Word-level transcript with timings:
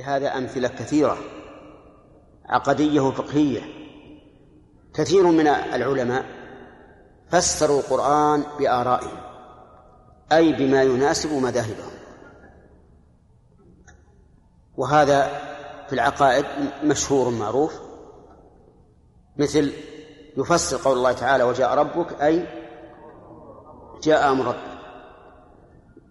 لهذا 0.00 0.38
أمثلة 0.38 0.68
كثيرة 0.68 1.18
عقدية 2.46 3.00
وفقهية. 3.00 3.60
كثير 4.94 5.26
من 5.26 5.46
العلماء 5.46 6.24
فسروا 7.28 7.80
القرآن 7.80 8.44
بآرائهم 8.58 9.20
أي 10.32 10.52
بما 10.52 10.82
يناسب 10.82 11.32
مذاهبهم. 11.32 11.90
وهذا 14.76 15.26
في 15.86 15.92
العقائد 15.92 16.44
مشهور 16.84 17.30
معروف 17.30 17.80
مثل 19.36 19.72
يفسر 20.36 20.76
قول 20.76 20.96
الله 20.96 21.12
تعالى 21.12 21.44
وجاء 21.44 21.74
ربك 21.74 22.22
أي 22.22 22.46
جاء 24.02 24.32
أمر 24.32 24.46
ربك. 24.46 24.80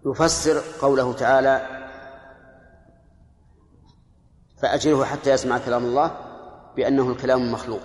يفسر 0.06 0.62
قوله 0.80 1.12
تعالى 1.12 1.79
فأجره 4.62 5.04
حتى 5.04 5.30
يسمع 5.30 5.58
كلام 5.58 5.84
الله 5.84 6.10
بأنه 6.76 7.10
الكلام 7.10 7.42
المخلوق 7.42 7.80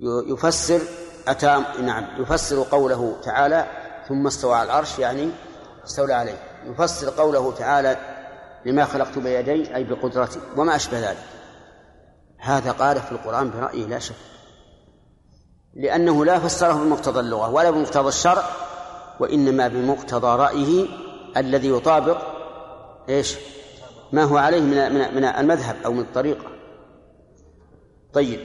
يفسر 0.00 0.80
أتى 1.28 1.64
نعم 1.80 2.22
يفسر 2.22 2.62
قوله 2.70 3.16
تعالى 3.22 3.66
ثم 4.08 4.26
استوى 4.26 4.54
على 4.54 4.66
العرش 4.66 4.98
يعني 4.98 5.30
استولى 5.84 6.14
عليه. 6.14 6.38
يفسر 6.66 7.10
قوله 7.10 7.52
تعالى 7.52 7.96
لما 8.66 8.84
خلقت 8.84 9.18
بيدي 9.18 9.76
أي 9.76 9.84
بقدرتي 9.84 10.40
وما 10.56 10.76
أشبه 10.76 11.10
ذلك. 11.10 11.24
هذا 12.38 12.72
قال 12.72 13.00
في 13.00 13.12
القرآن 13.12 13.50
برأيه 13.50 13.86
لا 13.86 13.98
شك. 13.98 14.14
لأنه 15.74 16.24
لا 16.24 16.38
فسره 16.38 16.72
بمقتضى 16.72 17.20
اللغة 17.20 17.50
ولا 17.50 17.70
بمقتضى 17.70 18.08
الشرع 18.08 18.44
وإنما 19.20 19.68
بمقتضى 19.68 20.36
رأيه 20.42 20.86
الذي 21.36 21.68
يطابق 21.68 22.18
إيش؟ 23.08 23.36
ما 24.12 24.24
هو 24.24 24.36
عليه 24.36 24.60
من 24.60 25.14
من 25.14 25.24
المذهب 25.24 25.76
أو 25.84 25.92
من 25.92 26.00
الطريقة. 26.00 26.46
طيب. 28.12 28.40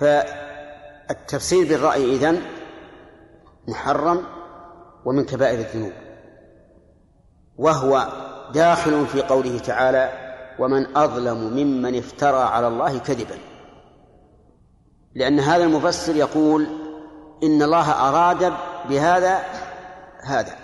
فالتفسير 0.00 1.68
بالرأي 1.68 2.04
إذن 2.04 2.42
محرم 3.68 4.22
ومن 5.04 5.24
كبائر 5.24 5.58
الذنوب. 5.58 5.92
وهو 7.58 8.08
داخل 8.54 9.06
في 9.06 9.22
قوله 9.22 9.58
تعالى 9.58 10.12
ومن 10.58 10.96
أظلم 10.96 11.38
ممن 11.38 11.98
افترى 11.98 12.42
على 12.42 12.68
الله 12.68 12.98
كذبا 12.98 13.38
لأن 15.14 15.40
هذا 15.40 15.64
المفسر 15.64 16.16
يقول 16.16 16.66
إن 17.42 17.62
الله 17.62 17.90
أراد 17.90 18.52
بهذا 18.88 19.38
هذا. 20.22 20.63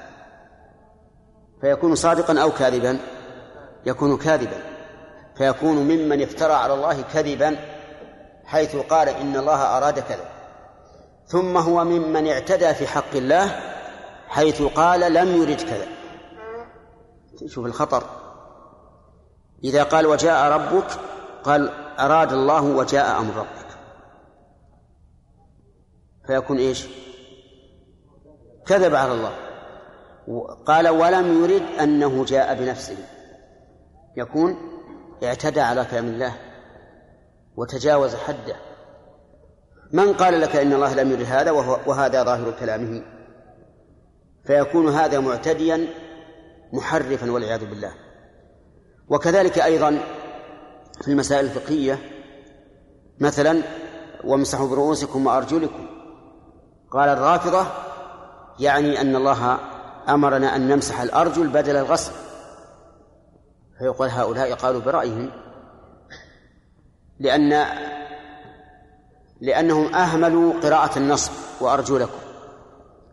فيكون 1.60 1.94
صادقا 1.94 2.42
أو 2.42 2.50
كاذبا. 2.50 2.98
يكون 3.86 4.16
كاذبا. 4.16 4.62
فيكون 5.36 5.76
ممن 5.76 6.22
افترى 6.22 6.52
على 6.52 6.74
الله 6.74 7.02
كذبا 7.02 7.56
حيث 8.44 8.76
قال 8.76 9.08
إن 9.08 9.36
الله 9.36 9.76
أراد 9.76 9.98
كذا. 9.98 10.30
ثم 11.26 11.56
هو 11.56 11.84
ممن 11.84 12.28
اعتدى 12.28 12.74
في 12.74 12.86
حق 12.86 13.14
الله 13.14 13.60
حيث 14.28 14.62
قال 14.62 15.12
لم 15.14 15.42
يرد 15.42 15.60
كذا. 15.60 15.86
شوف 17.46 17.66
الخطر. 17.66 18.04
إذا 19.64 19.82
قال 19.82 20.06
وجاء 20.06 20.52
ربك 20.52 20.86
قال 21.44 21.68
أراد 21.98 22.32
الله 22.32 22.62
وجاء 22.62 23.20
أمر 23.20 23.36
ربك. 23.36 23.66
فيكون 26.26 26.58
إيش؟ 26.58 26.86
كذب 28.66 28.94
على 28.94 29.12
الله. 29.12 29.49
قال 30.66 30.88
ولم 30.88 31.44
يرد 31.44 31.62
أنه 31.80 32.24
جاء 32.24 32.54
بنفسه. 32.54 32.96
يكون 34.16 34.56
اعتدى 35.24 35.60
على 35.60 35.84
كلام 35.84 36.06
الله 36.06 36.34
وتجاوز 37.56 38.14
حده. 38.14 38.56
من 39.92 40.12
قال 40.12 40.40
لك 40.40 40.56
إن 40.56 40.72
الله 40.72 40.94
لم 40.94 41.10
يرد 41.10 41.22
هذا 41.22 41.50
وهو 41.50 41.78
وهذا 41.86 42.22
ظاهر 42.22 42.50
كلامه؟ 42.60 43.02
فيكون 44.44 44.88
هذا 44.88 45.20
معتديا 45.20 45.86
محرفا 46.72 47.30
والعياذ 47.32 47.66
بالله. 47.66 47.92
وكذلك 49.08 49.58
أيضا 49.58 49.98
في 51.02 51.08
المسائل 51.08 51.44
الفقهية 51.44 51.98
مثلا 53.20 53.62
وامسحوا 54.24 54.68
برؤوسكم 54.68 55.26
وأرجلكم. 55.26 55.86
قال 56.90 57.08
الرافضة 57.08 57.66
يعني 58.58 59.00
أن 59.00 59.16
الله 59.16 59.69
أمرنا 60.14 60.56
أن 60.56 60.68
نمسح 60.68 61.00
الأرجل 61.00 61.48
بدل 61.48 61.76
الغسل. 61.76 62.12
فيقول 63.78 64.08
هؤلاء 64.08 64.54
قالوا 64.54 64.80
برأيهم 64.80 65.30
لأن 67.20 67.66
لأنهم 69.40 69.94
أهملوا 69.94 70.60
قراءة 70.60 70.98
النصب 70.98 71.32
وأرجلكم 71.60 72.18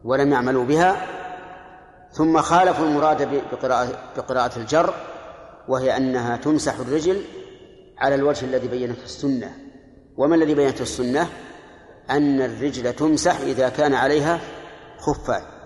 ولم 0.04 0.32
يعملوا 0.32 0.66
بها 0.66 1.08
ثم 2.12 2.42
خالفوا 2.42 2.86
المراد 2.86 3.44
بقراءة, 3.52 3.88
بقراءة 4.18 4.60
الجر 4.60 4.94
وهي 5.68 5.98
أنها 5.98 6.38
تمسح 6.38 6.80
الرجل 6.80 7.22
على 7.98 8.16
الوجه 8.16 8.46
الذي 8.46 8.68
بينته 8.68 9.04
السنة. 9.04 9.52
وما 10.18 10.36
الذي 10.36 10.54
بينته 10.56 10.82
السنة؟ 10.82 11.30
أن 12.10 12.42
الرجل 12.42 12.94
تمسح 12.94 13.40
إذا 13.40 13.70
كان 13.70 13.94
عليها 13.94 14.40
خفان. 14.98 15.57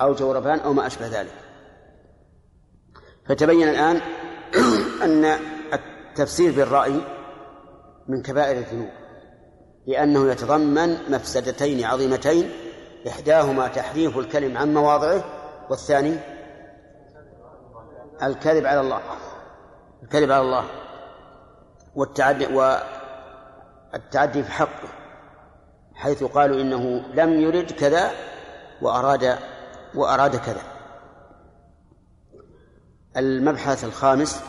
أو 0.00 0.14
جوربان 0.14 0.58
أو 0.58 0.72
ما 0.72 0.86
أشبه 0.86 1.06
ذلك. 1.06 1.34
فتبين 3.28 3.68
الآن 3.68 4.00
أن 5.04 5.24
التفسير 5.72 6.52
بالرأي 6.52 7.00
من 8.08 8.22
كبائر 8.22 8.58
الذنوب 8.58 8.90
لأنه 9.86 10.30
يتضمن 10.30 11.12
مفسدتين 11.12 11.84
عظيمتين 11.84 12.50
إحداهما 13.08 13.68
تحريف 13.68 14.18
الكلم 14.18 14.58
عن 14.58 14.74
مواضعه 14.74 15.24
والثاني 15.70 16.16
الكذب 18.22 18.66
على 18.66 18.80
الله 18.80 19.00
الكذب 20.02 20.32
على 20.32 20.42
الله 20.42 20.64
والتعدي 21.94 22.46
والتعدي 23.92 24.42
في 24.42 24.52
حقه 24.52 24.88
حيث 25.94 26.24
قالوا 26.24 26.60
إنه 26.60 27.02
لم 27.14 27.40
يرد 27.40 27.72
كذا 27.72 28.10
وأراد 28.82 29.38
وأراد 29.94 30.36
كذا. 30.36 30.62
المبحث 33.16 33.84
الخامس 33.84 34.40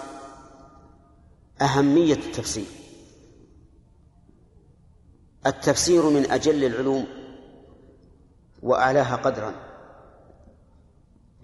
أهمية 1.62 2.14
التفسير. 2.14 2.66
التفسير 5.46 6.10
من 6.10 6.32
أجل 6.32 6.64
العلوم 6.64 7.08
وأعلاها 8.64 9.16
قدرا 9.16 9.54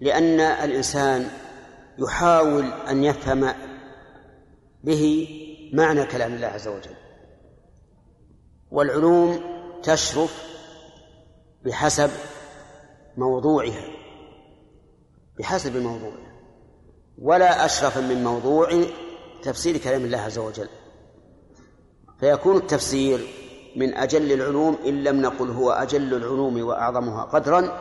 لأن 0.00 0.40
الإنسان 0.40 1.30
يحاول 1.98 2.64
أن 2.64 3.04
يفهم 3.04 3.54
به 4.84 5.28
معنى 5.72 6.06
كلام 6.06 6.34
الله 6.34 6.46
عز 6.46 6.68
وجل. 6.68 6.94
والعلوم 8.70 9.40
تشرف 9.82 10.42
بحسب 11.64 12.10
موضوعها 13.18 13.84
بحسب 15.38 15.76
موضوعها 15.76 16.28
ولا 17.22 17.64
أشرف 17.64 17.98
من 17.98 18.24
موضوع 18.24 18.84
تفسير 19.42 19.76
كلام 19.76 20.04
الله 20.04 20.18
عز 20.18 20.38
وجل. 20.38 20.68
فيكون 22.20 22.56
التفسير 22.56 23.20
من 23.76 23.94
أجل 23.94 24.32
العلوم 24.32 24.78
إن 24.86 25.04
لم 25.04 25.20
نقل 25.22 25.50
هو 25.50 25.70
أجل 25.70 26.14
العلوم 26.14 26.62
وأعظمها 26.62 27.24
قدرا 27.24 27.78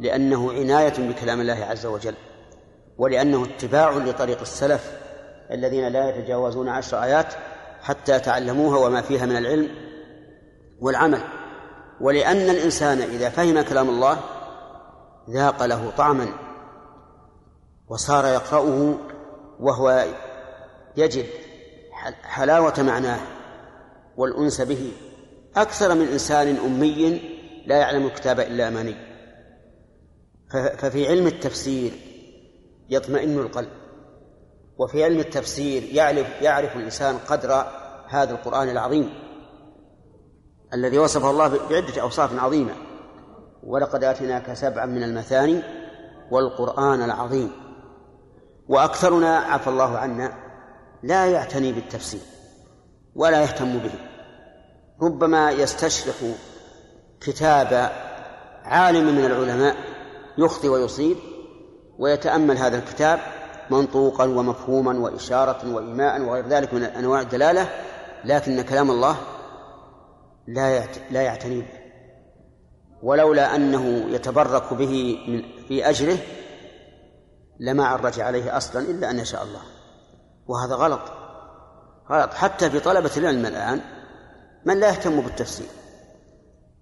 لأنه 0.00 0.52
عناية 0.52 1.08
بكلام 1.08 1.40
الله 1.40 1.64
عز 1.64 1.86
وجل 1.86 2.14
ولأنه 2.98 3.44
اتباع 3.44 3.90
لطريق 3.90 4.40
السلف 4.40 4.92
الذين 5.50 5.88
لا 5.88 6.08
يتجاوزون 6.08 6.68
عشر 6.68 7.02
آيات 7.02 7.34
حتى 7.82 8.18
تعلموها 8.18 8.78
وما 8.78 9.00
فيها 9.00 9.26
من 9.26 9.36
العلم 9.36 9.68
والعمل. 10.80 11.20
ولأن 12.00 12.50
الإنسان 12.50 12.98
إذا 12.98 13.28
فهم 13.28 13.60
كلام 13.60 13.88
الله 13.88 14.18
ذاق 15.28 15.64
له 15.64 15.92
طعما 15.96 16.28
وصار 17.88 18.26
يقرأه 18.26 18.98
وهو 19.60 20.06
يجد 20.96 21.26
حلاوة 22.22 22.74
معناه 22.78 23.20
والأنس 24.16 24.60
به. 24.60 24.92
أكثر 25.56 25.94
من 25.94 26.08
إنسان 26.08 26.56
أمي 26.56 27.20
لا 27.66 27.76
يعلم 27.76 28.06
الكتاب 28.06 28.40
إلا 28.40 28.68
أماني 28.68 28.94
ففي 30.78 31.06
علم 31.06 31.26
التفسير 31.26 31.92
يطمئن 32.90 33.38
القلب 33.38 33.70
وفي 34.78 35.04
علم 35.04 35.18
التفسير 35.18 35.82
يعرف 35.82 36.42
يعرف 36.42 36.76
الإنسان 36.76 37.18
قدر 37.18 37.64
هذا 38.08 38.30
القرآن 38.30 38.68
العظيم 38.68 39.10
الذي 40.74 40.98
وصفه 40.98 41.30
الله 41.30 41.48
بعدة 41.70 42.02
أوصاف 42.02 42.38
عظيمة. 42.38 42.72
ولقد 43.66 44.04
آتيناك 44.04 44.52
سبعا 44.52 44.86
من 44.86 45.02
المثاني 45.02 45.62
والقرآن 46.30 47.02
العظيم. 47.02 47.52
وأكثرنا 48.68 49.36
عفى 49.36 49.70
الله 49.70 49.98
عنا 49.98 50.32
لا 51.02 51.26
يعتني 51.26 51.72
بالتفسير 51.72 52.20
ولا 53.14 53.42
يهتم 53.42 53.78
به. 53.78 53.92
ربما 55.02 55.50
يستشرق 55.50 56.34
كتاب 57.20 57.90
عالم 58.64 59.16
من 59.16 59.24
العلماء 59.24 59.76
يخطي 60.38 60.68
ويصيب 60.68 61.16
ويتأمل 61.98 62.58
هذا 62.58 62.78
الكتاب 62.78 63.20
منطوقا 63.70 64.24
ومفهوما 64.24 64.98
وإشارة 64.98 65.74
وإيماء 65.74 66.20
وغير 66.20 66.48
ذلك 66.48 66.74
من 66.74 66.82
أنواع 66.82 67.20
الدلالة 67.20 67.68
لكن 68.24 68.62
كلام 68.62 68.90
الله 68.90 69.16
لا 70.48 70.84
لا 71.10 71.22
يعتني 71.22 71.60
به 71.60 71.77
ولولا 73.02 73.56
أنه 73.56 74.10
يتبرك 74.10 74.74
به 74.74 75.18
من 75.28 75.42
في 75.68 75.88
أجره 75.90 76.18
لما 77.60 77.86
عرج 77.86 78.20
عليه 78.20 78.56
أصلا 78.56 78.90
إلا 78.90 79.10
أن 79.10 79.18
يشاء 79.18 79.42
الله. 79.42 79.60
وهذا 80.46 80.74
غلط. 80.74 81.00
غلط. 82.10 82.34
حتى 82.34 82.70
في 82.70 82.80
طلبة 82.80 83.10
العلم 83.16 83.46
الآن 83.46 83.80
من 84.64 84.80
لا 84.80 84.88
يهتم 84.88 85.20
بالتفسير. 85.20 85.66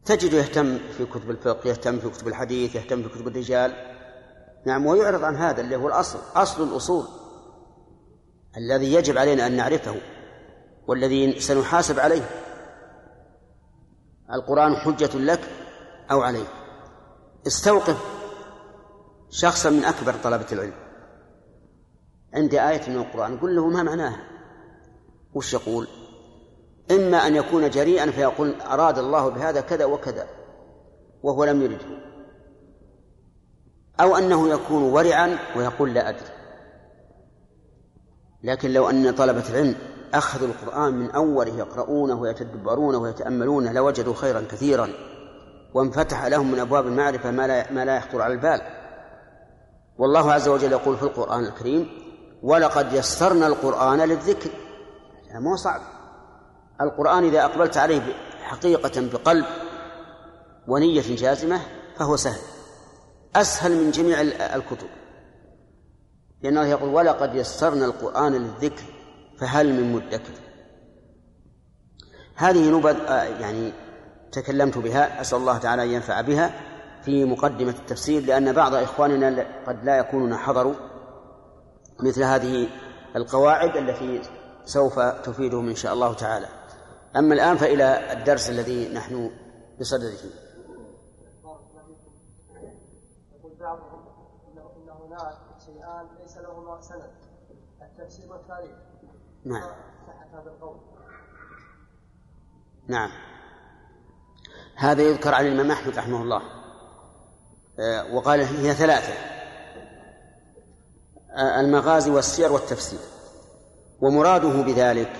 تجد 0.04 0.32
يهتم 0.32 0.78
في 0.78 1.04
كتب 1.06 1.30
الفقه 1.30 1.68
يهتم 1.68 1.98
في 1.98 2.08
كتب 2.08 2.28
الحديث 2.28 2.74
يهتم 2.76 3.02
في 3.02 3.08
كتب 3.08 3.28
الرجال. 3.28 3.72
نعم 4.66 4.86
ويعرض 4.86 5.24
عن 5.24 5.36
هذا 5.36 5.60
اللي 5.60 5.76
هو 5.76 5.88
الأصل 5.88 6.18
أصل 6.34 6.68
الأصول. 6.68 7.04
الذي 8.56 8.94
يجب 8.94 9.18
علينا 9.18 9.46
أن 9.46 9.56
نعرفه 9.56 9.94
والذي 10.86 11.40
سنحاسب 11.40 12.00
عليه. 12.00 12.30
القرآن 14.32 14.76
حجة 14.76 15.18
لك 15.18 15.40
أو 16.10 16.22
عليك 16.22 16.48
استوقف 17.46 17.96
شخصا 19.30 19.70
من 19.70 19.84
أكبر 19.84 20.14
طلبة 20.24 20.46
العلم. 20.52 20.74
عند 22.34 22.54
آية 22.54 22.90
من 22.90 22.96
القرآن 22.96 23.38
قل 23.38 23.56
له 23.56 23.68
ما 23.68 23.82
معناها؟ 23.82 24.20
وش 25.34 25.54
يقول؟ 25.54 25.88
إما 26.90 27.26
أن 27.26 27.36
يكون 27.36 27.70
جريئا 27.70 28.10
فيقول 28.10 28.60
أراد 28.60 28.98
الله 28.98 29.28
بهذا 29.28 29.60
كذا 29.60 29.84
وكذا 29.84 30.26
وهو 31.22 31.44
لم 31.44 31.62
يرده. 31.62 31.86
أو 34.00 34.16
أنه 34.16 34.48
يكون 34.48 34.82
ورعا 34.82 35.38
ويقول 35.56 35.94
لا 35.94 36.08
أدري. 36.08 36.30
لكن 38.42 38.72
لو 38.72 38.90
أن 38.90 39.14
طلبة 39.14 39.48
العلم 39.50 39.76
أخذوا 40.14 40.48
القرآن 40.48 40.94
من 40.94 41.10
أوله 41.10 41.58
يقرؤونه 41.58 42.20
ويتدبرونه 42.20 42.98
ويتأملونه 42.98 43.72
لوجدوا 43.72 44.14
خيرا 44.14 44.40
كثيرا. 44.40 44.88
وانفتح 45.76 46.24
لهم 46.24 46.52
من 46.52 46.58
أبواب 46.58 46.86
المعرفة 46.86 47.30
ما 47.30 47.46
لا, 47.46 47.72
ما 47.72 47.84
لا 47.84 47.96
يخطر 47.96 48.22
على 48.22 48.34
البال. 48.34 48.60
والله 49.98 50.32
عز 50.32 50.48
وجل 50.48 50.72
يقول 50.72 50.96
في 50.96 51.02
القرآن 51.02 51.44
الكريم 51.44 51.88
ولقد 52.42 52.92
يسرنا 52.92 53.46
القرآن 53.46 54.00
للذكر. 54.00 54.50
يعني 55.26 55.44
مو 55.44 55.56
صعب. 55.56 55.80
القرآن 56.80 57.24
إذا 57.24 57.44
أقبلت 57.44 57.76
عليه 57.76 58.02
حقيقة 58.42 59.08
بقلب 59.12 59.44
ونية 60.68 61.16
جازمة 61.16 61.60
فهو 61.96 62.16
سهل. 62.16 62.40
أسهل 63.36 63.84
من 63.84 63.90
جميع 63.90 64.20
الكتب. 64.54 64.88
لأنه 66.42 66.64
يقول 66.64 66.94
ولقد 66.94 67.34
يسرنا 67.34 67.84
القرآن 67.84 68.32
للذكر. 68.32 68.84
فهل 69.38 69.72
من 69.72 69.92
مدكر؟ 69.92 70.32
هذه 72.34 72.70
نبذ 72.70 72.96
آه، 73.00 73.22
يعني 73.22 73.72
تكلمت 74.36 74.78
بها 74.78 75.20
أسأل 75.20 75.38
الله 75.38 75.58
تعالى 75.58 75.82
أن 75.82 75.88
ينفع 75.88 76.20
بها 76.20 76.50
في 77.02 77.24
مقدمة 77.24 77.70
التفسير 77.70 78.22
لأن 78.22 78.52
بعض 78.52 78.74
إخواننا 78.74 79.46
قد 79.66 79.84
لا 79.84 79.98
يكونون 79.98 80.36
حضروا 80.36 80.74
مثل 82.00 82.22
هذه 82.22 82.68
القواعد 83.16 83.76
التي 83.76 84.22
سوف 84.64 84.98
تفيدهم 84.98 85.68
إن 85.68 85.74
شاء 85.74 85.92
الله 85.92 86.14
تعالى. 86.14 86.48
أما 87.16 87.34
الآن 87.34 87.56
فإلى 87.56 88.12
الدرس 88.12 88.50
الذي 88.50 88.94
نحن 88.94 89.30
بصدده. 89.80 90.30
يقول 93.32 93.52
بعضهم 93.60 94.04
إن 94.52 94.88
هناك 94.88 95.36
شيئان 95.66 96.06
ليس 96.22 96.36
لهما 96.36 96.80
سند. 96.80 97.10
التفسير 97.82 98.32
والتاريخ. 98.32 98.76
نعم. 99.44 99.70
صحة 100.06 100.40
هذا 100.40 100.50
القول. 100.50 100.76
نعم. 102.88 103.10
هذا 104.76 105.02
يذكر 105.02 105.34
عن 105.34 105.46
الإمام 105.46 105.70
أحمد 105.70 105.98
رحمه 105.98 106.22
الله. 106.22 106.42
آه، 107.80 108.14
وقال 108.14 108.40
هي 108.40 108.74
ثلاثة. 108.74 109.12
آه، 111.36 111.60
المغازي 111.60 112.10
والسير 112.10 112.52
والتفسير. 112.52 112.98
ومراده 114.00 114.62
بذلك 114.62 115.12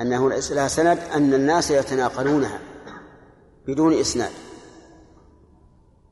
أنه 0.00 0.30
ليس 0.30 0.52
لها 0.52 0.68
سند 0.68 0.98
أن 0.98 1.34
الناس 1.34 1.70
يتناقلونها 1.70 2.58
بدون 3.66 4.00
إسناد. 4.00 4.32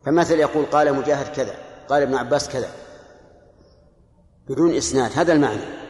فمثل 0.06 0.38
يقول 0.38 0.66
قال 0.66 0.94
مجاهد 0.94 1.36
كذا 1.36 1.54
قال 1.88 2.02
ابن 2.02 2.14
عباس 2.14 2.48
كذا 2.48 2.70
بدون 4.48 4.74
إسناد. 4.74 5.10
هذا 5.14 5.32
المعنى. 5.32 5.80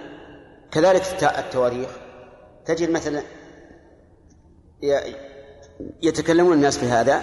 كذلك 0.71 1.03
التواريخ. 1.23 1.91
تجد 2.67 2.91
مثلا 2.91 3.23
يتكلمون 6.03 6.53
الناس 6.53 6.79
في 6.79 6.87
هذا 6.87 7.23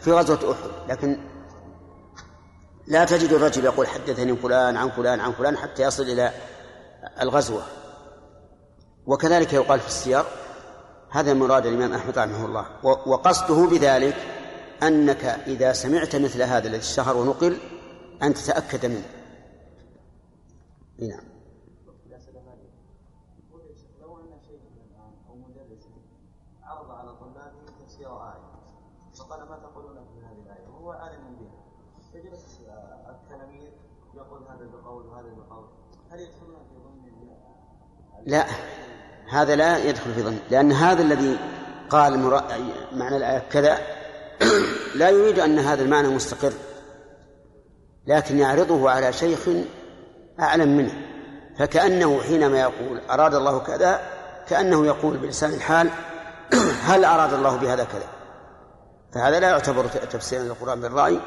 في 0.00 0.12
غزوة 0.12 0.52
أحد 0.52 0.90
لكن 0.90 1.18
لا 2.86 3.04
تجد 3.04 3.32
الرجل 3.32 3.64
يقول 3.64 3.86
حدثني 3.86 4.36
فلان 4.36 4.76
عن 4.76 4.90
فلان 4.90 5.20
عن 5.20 5.32
فلان 5.32 5.56
حتى 5.56 5.82
يصل 5.82 6.02
إلى 6.02 6.32
الغزوة. 7.20 7.62
وكذلك 9.06 9.52
يقال 9.52 9.80
في 9.80 9.86
السير 9.86 10.24
هذا 11.10 11.34
مراد 11.34 11.66
الإمام 11.66 11.92
أحمد 11.92 12.18
رحمه 12.18 12.44
الله 12.44 12.66
وقصده 12.82 13.66
بذلك 13.66 14.16
أنك 14.82 15.24
إذا 15.24 15.72
سمعت 15.72 16.16
مثل 16.16 16.42
هذا 16.42 16.68
الذي 16.68 16.78
اشتهر 16.78 17.16
ونقل 17.16 17.56
أن 18.22 18.34
تتأكد 18.34 18.86
منه. 18.86 19.08
نعم. 20.98 21.27
لا؟ 38.26 38.44
هذا 39.30 39.56
لا 39.56 39.78
يدخل 39.78 40.14
في 40.14 40.22
ظن 40.22 40.38
لأن 40.50 40.72
هذا 40.72 41.02
الذي 41.02 41.38
قال 41.90 42.18
معنى 42.92 43.16
الآية 43.16 43.42
كذا 43.50 43.78
لا 44.94 45.10
يريد 45.10 45.38
أن 45.38 45.58
هذا 45.58 45.82
المعنى 45.82 46.08
مستقر 46.08 46.52
لكن 48.06 48.38
يعرضه 48.38 48.90
على 48.90 49.12
شيخ 49.12 49.48
أعلم 50.40 50.76
منه 50.76 50.92
فكأنه 51.58 52.20
حينما 52.22 52.60
يقول 52.60 53.00
أراد 53.10 53.34
الله 53.34 53.58
كذا 53.58 54.00
كأنه 54.48 54.86
يقول 54.86 55.16
بلسان 55.16 55.54
الحال 55.54 55.90
هل 56.88 57.04
أراد 57.04 57.32
الله 57.32 57.56
بهذا 57.56 57.84
كذا؟ 57.84 58.08
فهذا 59.14 59.40
لا 59.40 59.48
يعتبر 59.48 59.84
تفسيرا 59.86 60.42
للقرآن 60.42 60.80
بالرأي 60.80 61.20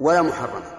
ولا 0.00 0.22
محرما 0.22 0.78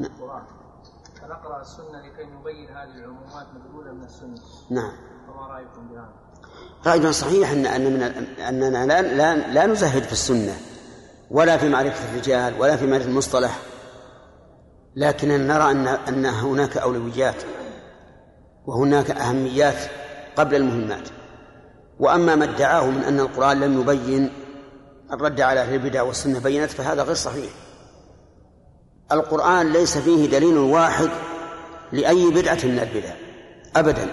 من 0.00 0.06
القرآن 0.06 0.46
فنقرأ 1.46 1.60
السنة 1.60 2.00
لكي 2.06 2.24
نبين 2.24 2.76
هذه 2.76 2.98
العمومات 2.98 3.46
مدلولة 3.54 3.92
من 3.92 4.04
السنة. 4.04 4.34
نعم. 4.70 4.92
فما 5.26 5.46
رأيكم 5.46 5.88
بهذا؟ 5.88 6.14
رأينا 6.86 7.12
صحيح 7.12 7.50
أن 7.50 7.66
أننا 7.66 8.86
لا, 8.86 9.02
لا, 9.02 9.52
لا 9.52 9.66
نزهد 9.66 10.02
في 10.02 10.12
السنة 10.12 10.56
ولا 11.30 11.56
في 11.56 11.68
معرفة 11.68 12.10
الرجال 12.12 12.60
ولا 12.60 12.76
في 12.76 12.86
معرفة 12.86 13.06
المصطلح. 13.06 13.58
لكننا 14.96 15.36
نرى 15.36 15.70
أن 15.70 15.86
أن 15.86 16.26
هناك 16.26 16.76
أولويات 16.76 17.42
وهناك 18.66 19.10
أهميات 19.10 19.90
قبل 20.36 20.54
المهمات. 20.54 21.08
وأما 22.00 22.34
ما 22.34 22.44
ادعاه 22.44 22.86
من 22.86 23.02
أن 23.02 23.20
القرآن 23.20 23.60
لم 23.60 23.80
يبين 23.80 24.32
الرد 25.12 25.40
على 25.40 25.60
أهل 25.60 25.74
البدع 25.74 26.02
والسنة 26.02 26.38
بينت 26.38 26.70
فهذا 26.70 27.02
غير 27.02 27.14
صحيح. 27.14 27.50
القرآن 29.12 29.72
ليس 29.72 29.98
فيه 29.98 30.30
دليل 30.30 30.58
واحد 30.58 31.10
لأي 31.92 32.30
بدعة 32.30 32.58
من 32.64 32.78
البدع. 32.78 33.14
أبدا. 33.76 34.08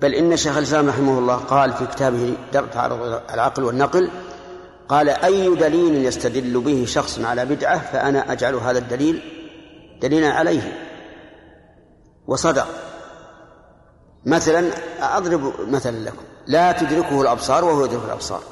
بل 0.00 0.14
إن 0.14 0.36
شيخ 0.36 0.56
الإسلام 0.56 0.88
رحمه 0.88 1.18
الله 1.18 1.36
قال 1.36 1.72
في 1.72 1.86
كتابه 1.86 2.36
درء 2.52 2.66
تعارض 2.66 3.22
العقل 3.34 3.64
والنقل 3.64 4.10
قال 4.88 5.08
أي 5.08 5.54
دليل 5.54 6.04
يستدل 6.04 6.60
به 6.60 6.84
شخص 6.84 7.18
على 7.18 7.44
بدعة 7.44 7.78
فأنا 7.92 8.32
أجعل 8.32 8.54
هذا 8.54 8.78
الدليل 8.78 9.22
دليلا 10.02 10.32
عليه. 10.32 10.72
وصدق. 12.26 12.66
مثلا 14.26 14.70
أضرب 15.00 15.52
مثلا 15.60 15.96
لكم. 15.96 16.22
لا 16.46 16.72
تدركه 16.72 17.22
الأبصار 17.22 17.64
وهو 17.64 17.84
يدرك 17.84 18.04
الأبصار. 18.04 18.42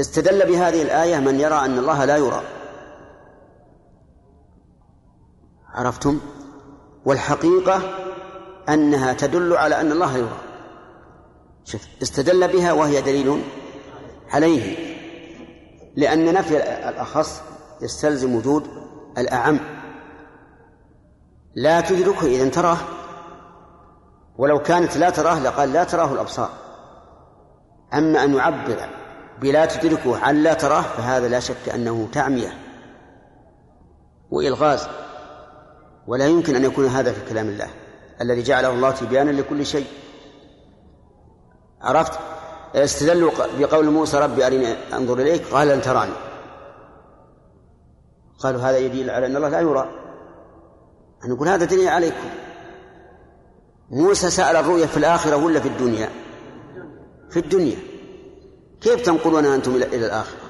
استدل 0.00 0.46
بهذه 0.52 0.82
الآية 0.82 1.18
من 1.18 1.40
يرى 1.40 1.54
أن 1.54 1.78
الله 1.78 2.04
لا 2.04 2.16
يرى. 2.16 2.42
عرفتم؟ 5.74 6.20
والحقيقة 7.04 7.82
أنها 8.68 9.12
تدل 9.12 9.56
على 9.56 9.80
أن 9.80 9.92
الله 9.92 10.16
يرى. 10.16 10.38
شوف 11.64 11.86
استدل 12.02 12.48
بها 12.48 12.72
وهي 12.72 13.02
دليل 13.02 13.42
عليه 14.30 14.94
لأن 15.96 16.34
نفي 16.34 16.56
الأخص 16.88 17.42
يستلزم 17.82 18.34
وجود 18.34 18.66
الأعم. 19.18 19.60
لا 21.54 21.80
تدركه 21.80 22.26
إذا 22.26 22.48
تراه 22.48 22.78
ولو 24.36 24.58
كانت 24.58 24.96
لا 24.96 25.10
تراه 25.10 25.40
لقال 25.40 25.72
لا 25.72 25.84
تراه 25.84 26.12
الأبصار. 26.12 26.50
أما 27.94 28.24
أن 28.24 28.34
يعبر 28.34 28.88
بلا 29.40 29.66
تدركه 29.66 30.18
عن 30.18 30.42
لا 30.42 30.54
تراه 30.54 30.82
فهذا 30.82 31.28
لا 31.28 31.40
شك 31.40 31.68
أنه 31.74 32.08
تعمية 32.12 32.58
وإلغاز. 34.30 34.88
ولا 36.06 36.26
يمكن 36.26 36.56
أن 36.56 36.64
يكون 36.64 36.86
هذا 36.86 37.12
في 37.12 37.20
كلام 37.28 37.48
الله 37.48 37.70
الذي 38.20 38.42
جعله 38.42 38.70
الله 38.70 38.90
تبيانا 38.90 39.30
لكل 39.30 39.66
شيء. 39.66 39.86
عرفت؟ 41.80 42.18
استدلوا 42.74 43.30
بقول 43.58 43.90
موسى 43.90 44.18
ربي 44.18 44.46
أرني 44.46 44.72
أنظر 44.72 45.18
إليك. 45.18 45.46
قال 45.52 45.68
لن 45.68 45.82
تراني. 45.82 46.12
قالوا 48.38 48.60
هذا 48.60 48.78
يدل 48.78 49.10
على 49.10 49.26
أن 49.26 49.36
الله 49.36 49.48
لا 49.48 49.60
يرى. 49.60 49.90
نقول 51.24 51.48
هذا 51.48 51.64
دليل 51.64 51.88
عليكم. 51.88 52.28
موسى 53.90 54.30
سأل 54.30 54.56
الرؤيا 54.56 54.86
في 54.86 54.96
الآخرة 54.96 55.36
ولا 55.36 55.60
في 55.60 55.68
الدنيا؟ 55.68 56.08
في 57.30 57.38
الدنيا. 57.38 57.76
كيف 58.80 59.00
تنقلون 59.00 59.44
أنتم 59.44 59.74
إلى 59.74 60.06
الآخرة؟ 60.06 60.43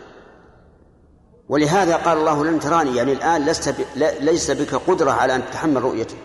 ولهذا 1.48 1.96
قال 1.96 2.18
الله 2.18 2.44
لن 2.44 2.60
تراني 2.60 2.96
يعني 2.96 3.12
الآن 3.12 3.44
لست 3.44 3.68
ب... 3.68 3.74
ليس 4.20 4.50
بك 4.50 4.74
قدرة 4.74 5.10
على 5.10 5.34
أن 5.34 5.42
تتحمل 5.44 5.82
رؤيته 5.82 6.16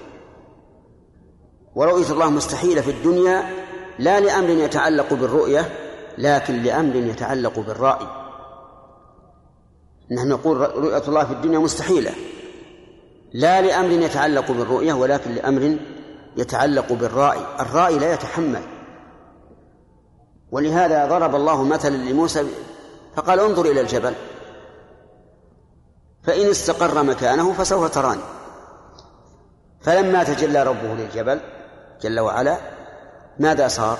ورؤية 1.76 2.12
الله 2.12 2.30
مستحيلة 2.30 2.82
في 2.82 2.92
الدنيا 2.92 3.44
لا 4.00 4.20
لأمر 4.20 4.50
يتعلق 4.50 5.14
بالرؤية 5.14 5.66
لكن 6.18 6.64
لأمر 6.64 6.96
يتعلق 6.96 7.60
بالرأي. 7.60 8.08
نحن 10.12 10.28
نقول 10.28 10.58
رؤية 10.58 11.08
الله 11.08 11.26
في 11.26 11.34
الدنيا 11.34 11.60
مستحيلة. 11.60 12.12
لا 13.34 13.62
لأمر 13.62 13.92
يتعلق 13.92 14.52
بالرؤية 14.52 14.94
ولكن 14.94 15.32
لأمر 15.32 15.78
يتعلق 16.38 16.94
بالرأي. 16.94 17.40
الرأي 17.60 18.00
لا 18.00 18.14
يتحمل. 18.14 18.62
ولهذا 20.52 21.06
ضرب 21.06 21.36
الله 21.36 21.64
مثلا 21.64 21.96
لموسى 21.96 22.48
فقال 23.16 23.40
انظر 23.40 23.66
إلى 23.66 23.82
الجبل. 23.82 24.14
فإن 26.30 26.50
استقر 26.50 27.04
مكانه 27.04 27.54
فسوف 27.54 27.94
تراني. 27.94 28.22
فلما 29.82 30.24
تجلى 30.24 30.64
ربه 30.64 30.94
للجبل 30.94 31.40
جل 32.02 32.20
وعلا 32.20 32.58
ماذا 33.40 33.68
صار؟ 33.68 33.98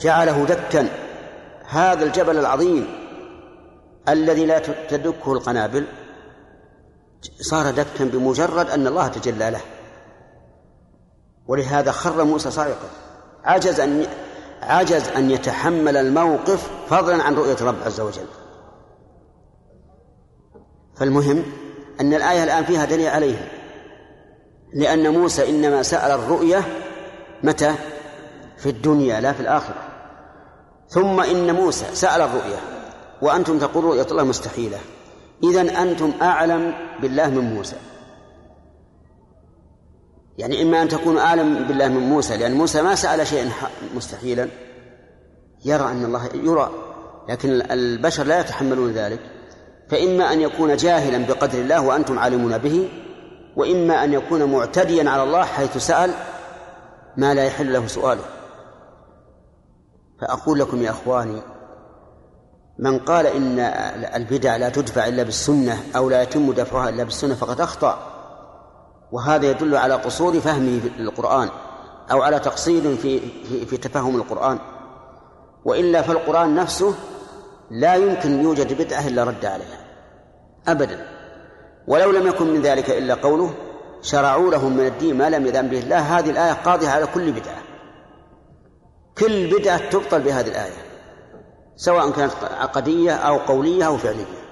جعله 0.00 0.44
دكا. 0.44 0.88
هذا 1.68 2.04
الجبل 2.04 2.38
العظيم 2.38 2.86
الذي 4.08 4.46
لا 4.46 4.58
تدكه 4.88 5.32
القنابل 5.32 5.86
صار 7.40 7.70
دكا 7.70 8.04
بمجرد 8.04 8.70
أن 8.70 8.86
الله 8.86 9.08
تجلى 9.08 9.50
له. 9.50 9.60
ولهذا 11.46 11.92
خر 11.92 12.24
موسى 12.24 12.50
صاعقا 12.50 12.88
عجز 13.44 13.80
أن 13.80 14.06
عجز 14.62 15.08
أن 15.08 15.30
يتحمل 15.30 15.96
الموقف 15.96 16.70
فضلا 16.88 17.22
عن 17.22 17.34
رؤية 17.34 17.56
رب 17.62 17.76
عز 17.86 18.00
وجل. 18.00 18.26
فالمهم 20.96 21.42
أن 22.00 22.14
الآية 22.14 22.44
الآن 22.44 22.64
فيها 22.64 22.84
دليل 22.84 23.08
عليها 23.08 23.48
لأن 24.74 25.08
موسى 25.08 25.50
إنما 25.50 25.82
سأل 25.82 26.10
الرؤية 26.10 26.64
متى؟ 27.42 27.74
في 28.56 28.68
الدنيا 28.68 29.20
لا 29.20 29.32
في 29.32 29.40
الآخرة. 29.40 29.88
ثم 30.88 31.20
إن 31.20 31.54
موسى 31.54 31.84
سأل 31.92 32.20
الرؤية 32.20 32.60
وأنتم 33.22 33.58
تقولون 33.58 33.90
رؤية 33.90 34.10
الله 34.10 34.24
مستحيلة. 34.24 34.78
إذا 35.42 35.82
أنتم 35.82 36.12
أعلم 36.22 36.74
بالله 37.02 37.30
من 37.30 37.54
موسى. 37.54 37.76
يعني 40.38 40.62
إما 40.62 40.82
أن 40.82 40.88
تكونوا 40.88 41.20
أعلم 41.20 41.66
بالله 41.68 41.88
من 41.88 42.00
موسى 42.00 42.36
لأن 42.36 42.54
موسى 42.54 42.82
ما 42.82 42.94
سأل 42.94 43.26
شيئا 43.26 43.50
مستحيلا. 43.94 44.48
يرى 45.64 45.84
أن 45.84 46.04
الله 46.04 46.28
يرى 46.34 46.70
لكن 47.28 47.50
البشر 47.70 48.24
لا 48.24 48.40
يتحملون 48.40 48.92
ذلك. 48.92 49.20
فإما 49.92 50.32
أن 50.32 50.40
يكون 50.40 50.76
جاهلا 50.76 51.26
بقدر 51.26 51.58
الله 51.58 51.80
وأنتم 51.80 52.18
عالمون 52.18 52.58
به 52.58 52.88
وإما 53.56 54.04
أن 54.04 54.12
يكون 54.12 54.44
معتديا 54.44 55.10
على 55.10 55.22
الله 55.22 55.44
حيث 55.44 55.76
سأل 55.76 56.10
ما 57.16 57.34
لا 57.34 57.44
يحل 57.44 57.72
له 57.72 57.86
سؤاله. 57.86 58.22
فأقول 60.20 60.58
لكم 60.58 60.82
يا 60.82 60.90
أخواني 60.90 61.42
من 62.78 62.98
قال 62.98 63.26
إن 63.26 63.58
البدع 64.14 64.56
لا 64.56 64.68
تدفع 64.68 65.06
إلا 65.06 65.22
بالسنة 65.22 65.82
أو 65.96 66.10
لا 66.10 66.22
يتم 66.22 66.52
دفعها 66.52 66.88
إلا 66.88 67.04
بالسنة 67.04 67.34
فقد 67.34 67.60
أخطأ 67.60 67.98
وهذا 69.12 69.50
يدل 69.50 69.76
على 69.76 69.94
قصور 69.94 70.40
فهمه 70.40 70.80
للقرآن 70.98 71.48
أو 72.10 72.22
على 72.22 72.38
تقصير 72.38 72.96
في 72.96 73.20
في, 73.20 73.66
في 73.66 73.76
تفهم 73.76 74.16
القرآن. 74.16 74.58
وإلا 75.64 76.02
فالقرآن 76.02 76.54
نفسه 76.54 76.94
لا 77.70 77.94
يمكن 77.94 78.42
يوجد 78.42 78.82
بدعة 78.82 79.08
إلا 79.08 79.24
رد 79.24 79.44
عليها. 79.44 79.81
أبدا. 80.68 81.06
ولو 81.86 82.10
لم 82.10 82.26
يكن 82.26 82.46
من 82.46 82.62
ذلك 82.62 82.90
إلا 82.90 83.14
قوله 83.14 83.54
شرعوا 84.02 84.50
لهم 84.50 84.76
من 84.76 84.86
الدين 84.86 85.18
ما 85.18 85.30
لم 85.30 85.46
يذن 85.46 85.68
به 85.68 85.78
الله 85.78 86.18
هذه 86.18 86.30
الآية 86.30 86.52
قاضية 86.52 86.88
على 86.88 87.06
كل 87.06 87.32
بدعة. 87.32 87.62
كل 89.18 89.58
بدعة 89.58 89.90
تبطل 89.90 90.22
بهذه 90.22 90.48
الآية 90.48 90.82
سواء 91.76 92.10
كانت 92.10 92.32
عقدية 92.42 93.12
أو 93.12 93.38
قولية 93.38 93.86
أو 93.86 93.96
فعلية. 93.96 94.42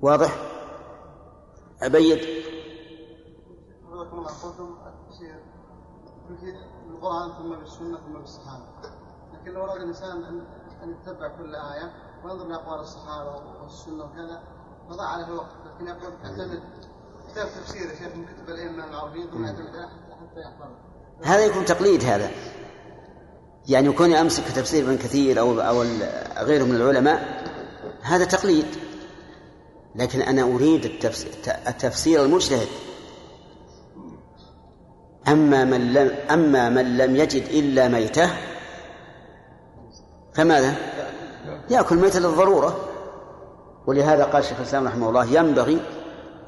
واضح؟ 0.00 0.36
أبيد 1.82 2.44
ثم 7.38 7.56
بالسنة 7.56 7.98
ثم 7.98 8.12
بالصحابة 8.12 8.64
لكن 9.32 9.50
لو 9.50 9.64
أراد 9.64 9.76
الإنسان 9.76 10.24
أن 10.82 10.90
يتبع 10.90 11.28
كل 11.28 11.54
آية 11.54 11.92
وينظر 12.24 12.48
لأقوال 12.48 12.80
الصحابة 12.80 13.30
والسنة 13.62 14.04
وكذا 14.04 14.42
فضاع 14.90 15.08
عليه 15.08 15.26
الوقت. 15.26 15.50
لكن 15.66 15.86
يقول 15.86 16.12
اعتمد 16.24 16.62
كتاب 17.32 17.48
تفسير 17.48 17.88
شيخ 17.88 18.16
من 18.16 18.24
كتب 18.24 18.48
الأئمة 18.48 18.84
المعروفين 18.84 19.30
ثم 19.30 19.44
اعتمد 19.44 19.66
حتى 19.66 20.40
يحفظه. 20.40 20.76
هذا 21.22 21.44
يكون 21.44 21.64
تقليد 21.64 22.04
هذا. 22.04 22.30
يعني 23.68 23.88
يكون 23.88 24.14
أمسك 24.14 24.44
تفسير 24.44 24.84
ابن 24.84 24.96
كثير 24.96 25.40
أو 25.40 25.60
أو 25.60 25.82
غيره 26.38 26.64
من 26.64 26.76
العلماء 26.76 27.44
هذا 28.02 28.24
تقليد. 28.24 28.66
لكن 29.94 30.22
أنا 30.22 30.42
أريد 30.42 30.84
التفسير, 31.66 32.24
المجتهد. 32.24 32.68
أما 35.28 35.64
من 35.64 35.92
لم 35.92 36.10
أما 36.30 36.68
من 36.68 36.96
لم 36.96 37.16
يجد 37.16 37.42
إلا 37.42 37.88
ميتة 37.88 38.30
فماذا؟ 40.34 40.93
يأكل 41.70 41.96
ميتة 41.96 42.18
للضرورة. 42.18 42.76
ولهذا 43.86 44.24
قال 44.24 44.44
شيخ 44.44 44.58
الإسلام 44.58 44.86
رحمه 44.86 45.08
الله 45.08 45.24
ينبغي 45.24 45.80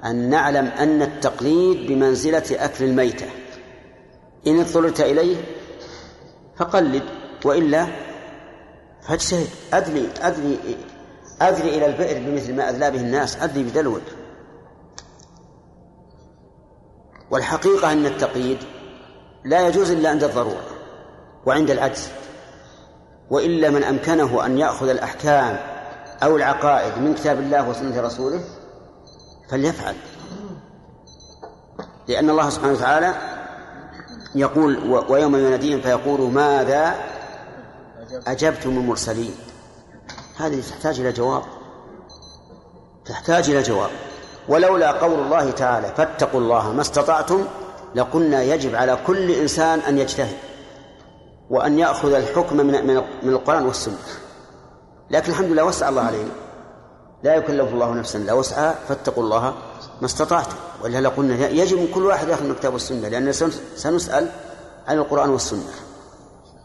أن 0.04 0.30
نعلم 0.30 0.66
أن 0.66 1.02
التقليد 1.02 1.86
بمنزلة 1.86 2.44
أكل 2.50 2.84
الميتة. 2.84 3.26
إن 4.46 4.60
اضطررت 4.60 5.00
إليه 5.00 5.36
فقلد 6.56 7.02
وإلا 7.44 7.86
فاجتهد. 9.02 9.48
أدري 9.72 10.08
أدري 10.20 10.58
أدري 11.40 11.68
إلى 11.68 11.86
البئر 11.86 12.18
بمثل 12.18 12.54
ما 12.54 12.68
أدلى 12.68 12.90
به 12.90 13.00
الناس. 13.00 13.36
أدري 13.42 13.62
بدلوك 13.62 14.02
والحقيقة 17.30 17.92
أن 17.92 18.06
التقييد 18.06 18.58
لا 19.44 19.68
يجوز 19.68 19.90
إلا 19.90 20.10
عند 20.10 20.24
الضرورة 20.24 20.66
وعند 21.46 21.70
العجز. 21.70 22.08
وإلا 23.30 23.70
من 23.70 23.84
أمكنه 23.84 24.46
أن 24.46 24.58
يأخذ 24.58 24.88
الأحكام 24.88 25.58
أو 26.22 26.36
العقائد 26.36 26.98
من 26.98 27.14
كتاب 27.14 27.38
الله 27.38 27.68
وسنة 27.68 28.00
رسوله 28.00 28.40
فليفعل. 29.50 29.94
لأن 32.08 32.30
الله 32.30 32.50
سبحانه 32.50 32.72
وتعالى 32.72 33.14
يقول 34.34 35.04
ويوم 35.08 35.36
يناديهم 35.36 35.80
فيقول 35.80 36.20
ماذا 36.20 36.94
أجبتم 38.26 38.70
المرسلين؟ 38.70 39.34
هذه 40.36 40.62
تحتاج 40.70 41.00
إلى 41.00 41.12
جواب. 41.12 41.42
تحتاج 43.06 43.50
إلى 43.50 43.62
جواب. 43.62 43.90
ولولا 44.48 44.90
قول 44.92 45.20
الله 45.20 45.50
تعالى 45.50 45.88
فاتقوا 45.96 46.40
الله 46.40 46.72
ما 46.72 46.80
استطعتم 46.80 47.44
لقلنا 47.94 48.42
يجب 48.42 48.74
على 48.74 48.98
كل 49.06 49.30
إنسان 49.30 49.78
أن 49.78 49.98
يجتهد. 49.98 50.36
وأن 51.50 51.78
يأخذ 51.78 52.12
الحكم 52.12 52.56
من 52.56 52.86
من 53.22 53.32
القرآن 53.32 53.66
والسنة 53.66 53.98
لكن 55.10 55.32
الحمد 55.32 55.46
لله 55.46 55.64
وسع 55.64 55.88
الله 55.88 56.02
علينا 56.02 56.30
لا 57.22 57.34
يكلف 57.34 57.72
الله 57.72 57.94
نفسا 57.94 58.18
لا 58.18 58.32
وسعها 58.32 58.72
فاتقوا 58.88 59.24
الله 59.24 59.54
ما 60.00 60.06
استطعتم 60.06 60.56
ولا 60.82 61.00
لقلنا 61.00 61.48
يجب 61.48 61.94
كل 61.94 62.06
واحد 62.06 62.28
يأخذ 62.28 62.44
من 62.44 62.50
الكتاب 62.50 62.72
والسنة 62.72 63.08
لأن 63.08 63.32
سنسأل 63.76 64.28
عن 64.86 64.98
القرآن 64.98 65.30
والسنة. 65.30 65.70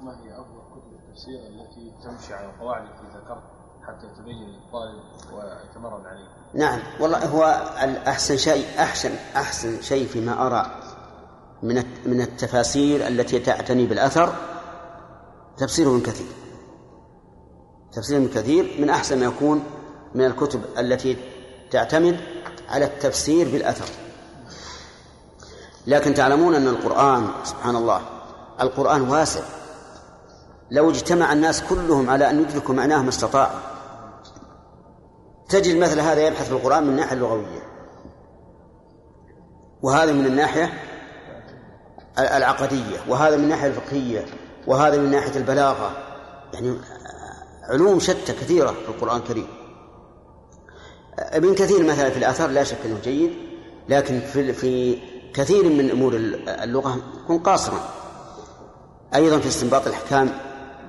ما 0.01 0.11
هي 0.11 0.31
افضل 0.33 0.61
كتب 0.71 0.93
التفسير 0.93 1.39
التي 1.39 1.93
تمشي 2.03 2.33
على 2.33 2.45
القواعد 2.45 2.81
التي 2.83 3.17
ذكرت 3.17 3.43
حتى 3.87 4.21
تبين 4.21 4.47
للطالب 4.47 5.03
ويتمرن 5.33 6.05
عليه؟ 6.05 6.27
نعم 6.53 6.79
والله 6.99 7.25
هو 7.25 7.43
احسن 8.07 8.37
شيء 8.37 8.65
احسن 8.79 9.11
أحسن 9.35 9.81
شيء 9.81 10.07
فيما 10.07 10.47
أرى 10.47 10.65
من 11.63 11.83
من 12.05 12.21
التفاسير 12.21 13.07
التي 13.07 13.39
تعتني 13.39 13.85
بالأثر 13.85 14.33
تفسير 15.57 15.87
ابن 15.87 16.01
كثير. 16.01 16.27
تفسير 17.93 18.17
ابن 18.17 18.27
كثير 18.27 18.77
من 18.79 18.89
أحسن 18.89 19.19
ما 19.19 19.25
يكون 19.25 19.63
من 20.15 20.25
الكتب 20.25 20.61
التي 20.77 21.17
تعتمد 21.71 22.19
على 22.69 22.85
التفسير 22.85 23.49
بالأثر. 23.51 23.85
لكن 25.87 26.13
تعلمون 26.13 26.55
أن 26.55 26.67
القرآن 26.67 27.27
سبحان 27.43 27.75
الله 27.75 28.01
القرآن 28.61 29.01
واسع. 29.01 29.41
لو 30.71 30.89
اجتمع 30.89 31.33
الناس 31.33 31.63
كلهم 31.63 32.09
على 32.09 32.29
أن 32.29 32.41
يدركوا 32.41 32.75
معناه 32.75 33.01
ما 33.01 33.09
استطاعوا. 33.09 33.59
تجد 35.49 35.77
مثل 35.77 35.99
هذا 35.99 36.27
يبحث 36.27 36.47
في 36.47 36.51
القرآن 36.51 36.83
من 36.83 36.89
الناحية 36.89 37.15
اللغوية. 37.15 37.61
وهذا 39.81 40.11
من 40.13 40.25
الناحية 40.25 40.73
العقدية 42.19 42.99
وهذا 43.07 43.37
من 43.37 43.43
الناحية 43.43 43.67
الفقهية. 43.67 44.25
وهذا 44.67 44.97
من 44.97 45.11
ناحية 45.11 45.35
البلاغة. 45.35 45.91
يعني 46.53 46.77
علوم 47.63 47.99
شتى 47.99 48.33
كثيرة 48.33 48.71
في 48.71 48.89
القرآن 48.89 49.17
الكريم. 49.17 49.47
ابن 51.19 51.55
كثير 51.55 51.83
مثلا 51.83 52.09
في 52.09 52.17
الآثار 52.17 52.49
لا 52.49 52.63
شك 52.63 52.77
أنه 52.85 52.97
جيد 53.03 53.31
لكن 53.89 54.19
في 54.19 54.53
في 54.53 55.01
كثير 55.33 55.69
من 55.69 55.91
أمور 55.91 56.15
اللغة 56.15 56.97
يكون 57.23 57.39
قاصرا. 57.39 57.89
أيضا 59.15 59.39
في 59.39 59.47
استنباط 59.47 59.87
الأحكام 59.87 60.29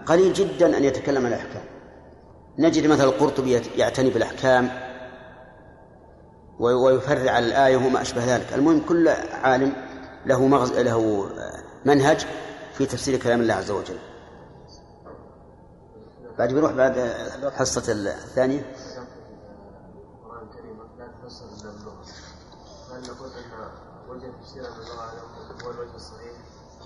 قليل 0.07 0.33
جدا 0.33 0.79
أن 0.79 0.85
يتكلم 0.85 1.27
عن 1.27 1.33
الأحكام. 1.33 1.63
نجد 2.59 2.87
مثلا 2.87 3.05
القرطبي 3.05 3.61
يعتني 3.77 4.11
بالأحكام 4.11 4.71
ويفرع 6.61 7.31
على 7.31 7.47
الآية 7.47 7.77
وما 7.77 8.03
أشبه 8.03 8.37
ذلك. 8.37 8.53
المهم 8.55 8.81
كل 8.81 9.09
عالم 9.43 9.73
له 10.27 10.47
مغز 10.47 10.73
له 10.73 11.31
منهج 11.85 12.27
في 12.83 12.89
تفسير 12.89 13.17
كلام 13.17 13.41
الله 13.41 13.55
عز 13.55 13.71
وجل 13.71 13.99
بعد 16.39 16.53
بيروح 16.53 16.73
بعد 16.73 16.99
الحصة 17.43 17.93
الثانية؟ 17.93 18.73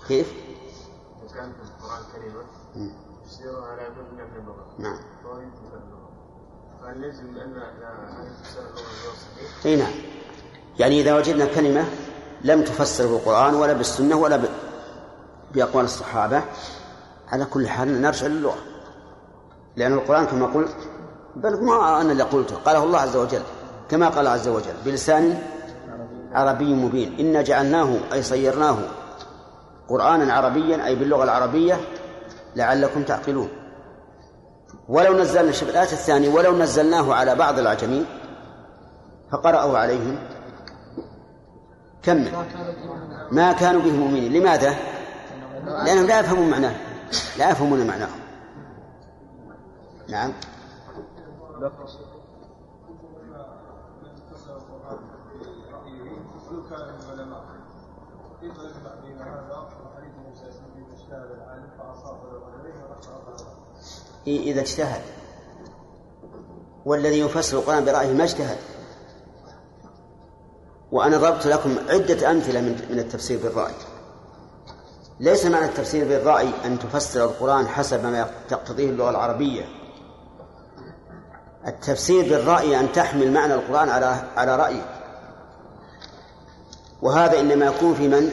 كيف؟ 0.07 0.33
القران 1.61 2.03
كلمه 2.13 2.43
تفسيرها 3.25 3.75
نعم 4.79 4.99
فهل؟ 6.81 7.03
أي 9.65 9.75
نعم 9.75 9.93
يعني 10.79 11.01
إذا 11.01 11.17
وجدنا 11.17 11.45
كلمة 11.45 11.85
لم 12.41 12.63
تفسر 12.63 13.07
بالقرآن 13.07 13.55
ولا 13.55 13.73
بالسنة 13.73 14.15
ولا 14.15 14.66
بأقوال 15.57 15.85
الصحابة 15.85 16.41
على 17.27 17.45
كل 17.45 17.67
حال 17.67 18.01
نرجع 18.01 18.27
للغة. 18.27 18.57
لأن 19.75 19.93
القرآن 19.93 20.25
كما 20.25 20.45
قلت 20.45 20.75
بل 21.35 21.65
ما 21.65 22.01
أنا 22.01 22.11
اللي 22.11 22.23
قلته 22.23 22.55
قاله 22.55 22.83
الله 22.83 22.99
عز 22.99 23.15
وجل 23.15 23.41
كما 23.89 24.09
قال 24.09 24.27
عز 24.27 24.47
وجل 24.47 24.73
بلسان 24.85 25.41
عربي 26.33 26.73
مبين 26.73 27.19
إنا 27.19 27.41
جعلناه 27.41 27.97
أي 28.13 28.23
صيرناه 28.23 28.77
قرآنا 29.89 30.33
عربيا 30.33 30.85
أي 30.85 30.95
باللغة 30.95 31.23
العربية 31.23 31.79
لعلكم 32.55 33.03
تعقلون. 33.03 33.49
ولو 34.89 35.13
نزلنا 35.13 35.51
شوف 35.51 35.69
الآية 35.69 35.91
الثانية 35.91 36.29
ولو 36.29 36.57
نزلناه 36.57 37.13
على 37.13 37.35
بعض 37.35 37.59
العجمين 37.59 38.05
فقرأوا 39.31 39.77
عليهم. 39.77 40.17
كمل 42.03 42.31
ما 43.31 43.51
كانوا 43.51 43.81
به 43.81 43.91
مؤمنين. 43.91 44.33
لماذا؟ 44.33 44.96
لأنهم 45.67 46.07
لا 46.07 46.19
يفهمون 46.19 46.49
معناه. 46.49 46.75
لا 47.37 47.51
يفهمون 47.51 47.87
معناه. 47.87 48.09
نعم. 50.09 50.33
إذا 64.27 64.61
اجتهد. 64.61 65.01
والذي 66.85 67.19
يفسر 67.19 67.59
القرآن 67.59 67.85
برأيه 67.85 68.13
ما 68.13 68.23
اجتهد. 68.23 68.57
وأنا 70.91 71.17
ضربت 71.17 71.47
لكم 71.47 71.75
عدة 71.89 72.31
أمثلة 72.31 72.61
من 72.61 72.99
التفسير 72.99 73.39
بالرأي. 73.43 73.73
ليس 75.19 75.45
معنى 75.45 75.65
التفسير 75.65 76.07
بالرأي 76.07 76.49
أن 76.65 76.79
تفسر 76.79 77.23
القرآن 77.23 77.67
حسب 77.67 78.03
ما 78.03 78.29
تقتضيه 78.49 78.89
اللغة 78.89 79.09
العربية. 79.09 79.65
التفسير 81.67 82.23
بالرأي 82.23 82.79
أن 82.79 82.91
تحمل 82.91 83.31
معنى 83.31 83.53
القرآن 83.53 83.89
على 83.89 84.23
على 84.35 84.55
رأيك. 84.55 84.85
وهذا 87.01 87.39
إنما 87.39 87.65
يكون 87.65 87.95
في 87.95 88.07
من؟ 88.07 88.31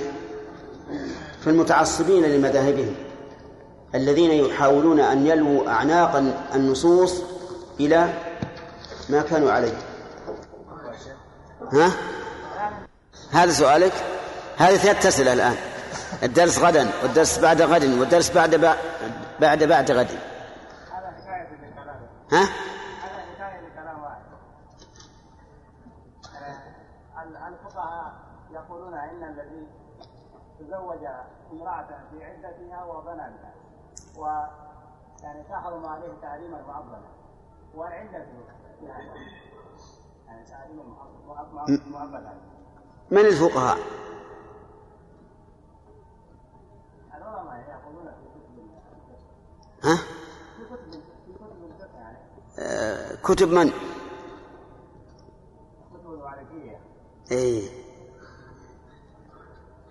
في 1.40 1.50
المتعصبين 1.50 2.22
لمذاهبهم 2.22 2.94
الذين 3.94 4.30
يحاولون 4.30 5.00
أن 5.00 5.26
يلووا 5.26 5.68
أعناق 5.68 6.22
النصوص 6.54 7.22
إلى 7.80 8.12
ما 9.08 9.22
كانوا 9.22 9.52
عليه. 9.52 9.78
ها؟ 11.72 11.90
هذا 13.30 13.52
سؤالك؟ 13.52 13.92
هذه 14.56 14.76
ثلاث 14.76 15.06
أسئلة 15.06 15.32
الآن. 15.32 15.73
الدرس 16.22 16.58
غدا 16.58 16.90
والدرس 17.02 17.38
بعد 17.38 17.62
غد 17.62 17.84
والدرس 17.84 18.30
بعد 18.30 18.54
بعد 19.40 19.64
بعد 19.64 19.90
غد 19.90 20.08
ها؟ 22.32 22.48
الفقهاء 27.48 28.12
يقولون 28.50 28.94
إن 28.94 29.22
الذي 29.24 29.66
تزوج 30.58 31.06
امرأة 31.52 31.88
في 32.10 32.24
عدتها 32.24 32.84
وبنى 32.84 33.16
بها 33.16 33.54
و 34.16 34.26
يعني 35.22 35.42
تحرم 35.42 35.86
عليه 35.86 36.08
والعلة 37.74 38.26
يعني 38.82 39.10
من 43.10 43.20
الفقهاء؟ 43.20 43.78
ها؟ 49.84 49.98
آه 52.58 53.14
كتب 53.22 53.48
من؟ 53.48 53.72
اي 57.32 57.68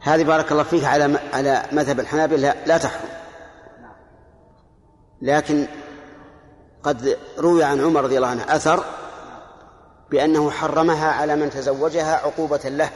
هذه 0.01 0.23
بارك 0.23 0.51
الله 0.51 0.63
فيك 0.63 0.83
على 0.83 1.19
على 1.33 1.63
مذهب 1.71 1.99
الحنابلة 1.99 2.37
لا, 2.37 2.65
لا 2.65 2.77
تحرم 2.77 3.09
لكن 5.21 5.67
قد 6.83 7.17
روي 7.37 7.63
عن 7.63 7.81
عمر 7.81 8.03
رضي 8.03 8.17
الله 8.17 8.27
عنه 8.27 8.55
أثر 8.55 8.83
بأنه 10.11 10.51
حرمها 10.51 11.11
على 11.11 11.35
من 11.35 11.49
تزوجها 11.49 12.15
عقوبة 12.15 12.69
له 12.69 12.89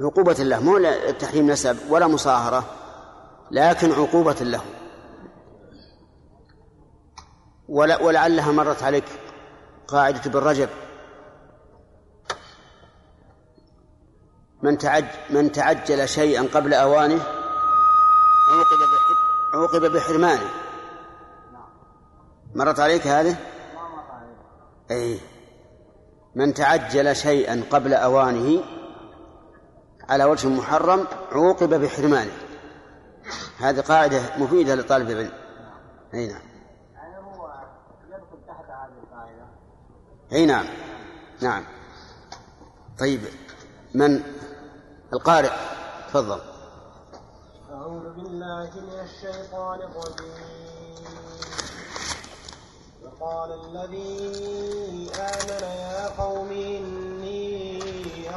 عقوبة 0.00 0.32
له 0.32 0.60
مو 0.60 0.78
تحريم 1.18 1.50
نسب 1.50 1.78
ولا 1.90 2.06
مصاهرة 2.06 2.64
لكن 3.50 3.92
عقوبة 3.92 4.36
له. 4.40 4.60
ولعلها 7.68 8.52
مرت 8.52 8.82
عليك 8.82 9.04
قاعدة 9.88 10.20
ابن 10.26 10.38
رجب. 10.38 10.68
من 14.62 14.78
تعج 14.78 15.04
من 15.30 15.52
تعجل 15.52 16.08
شيئا 16.08 16.48
قبل 16.54 16.74
أوانه 16.74 17.22
عوقب 18.50 18.78
عوقب 19.54 19.92
بحرمانه. 19.92 20.50
مرت 22.54 22.80
عليك 22.80 23.06
هذه؟ 23.06 23.36
أي 24.90 25.20
من 26.34 26.54
تعجل 26.54 27.16
شيئا 27.16 27.64
قبل 27.70 27.94
أوانه 27.94 28.64
على 30.08 30.24
وجه 30.24 30.48
محرم 30.48 31.06
عوقب 31.32 31.74
بحرمانه. 31.74 32.32
هذه 33.58 33.80
قاعدة 33.80 34.36
مفيدة 34.38 34.74
لطالب 34.74 35.10
العلم. 35.10 35.32
أي 36.14 36.26
نعم. 36.26 36.42
يعني 36.94 38.24
أي 40.32 40.46
نعم. 40.46 40.66
نعم. 41.42 41.64
طيب 43.00 43.20
من؟ 43.94 44.22
القارئ. 45.12 45.50
تفضل. 46.08 46.40
أعوذ 47.72 48.14
بالله 48.14 48.70
من 48.76 49.00
الشيطان 49.00 49.80
الرجيم. 49.80 51.04
وقال 53.04 53.50
الذي 53.52 55.10
آمن 55.14 55.62
يا 55.62 56.08
قوم 56.08 56.48
إني 56.48 57.03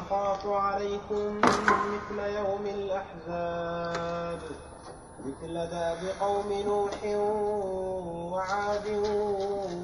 أخاف 0.07 0.47
عليكم 0.47 1.41
مثل 1.41 2.19
يوم 2.19 2.65
الأحزاب 2.65 4.39
مثل 5.25 5.53
داب 5.53 5.97
قوم 6.19 6.53
نوح 6.65 7.03
وعاد 8.33 8.87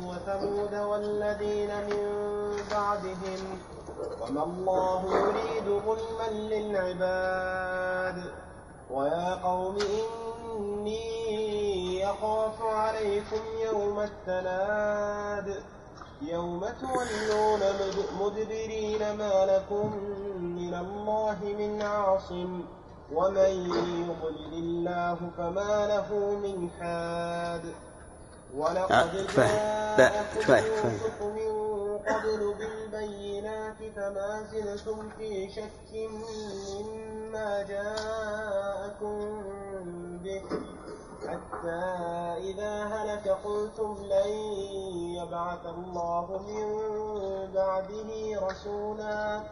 وثمود 0.07 0.73
والذين 0.75 1.69
من 1.89 2.05
بعدهم 2.71 3.59
وما 4.21 4.43
الله 4.43 5.01
يريد 5.17 5.81
ظلما 5.85 6.29
للعباد. 6.31 8.17
ويا 8.91 9.35
قوم 9.43 9.77
إني 10.55 12.09
أخاف 12.09 12.61
عليكم 12.61 13.41
يوم 13.65 13.99
التناد. 13.99 15.63
يوم 16.27 16.65
تولون 16.81 17.59
مد- 17.59 18.21
مدبرين 18.21 18.99
ما 19.17 19.45
لكم 19.45 19.97
من 20.39 20.73
الله 20.73 21.37
من 21.57 21.81
عاصم 21.81 22.61
ومن 23.13 23.51
يضلل 24.09 24.53
الله 24.53 25.17
فما 25.37 25.87
له 25.87 26.09
من 26.43 26.69
حاد 26.79 27.65
آه، 27.65 28.57
ولقد. 28.57 29.15
لا، 29.37 29.97
جاءكم. 30.47 30.65
يوسف 30.65 31.21
من 31.21 31.97
قبل 31.97 32.53
بالبينات 32.59 33.77
فما 33.95 34.43
زلتم 34.51 35.09
في 35.17 35.49
شك 35.49 35.89
مما 36.73 37.63
جاءكم 37.63 39.43
به 40.23 40.43
حتى 41.27 41.83
إذا 42.49 42.83
هلك 42.83 43.27
قلتم 43.27 43.97
لن 44.03 44.31
يبعث 45.17 45.65
الله 45.65 46.25
من 46.47 46.67
بعده 47.53 48.11
رسولا. 48.47 49.43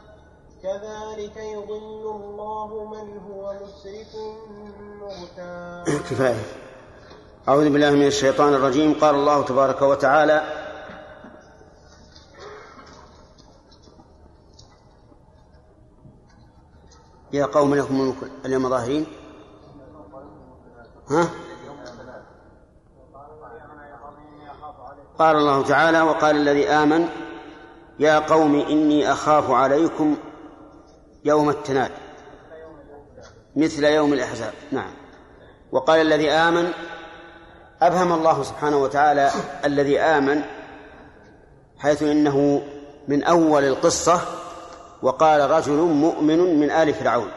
كذلك 0.63 1.37
يضل 1.37 2.05
الله 2.15 2.69
من 2.85 3.17
هو 3.17 3.53
مسرف 3.53 4.11
مرتاب. 5.01 5.85
كفاية. 5.85 6.45
أعوذ 7.47 7.69
بالله 7.69 7.91
من 7.91 8.07
الشيطان 8.07 8.53
الرجيم. 8.53 8.93
قال 9.01 9.15
الله 9.15 9.45
تبارك 9.45 9.81
وتعالى 9.81 10.41
يا 17.33 17.45
قوم 17.45 17.75
لكم 17.75 18.01
الملك 18.01 18.31
اليوم 18.45 18.69
ظاهرين. 18.69 19.05
ها؟ 21.09 21.29
قال 25.21 25.35
الله 25.35 25.63
تعالى 25.63 26.01
وقال 26.01 26.35
الذي 26.35 26.67
آمن 26.67 27.07
يا 27.99 28.19
قوم 28.19 28.59
إني 28.59 29.11
أخاف 29.11 29.51
عليكم 29.51 30.17
يوم 31.25 31.49
التناد 31.49 31.91
مثل 33.55 33.83
يوم 33.83 34.13
الأحزاب. 34.13 34.53
نعم. 34.71 34.93
وقال 35.71 36.01
الذي 36.01 36.31
آمن 36.31 36.71
أبهم 37.81 38.13
الله 38.13 38.43
سبحانه 38.43 38.77
وتعالى 38.77 39.31
الذي 39.65 39.99
آمن 39.99 40.41
حيث 41.77 42.03
إنه 42.03 42.61
من 43.07 43.23
أول 43.23 43.63
القصة 43.63 44.21
وقال 45.01 45.51
رجل 45.51 45.77
مؤمن 45.77 46.59
من 46.59 46.71
آل 46.71 46.93
فرعون 46.93 47.31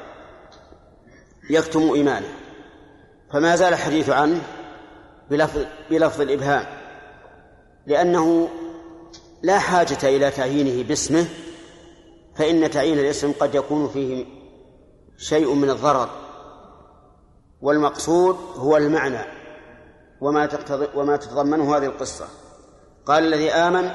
يكتم 1.51 1.93
إيمانه. 1.95 2.29
فما 3.33 3.57
زال 3.57 3.73
الحديث 3.73 4.11
عنه 4.11 4.41
بلفظ, 5.31 5.65
بلفظ 5.91 6.21
الإبهام. 6.21 6.84
لأنه 7.87 8.49
لا 9.43 9.59
حاجة 9.59 9.99
إلى 10.03 10.31
تعيينه 10.31 10.89
باسمه 10.89 11.27
فإن 12.37 12.71
تعيين 12.71 12.99
الاسم 12.99 13.33
قد 13.41 13.55
يكون 13.55 13.89
فيه 13.89 14.27
شيء 15.19 15.55
من 15.55 15.71
الضرر. 15.71 16.09
والمقصود 17.63 18.37
هو 18.57 18.77
المعنى 18.77 19.25
وما 20.21 20.47
تقتضي 20.47 20.89
وما 20.95 21.17
تتضمنه 21.17 21.77
هذه 21.77 21.85
القصة. 21.85 22.27
قال 23.07 23.25
الذي 23.25 23.51
آمن 23.51 23.91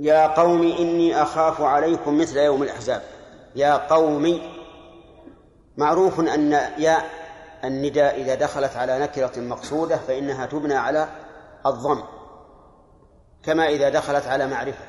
يا 0.00 0.26
قوم 0.26 0.62
إني 0.62 1.22
أخاف 1.22 1.60
عليكم 1.60 2.18
مثل 2.18 2.36
يوم 2.36 2.62
الأحزاب. 2.62 3.02
يا 3.56 3.76
قوم 3.76 4.40
معروف 5.76 6.20
أن 6.20 6.52
يا 6.78 7.02
النداء 7.64 8.20
إذا 8.20 8.34
دخلت 8.34 8.76
على 8.76 8.98
نكرة 8.98 9.40
مقصودة 9.40 9.96
فإنها 9.96 10.46
تبنى 10.46 10.74
على 10.74 11.08
الضم. 11.66 12.02
كما 13.46 13.68
إذا 13.68 13.88
دخلت 13.88 14.26
على 14.26 14.46
معرفة. 14.46 14.84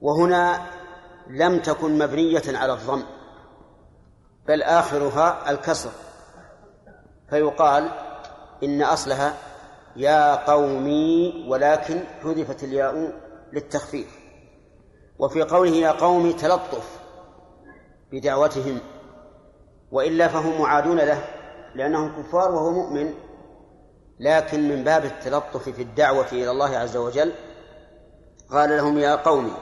وهنا 0.00 0.60
لم 1.30 1.58
تكن 1.58 1.98
مبنية 1.98 2.42
على 2.46 2.72
الضم 2.72 3.02
بل 4.48 4.62
آخرها 4.62 5.50
الكسر. 5.50 5.90
فيقال 7.30 7.90
إن 8.62 8.82
أصلها 8.82 9.34
يا 9.96 10.34
قومي 10.52 11.46
ولكن 11.48 12.00
حذفت 12.22 12.64
الياء 12.64 13.12
للتخفيف. 13.52 14.18
وفي 15.18 15.42
قوله 15.42 15.70
يا 15.70 15.90
قوم 15.90 16.32
تلطف 16.32 17.00
بدعوتهم 18.12 18.78
وإلا 19.92 20.28
فهم 20.28 20.60
معادون 20.60 20.96
له 20.96 21.24
لأنهم 21.74 22.22
كفار 22.22 22.54
وهو 22.54 22.70
مؤمن. 22.70 23.14
لكن 24.20 24.68
من 24.68 24.84
باب 24.84 25.04
التلطف 25.04 25.68
في 25.68 25.82
الدعوة 25.82 26.26
إلى 26.32 26.50
الله 26.50 26.76
عز 26.76 26.96
وجل 26.96 27.32
قال 28.50 28.70
لهم 28.70 28.98
يا 28.98 29.14
قوم 29.14 29.54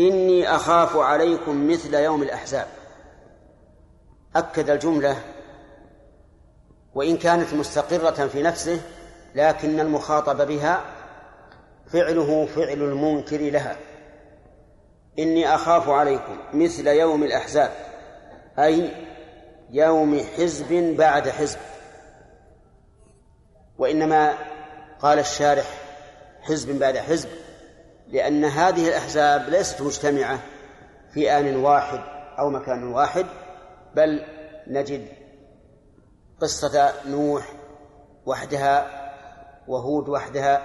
إني 0.00 0.54
أخاف 0.54 0.96
عليكم 0.96 1.70
مثل 1.70 1.94
يوم 1.94 2.22
الأحزاب. 2.22 2.66
أكد 4.36 4.70
الجملة 4.70 5.16
وإن 6.94 7.16
كانت 7.16 7.54
مستقرة 7.54 8.26
في 8.26 8.42
نفسه 8.42 8.80
لكن 9.34 9.80
المخاطب 9.80 10.46
بها 10.46 10.84
فعله 11.86 12.46
فعل 12.46 12.82
المنكر 12.82 13.40
لها. 13.40 13.76
إني 15.18 15.54
أخاف 15.54 15.88
عليكم 15.88 16.38
مثل 16.54 16.88
يوم 16.88 17.22
الأحزاب 17.22 17.70
أي 18.58 18.90
يوم 19.70 20.20
حزب 20.36 20.96
بعد 20.96 21.28
حزب. 21.28 21.58
وإنما 23.78 24.34
قال 25.00 25.18
الشارح 25.18 25.66
حزب 26.42 26.78
بعد 26.78 26.96
حزب 26.96 27.28
لأن 28.08 28.44
هذه 28.44 28.88
الأحزاب 28.88 29.48
ليست 29.48 29.82
مجتمعة 29.82 30.38
في 31.12 31.38
آن 31.38 31.56
واحد 31.56 32.00
أو 32.38 32.50
مكان 32.50 32.92
واحد 32.92 33.26
بل 33.94 34.24
نجد 34.66 35.08
قصة 36.40 36.92
نوح 37.06 37.52
وحدها 38.26 38.86
وهود 39.68 40.08
وحدها 40.08 40.62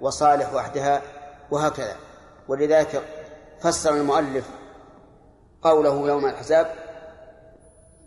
وصالح 0.00 0.54
وحدها 0.54 1.02
وهكذا. 1.50 1.96
ولذلك 2.48 3.02
فسر 3.60 3.94
المؤلف 3.94 4.48
قوله 5.62 6.08
يوم 6.08 6.26
الأحزاب 6.26 6.74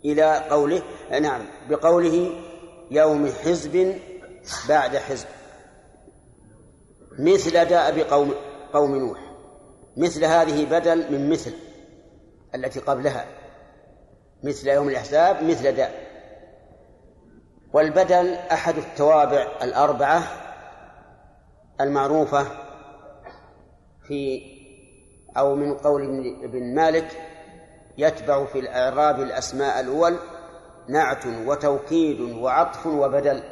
إلى 0.04 0.38
قوله 0.50 0.82
نعم 1.20 1.40
بقوله 1.68 2.30
يوم 2.90 3.32
حزب 3.44 3.98
بعد 4.68 4.96
حزب. 4.96 5.26
مثل 7.18 7.64
داء 7.64 7.98
بقوم 7.98 8.34
قوم 8.72 8.96
نوح. 8.96 9.18
مثل 9.96 10.24
هذه 10.24 10.64
بدل 10.64 11.12
من 11.12 11.30
مثل 11.30 11.52
التي 12.54 12.80
قبلها. 12.80 13.26
مثل 14.42 14.68
يوم 14.68 14.88
الأحزاب 14.88 15.42
مثل 15.42 15.72
داء 15.72 16.06
والبدل 17.72 18.34
أحد 18.34 18.76
التوابع 18.76 19.46
الأربعة 19.62 20.22
المعروفة 21.80 22.46
في 24.08 24.42
أو 25.36 25.54
من 25.54 25.74
قول 25.74 26.02
ابن 26.44 26.74
مالك 26.74 27.08
يتبع 27.98 28.44
في 28.44 28.58
الإعراب 28.58 29.20
الأسماء 29.20 29.80
الأول 29.80 30.16
نعت 30.88 31.26
وتوكيد 31.26 32.20
وعطف 32.20 32.86
وبدل. 32.86 33.42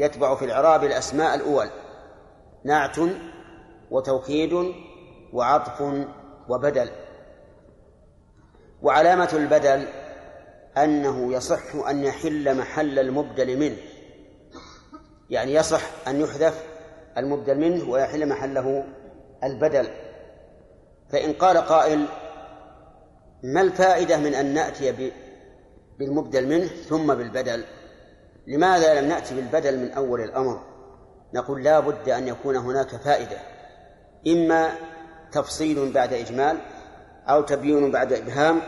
يتبع 0.00 0.34
في 0.34 0.44
الإعراب 0.44 0.84
الأسماء 0.84 1.34
الأول. 1.34 1.70
نعت 2.64 2.96
وتوكيد 3.90 4.74
وعطف 5.32 6.06
وبدل. 6.48 6.90
وعلامة 8.82 9.30
البدل 9.32 9.88
أنه 10.78 11.32
يصح 11.32 11.74
أن 11.88 12.04
يحل 12.04 12.58
محل 12.58 12.98
المبدل 12.98 13.58
منه. 13.58 13.76
يعني 15.30 15.54
يصح 15.54 16.08
أن 16.08 16.20
يحذف 16.20 16.64
المبدل 17.18 17.58
منه 17.58 17.90
ويحل 17.90 18.28
محله 18.28 18.84
البدل. 19.44 19.88
فإن 21.12 21.32
قال 21.32 21.58
قائل 21.58 22.06
ما 23.42 23.60
الفائدة 23.60 24.16
من 24.16 24.34
أن 24.34 24.54
نأتي 24.54 25.12
بالمبدل 25.98 26.48
منه 26.48 26.66
ثم 26.66 27.14
بالبدل؟ 27.14 27.64
لماذا 28.46 29.00
لم 29.00 29.08
نأتي 29.08 29.34
بالبدل 29.34 29.78
من 29.78 29.90
أول 29.92 30.20
الأمر؟ 30.20 30.60
نقول 31.34 31.64
لا 31.64 31.80
بد 31.80 32.08
أن 32.08 32.28
يكون 32.28 32.56
هناك 32.56 32.88
فائدة 32.88 33.38
إما 34.26 34.72
تفصيل 35.32 35.92
بعد 35.92 36.12
إجمال 36.12 36.58
أو 37.28 37.42
تبيين 37.42 37.90
بعد 37.90 38.12
إبهام 38.12 38.60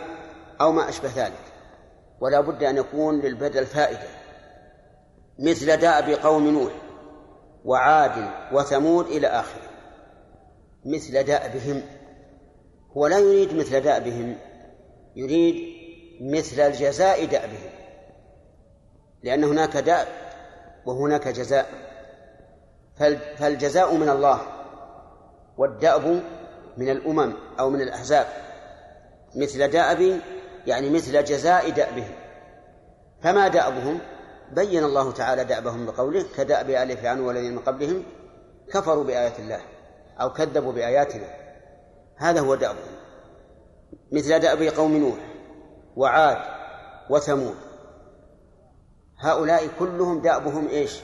أو 0.60 0.72
ما 0.72 0.88
أشبه 0.88 1.10
ذلك 1.16 1.52
ولا 2.20 2.40
بد 2.40 2.62
أن 2.62 2.76
يكون 2.76 3.20
للبدل 3.20 3.66
فائدة. 3.66 4.08
مثل 5.38 5.76
دأب 5.76 6.08
قوم 6.10 6.48
نوح 6.48 6.72
وعاد 7.64 8.30
وثمود 8.52 9.06
إلى 9.06 9.26
آخره. 9.26 9.72
مثل 10.84 11.22
دأبهم 11.22 11.82
هو 12.96 13.06
لا 13.06 13.18
يريد 13.18 13.54
مثل 13.54 13.80
دأبهم 13.80 14.36
يريد 15.16 15.54
مثل 16.20 16.60
الجزاء 16.60 17.24
دأبهم 17.24 17.71
لأن 19.22 19.44
هناك 19.44 19.76
دأب 19.76 20.06
وهناك 20.86 21.28
جزاء. 21.28 21.66
فالجزاء 23.38 23.94
من 23.94 24.08
الله 24.08 24.40
والدأب 25.58 26.22
من 26.76 26.88
الأمم 26.88 27.32
أو 27.60 27.70
من 27.70 27.80
الأحزاب. 27.80 28.26
مثل 29.36 29.68
دأب 29.68 30.20
يعني 30.66 30.90
مثل 30.90 31.24
جزاء 31.24 31.70
دأبهم. 31.70 32.14
فما 33.22 33.48
دأبهم؟ 33.48 33.98
بين 34.52 34.84
الله 34.84 35.12
تعالى 35.12 35.44
دأبهم 35.44 35.86
بقوله 35.86 36.24
كدأب 36.36 36.70
آل 36.70 36.96
فرعون 36.96 37.20
والذين 37.20 37.52
من 37.52 37.58
قبلهم 37.58 38.04
كفروا 38.72 39.04
بآيات 39.04 39.38
الله 39.38 39.60
أو 40.20 40.32
كذبوا 40.32 40.72
بآياتنا. 40.72 41.26
هذا 42.16 42.40
هو 42.40 42.54
دأبهم. 42.54 42.96
مثل 44.12 44.38
دأب 44.38 44.62
قوم 44.62 44.96
نوح 44.96 45.18
وعاد 45.96 46.38
وثمود. 47.10 47.71
هؤلاء 49.22 49.68
كلهم 49.78 50.20
دأبهم 50.20 50.68
إيش؟ 50.68 51.00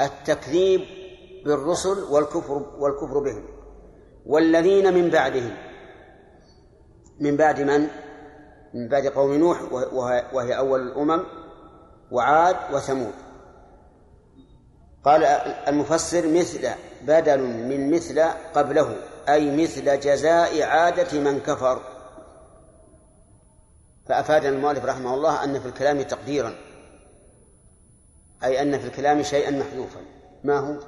التكذيب 0.00 0.80
بالرسل 1.44 2.02
والكفر 2.10 2.66
والكفر 2.78 3.18
بهم. 3.18 3.44
والذين 4.26 4.94
من 4.94 5.10
بعدهم. 5.10 5.56
من 7.20 7.36
بعد 7.36 7.60
من؟ 7.60 7.88
من 8.74 8.88
بعد 8.88 9.06
قوم 9.06 9.34
نوح 9.34 9.72
وهي 10.32 10.58
أول 10.58 10.80
الأمم 10.80 11.24
وعاد 12.10 12.56
وثمود. 12.72 13.14
قال 15.04 15.24
المفسر 15.68 16.28
مثل 16.28 16.68
بدل 17.02 17.40
من 17.40 17.90
مثل 17.90 18.22
قبله 18.54 18.96
أي 19.28 19.62
مثل 19.62 20.00
جزاء 20.00 20.62
عادة 20.62 21.20
من 21.20 21.40
كفر. 21.40 21.80
فأفادنا 24.08 24.48
المؤلف 24.48 24.84
رحمه 24.84 25.14
الله 25.14 25.44
أن 25.44 25.60
في 25.60 25.66
الكلام 25.66 26.02
تقديرا. 26.02 26.65
أي 28.44 28.62
أن 28.62 28.78
في 28.78 28.86
الكلام 28.86 29.22
شيئا 29.22 29.50
محذوفا. 29.50 30.00
ما 30.44 30.58
هو؟ 30.58 30.80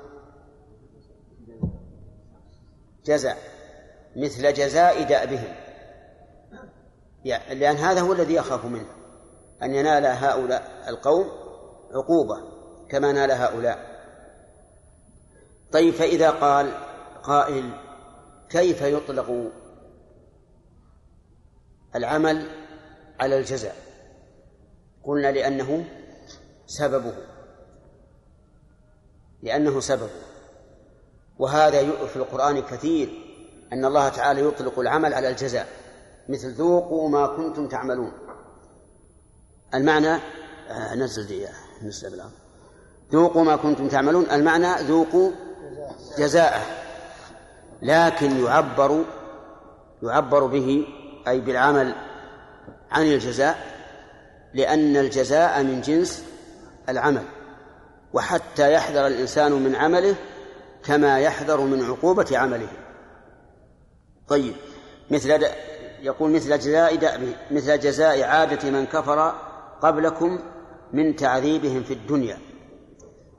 جزاء. 3.04 3.38
مثل 4.16 4.52
جزاء 4.52 5.02
دأبهم 5.02 5.54
لأن 7.24 7.76
هذا 7.76 8.00
هو 8.00 8.12
الذي 8.12 8.34
يخاف 8.34 8.64
منه. 8.64 8.88
أن 9.62 9.74
ينال 9.74 10.06
هؤلاء 10.06 10.84
القوم 10.88 11.30
عقوبة 11.94 12.36
كما 12.88 13.12
نال 13.12 13.30
هؤلاء. 13.30 13.98
طيب 15.72 15.94
فإذا 15.94 16.30
قال 16.30 16.72
قائل 17.22 17.70
كيف 18.48 18.82
يطلق 18.82 19.52
العمل 21.94 22.50
على 23.20 23.38
الجزاء؟ 23.38 23.76
قلنا 25.04 25.32
لأنه 25.32 25.84
سببه. 26.66 27.37
لأنه 29.42 29.80
سببه 29.80 30.10
وهذا 31.38 32.06
في 32.06 32.16
القرآن 32.16 32.60
كثير 32.60 33.08
أن 33.72 33.84
الله 33.84 34.08
تعالى 34.08 34.42
يطلق 34.44 34.78
العمل 34.78 35.14
على 35.14 35.28
الجزاء. 35.28 35.66
مثل 36.28 36.52
ذوقوا 36.52 37.08
ما 37.08 37.26
كنتم 37.26 37.68
تعملون. 37.68 38.12
المعنى 39.74 40.14
آه 40.70 40.94
نزل 40.94 41.26
دي 41.26 41.46
نزل 41.82 42.10
بالأمر 42.10 42.30
ذوقوا 43.12 43.44
ما 43.44 43.56
كنتم 43.56 43.88
تعملون. 43.88 44.30
المعنى 44.30 44.82
ذوقوا 44.82 45.30
جزاءه. 46.18 46.62
لكن 47.82 48.44
يعبر 48.44 49.04
يعبر 50.02 50.46
به 50.46 50.86
أي 51.28 51.40
بالعمل 51.40 51.94
عن 52.90 53.02
الجزاء 53.02 53.58
لأن 54.54 54.96
الجزاء 54.96 55.62
من 55.62 55.80
جنس 55.80 56.24
العمل. 56.88 57.37
وحتى 58.12 58.72
يحذر 58.72 59.06
الإنسان 59.06 59.52
من 59.52 59.74
عمله 59.74 60.16
كما 60.84 61.20
يحذر 61.20 61.60
من 61.60 61.84
عقوبة 61.84 62.38
عمله. 62.38 62.68
طيب 64.28 64.54
مثل 65.10 65.46
يقول 66.02 66.30
مثل 66.30 66.58
جزاء 66.58 67.18
مثل 67.50 67.80
جزاء 67.80 68.22
عادة 68.22 68.70
من 68.70 68.86
كفر 68.86 69.34
قبلكم 69.82 70.38
من 70.92 71.16
تعذيبهم 71.16 71.82
في 71.82 71.94
الدنيا. 71.94 72.38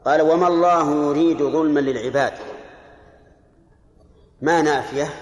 قال 0.06 0.22
وما 0.22 0.48
الله 0.48 1.10
يريد 1.10 1.38
ظلما 1.38 1.80
للعباد. 1.80 2.34
ما 4.42 4.62
نافية 4.62 5.14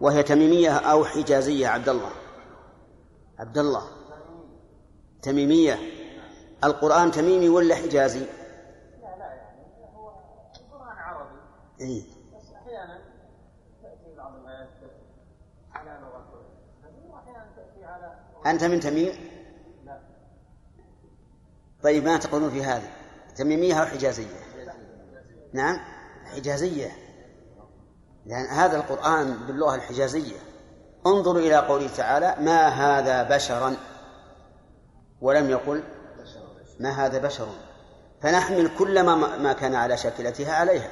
وهي 0.00 0.22
تميمية 0.22 0.70
أو 0.70 1.04
حجازية 1.04 1.68
عبد 1.68 1.88
الله. 1.88 2.10
عبد 3.38 3.58
الله. 3.58 3.82
تميمية. 5.22 5.78
القرآن 6.64 7.10
تميمي 7.10 7.48
ولا 7.48 7.74
حجازي؟ 7.74 8.20
لا 8.20 9.16
لا 9.18 9.24
يعني 9.24 9.62
هو 9.96 10.10
القرآن 10.60 10.96
عربي. 10.96 11.38
إيه؟ 11.80 12.02
بس 12.36 12.52
أحيانا 12.62 12.98
تأتي 13.82 14.16
بعض 14.16 14.32
الآيات 14.34 14.68
على 15.74 15.98
لغة 16.02 16.44
وأحيانا 17.10 17.46
تأتي 17.56 17.84
على 17.84 18.14
أنت 18.46 18.64
من 18.64 18.80
تميم؟ 18.80 19.12
لا 19.84 20.00
طيب 21.82 22.04
ما 22.04 22.16
تقولون 22.16 22.50
في 22.50 22.64
هذا 22.64 22.88
تميمية 23.36 23.80
أو 23.80 23.86
حجازية؟ 23.86 24.48
نعم. 25.52 25.80
حجازية. 26.24 26.90
لأن 28.26 28.46
هذا 28.46 28.76
القرآن 28.76 29.46
باللغة 29.46 29.74
الحجازية. 29.74 30.36
انظروا 31.06 31.40
إلى 31.40 31.56
قوله 31.56 31.88
تعالى 31.96 32.36
ما 32.40 32.68
هذا 32.68 33.36
بشرا؟ 33.36 33.76
ولم 35.20 35.50
يقل 35.50 35.82
ما 36.80 36.90
هذا 36.90 37.18
بشر؟ 37.18 37.48
فنحمل 38.22 38.70
كل 38.78 39.02
ما, 39.02 39.14
ما 39.36 39.52
كان 39.52 39.74
على 39.74 39.96
شاكلتها 39.96 40.54
عليها. 40.54 40.90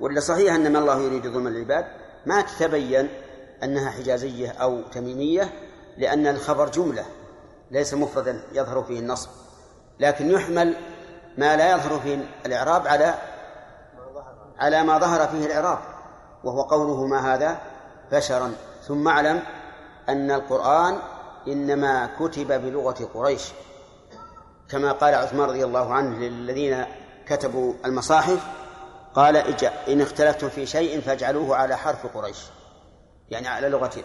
ولا 0.00 0.20
صحيح 0.20 0.54
أن 0.54 0.72
ما 0.72 0.78
الله 0.78 1.00
يريد 1.00 1.26
ظلم 1.26 1.46
العباد؟ 1.46 1.84
ما 2.26 2.42
تتبين 2.42 3.08
أنها 3.62 3.90
حجازية 3.90 4.50
أو 4.50 4.82
تميمية 4.82 5.52
لأن 5.98 6.26
الخبر 6.26 6.68
جملة 6.68 7.04
ليس 7.70 7.94
مفردا 7.94 8.42
يظهر 8.52 8.82
فيه 8.82 8.98
النصب 8.98 9.28
لكن 10.00 10.30
يحمل 10.30 10.76
ما 11.38 11.56
لا 11.56 11.72
يظهر 11.72 12.00
فيه 12.00 12.24
الإعراب 12.46 12.86
على 12.86 13.14
على 14.60 14.82
ما 14.82 14.98
ظهر 14.98 15.28
فيه 15.28 15.46
الإعراب. 15.46 15.78
وهو 16.44 16.62
قوله 16.62 17.06
ما 17.06 17.34
هذا؟ 17.34 17.60
بشرا. 18.12 18.52
ثم 18.82 19.08
اعلم 19.08 19.42
أن 20.08 20.30
القرآن 20.30 20.98
إنما 21.48 22.10
كتب 22.20 22.46
بلغة 22.46 23.08
قريش. 23.14 23.52
كما 24.70 24.92
قال 24.92 25.14
عثمان 25.14 25.48
رضي 25.48 25.64
الله 25.64 25.94
عنه 25.94 26.18
للذين 26.18 26.84
كتبوا 27.26 27.74
المصاحف 27.84 28.46
قال 29.14 29.36
إن 29.88 30.00
اختلفتم 30.00 30.48
في 30.48 30.66
شيء 30.66 31.00
فاجعلوه 31.00 31.56
على 31.56 31.76
حرف 31.76 32.06
قريش. 32.06 32.38
يعني 33.30 33.48
على 33.48 33.68
لغته 33.68 34.02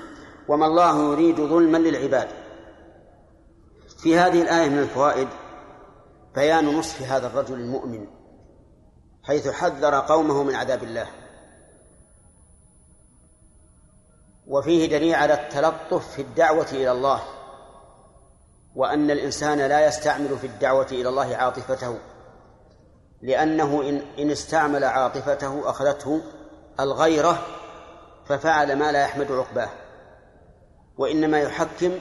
وما 0.48 0.66
الله 0.66 1.12
يريد 1.12 1.36
ظلما 1.36 1.78
للعباد. 1.78 2.28
في 3.98 4.18
هذه 4.18 4.42
الآية 4.42 4.68
من 4.68 4.78
الفوائد 4.78 5.28
بيان 6.34 6.78
نصف 6.78 7.02
هذا 7.02 7.26
الرجل 7.26 7.54
المؤمن 7.54 8.06
حيث 9.22 9.48
حذر 9.48 9.94
قومه 9.94 10.42
من 10.42 10.54
عذاب 10.54 10.82
الله. 10.82 11.06
وفيه 14.46 14.86
دليل 14.86 15.14
على 15.14 15.34
التلطف 15.34 16.12
في 16.12 16.22
الدعوة 16.22 16.66
إلى 16.72 16.92
الله. 16.92 17.37
وأن 18.78 19.10
الإنسان 19.10 19.58
لا 19.58 19.86
يستعمل 19.86 20.38
في 20.38 20.46
الدعوة 20.46 20.86
إلى 20.92 21.08
الله 21.08 21.36
عاطفته 21.36 21.98
لأنه 23.22 23.82
إن, 23.82 24.02
إن 24.18 24.30
استعمل 24.30 24.84
عاطفته 24.84 25.70
أخذته 25.70 26.20
الغيرة 26.80 27.46
ففعل 28.26 28.76
ما 28.76 28.92
لا 28.92 29.02
يحمد 29.02 29.32
عقباه. 29.32 29.68
وإنما 30.98 31.40
يحكم 31.40 31.98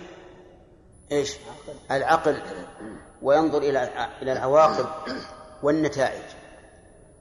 إيش؟ 1.12 1.38
العقل 1.92 2.42
وينظر 3.22 3.58
إلى 3.58 4.08
إلى 4.22 4.32
العواقب 4.32 4.86
والنتائج. 5.64 6.24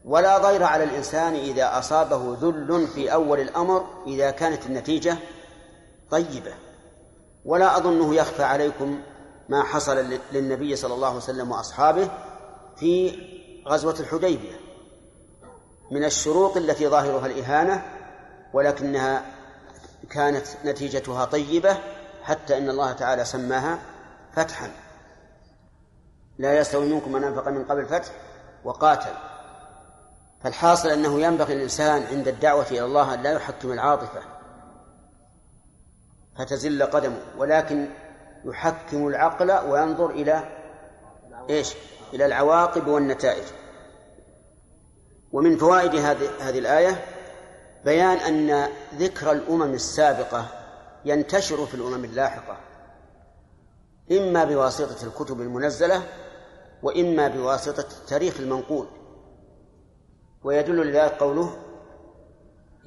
ولا 0.05 0.39
ضير 0.39 0.63
على 0.63 0.85
الإنسان 0.85 1.35
إذا 1.35 1.79
أصابه 1.79 2.37
ذل 2.41 2.87
في 2.87 3.13
أول 3.13 3.41
الأمر 3.41 3.87
إذا 4.07 4.31
كانت 4.31 4.67
النتيجة 4.67 5.17
طيبة. 6.11 6.55
ولا 7.45 7.77
أظنه 7.77 8.15
يخفى 8.15 8.43
عليكم 8.43 9.01
ما 9.49 9.63
حصل 9.63 10.19
للنبي 10.33 10.77
صلى 10.77 10.95
الله 10.95 11.09
عليه 11.09 11.17
وسلم 11.17 11.51
وأصحابه 11.51 12.11
في 12.77 13.19
غزوة 13.69 14.01
الحديبية 14.01 14.57
من 15.91 16.05
الشروط 16.05 16.57
التي 16.57 16.89
ظاهرها 16.89 17.27
الإهانة 17.27 17.83
ولكنها 18.53 19.25
كانت 20.11 20.47
نتيجتها 20.65 21.25
طيبة 21.25 21.77
حتى 22.23 22.59
إن 22.59 22.71
الله 22.71 22.93
تعالى 22.93 23.25
سماها 23.25 23.79
فتحا. 24.33 24.71
لا 26.39 26.59
يستوي 26.59 26.95
منكم 26.95 27.13
من 27.13 27.25
أنفق 27.25 27.49
من 27.49 27.65
قبل 27.65 27.81
الفتح 27.81 28.13
وقاتل. 28.65 29.15
فالحاصل 30.43 30.89
أنه 30.89 31.21
ينبغي 31.21 31.55
الإنسان 31.55 32.03
عند 32.03 32.29
الدعوة 32.29 32.67
إلى 32.71 32.85
الله 32.85 33.15
أن 33.15 33.23
لا 33.23 33.33
يحكم 33.33 33.73
العاطفة 33.73 34.21
فتزل 36.39 36.83
قدمه. 36.83 37.21
ولكن 37.39 37.89
يحكم 38.45 39.07
العقل 39.07 39.53
وينظر 39.53 40.11
إلى 40.11 40.45
إيش؟ 41.51 41.75
إلى 42.15 42.27
العواقب 42.27 42.87
والنتائج. 42.87 43.45
ومن 45.33 45.57
فوائد 45.57 45.95
هذه 45.95 46.29
هذه 46.41 46.59
الآية 46.59 47.05
بيان 47.85 48.17
أن 48.17 48.69
ذكر 48.95 49.33
الأمم 49.33 49.75
السابقة 49.75 50.47
ينتشر 51.05 51.67
في 51.67 51.75
الأمم 51.75 52.05
اللاحقة 52.05 52.57
إما 54.13 54.45
بواسطة 54.45 55.07
الكتب 55.07 55.41
المنزلة 55.41 56.03
وإما 56.83 57.29
بواسطة 57.29 57.87
التاريخ 58.03 58.41
المنقول. 58.41 58.87
ويدل 60.45 60.91
لذلك 60.91 61.13
قوله 61.13 61.57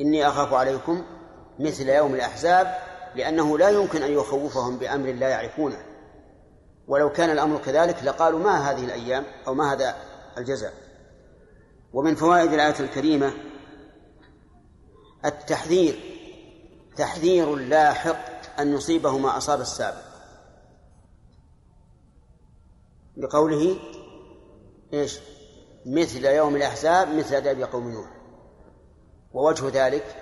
إني 0.02 0.28
أخاف 0.28 0.54
عليكم 0.54 1.04
مثل 1.60 1.90
يوم 1.90 2.16
الأحزاب 2.16 2.89
لأنه 3.16 3.58
لا 3.58 3.70
يمكن 3.70 4.04
أن 4.04 4.12
يخوفهم 4.12 4.78
بأمر 4.78 5.12
لا 5.12 5.30
يعرفونه. 5.30 5.86
ولو 6.88 7.12
كان 7.12 7.30
الأمر 7.30 7.58
كذلك 7.58 8.04
لقالوا 8.04 8.40
ما 8.40 8.72
هذه 8.72 8.86
الأيام 8.86 9.26
أو 9.48 9.54
ما 9.54 9.74
هذا 9.74 9.96
الجزاء. 10.38 10.74
ومن 11.94 12.16
فوائد 12.16 12.54
الآية 12.54 12.80
الكريمة 12.80 13.34
التحذير 15.26 16.00
تحذير 16.98 17.56
لاحق 17.56 18.60
أن 18.60 18.74
يصيبه 18.74 19.18
ما 19.18 19.38
أصاب 19.38 19.62
السابق. 19.62 20.10
لقوله 23.18 23.80
إيش؟ 24.94 25.20
مثل 25.86 26.26
يوم 26.26 26.56
الأحزاب 26.56 27.16
مثل 27.16 27.42
داب 27.42 27.62
قوم 27.62 27.92
نوح. 27.92 28.10
ووجه 29.34 29.88
ذلك 29.88 30.16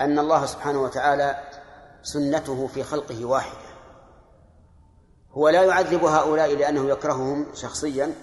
أن 0.00 0.18
الله 0.18 0.46
سبحانه 0.46 0.82
وتعالى 0.82 1.36
سنته 2.04 2.66
في 2.66 2.82
خلقه 2.82 3.24
واحدة. 3.24 3.58
هو 5.30 5.48
لا 5.48 5.62
يعذب 5.62 6.04
هؤلاء 6.04 6.56
لأنه 6.56 6.88
يكرههم 6.88 7.46
شخصيا 7.54 8.14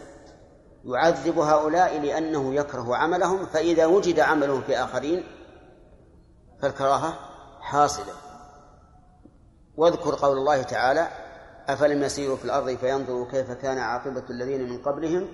يعذب 0.85 1.39
هؤلاء 1.39 1.99
لأنه 1.99 2.55
يكره 2.55 2.95
عملهم 2.95 3.45
فإذا 3.45 3.85
وجد 3.85 4.19
عملهم 4.19 4.61
في 4.61 4.77
آخرين 4.77 5.23
فالكراهة 6.61 7.13
حاصلة. 7.61 8.13
واذكر 9.77 10.15
قول 10.15 10.37
الله 10.37 10.61
تعالى 10.61 11.07
أفلم 11.67 12.03
يسيروا 12.03 12.37
في 12.37 12.45
الأرض 12.45 12.69
فينظروا 12.75 13.31
كيف 13.31 13.51
كان 13.51 13.77
عاقبة 13.77 14.23
الذين 14.29 14.69
من 14.69 14.81
قبلهم؟ 14.81 15.27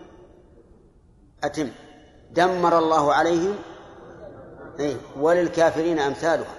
أتم. 1.43 1.71
دمر 2.31 2.77
الله 2.77 3.13
عليهم؟ 3.13 3.55
أي 4.79 4.97
وللكافرين 5.19 5.99
أمثالها. 5.99 6.57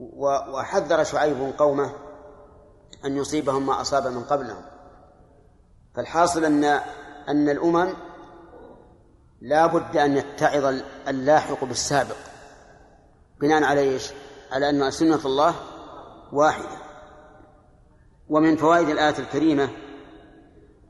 وحذر 0.00 1.04
شعيب 1.04 1.52
قومه 1.58 1.90
أن 3.04 3.16
يصيبهم 3.16 3.66
ما 3.66 3.80
أصاب 3.80 4.06
من 4.06 4.24
قبلهم. 4.24 4.62
فالحاصل 5.94 6.44
أن 6.44 6.64
أن 7.28 7.48
الأمم 7.48 7.94
لا 9.40 9.66
بد 9.66 9.96
أن 9.96 10.16
يتعظ 10.16 10.82
اللاحق 11.08 11.64
بالسابق. 11.64 12.16
بناء 13.40 13.64
على 13.64 13.80
إيش؟ 13.80 14.12
على 14.52 14.70
أن 14.70 14.90
سنة 14.90 15.20
الله 15.24 15.54
واحدة. 16.32 16.78
ومن 18.28 18.56
فوائد 18.56 18.88
الآية 18.88 19.18
الكريمة 19.18 19.68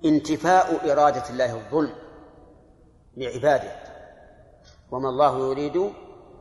انتفاء 0.04 0.92
إرادة 0.92 1.30
الله 1.30 1.54
الظلم 1.56 1.94
لعباده. 3.16 3.72
وما 4.90 5.08
الله 5.08 5.50
يريد 5.50 5.92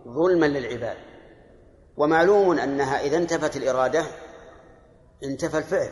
ظلما 0.07 0.45
للعباد. 0.45 1.06
ومعلوم 1.97 2.59
أنها 2.59 3.01
إذا 3.01 3.17
انتفت 3.17 3.57
الإرادة 3.57 4.05
انتفى 5.23 5.57
الفعل. 5.57 5.89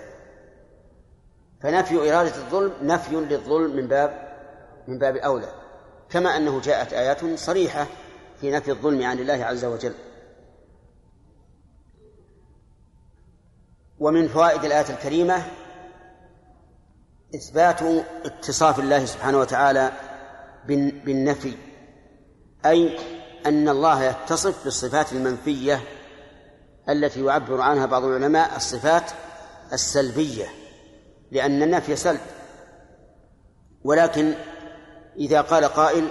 فنفي 1.62 1.96
إرادة 1.96 2.36
الظلم 2.36 2.74
نفي 2.82 3.16
للظلم 3.16 3.76
من 3.76 3.88
باب 3.88 4.36
من 4.88 5.00
باب 5.00 5.16
أولى. 5.16 5.50
كما 6.10 6.38
أنه 6.38 6.62
جاءت 6.62 6.94
آيات 6.94 7.40
صريحة 7.40 7.88
في 8.42 8.52
نفي 8.52 8.72
الظلم 8.72 9.04
عن 9.04 9.20
الله 9.20 9.46
عز 9.46 9.66
وجل. 9.66 9.94
ومن 14.00 14.28
فوائد 14.28 14.66
الآية 14.66 14.90
الكريمة 14.90 15.44
إثبات 17.36 17.82
اتصاف 18.26 18.80
الله 18.80 19.06
سبحانه 19.06 19.40
وتعالى 19.40 19.92
بالنفي. 21.06 21.58
أي 22.66 23.00
أن 23.46 23.70
الله 23.70 24.04
يتصف 24.04 24.64
بالصفات 24.64 25.14
المنفية 25.14 25.82
التي 26.90 27.26
يعبر 27.26 27.62
عنها 27.62 27.86
بعض 27.86 28.04
العلماء 28.04 28.56
الصفات 28.56 29.12
السلبية 29.74 30.46
لأن 31.32 31.64
النفي 31.64 31.96
سلب. 31.96 32.20
ولكن 33.84 34.34
إذا 35.18 35.42
قال 35.42 35.66
قائل 35.66 36.08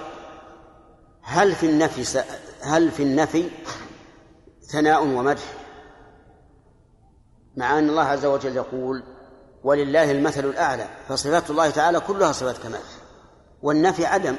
هل 1.23 1.55
في 1.55 1.67
النفي 1.67 2.25
هل 2.63 2.91
في 2.91 3.03
النفي 3.03 3.51
ثناء 4.73 5.03
ومدح؟ 5.03 5.43
مع 7.57 7.79
أن 7.79 7.89
الله 7.89 8.03
عز 8.03 8.25
وجل 8.25 8.57
يقول 8.57 9.03
ولله 9.65 10.11
المثل 10.11 10.45
الأعلى. 10.45 10.87
فصفات 11.09 11.51
الله 11.51 11.71
تعالى 11.71 12.01
كلها 12.01 12.33
صفات 12.33 12.59
كمال 12.59 12.81
والنفي 13.63 14.07
عدم. 14.07 14.37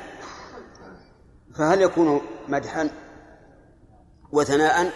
فهل 1.56 1.82
يكون 1.82 2.22
مدحا 2.48 2.90
وثناء؟ 4.32 4.92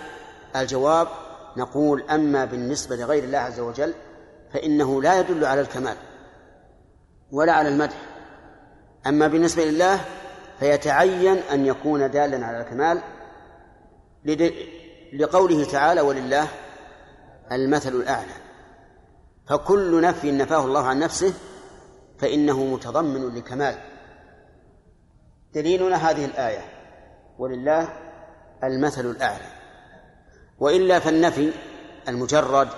الجواب 0.55 1.07
نقول 1.57 2.01
أما 2.09 2.45
بالنسبة 2.45 2.95
لغير 2.95 3.23
الله 3.23 3.37
عز 3.37 3.59
وجل 3.59 3.93
فإنه 4.53 5.01
لا 5.01 5.19
يدل 5.19 5.45
على 5.45 5.61
الكمال 5.61 5.97
ولا 7.31 7.53
على 7.53 7.69
المدح. 7.69 8.01
أما 9.07 9.27
بالنسبة 9.27 9.65
لله 9.65 10.01
فيتعين 10.59 11.37
أن 11.37 11.65
يكون 11.65 12.11
دالا 12.11 12.45
على 12.45 12.61
الكمال 12.61 13.01
لقوله 15.13 15.65
تعالى 15.65 16.01
ولله 16.01 16.47
المثل 17.51 17.95
الأعلى. 17.95 18.33
فكل 19.47 20.01
نفي 20.01 20.31
نفاه 20.31 20.65
الله 20.65 20.87
عن 20.87 20.99
نفسه 20.99 21.33
فإنه 22.19 22.63
متضمن 22.63 23.35
لكمال. 23.35 23.75
دليلنا 25.53 25.95
هذه 25.95 26.25
الآية. 26.25 26.61
ولله 27.37 27.89
المثل 28.63 29.05
الأعلى. 29.05 29.58
وإلا 30.59 30.99
فالنفي 30.99 31.53
المجرد 32.07 32.69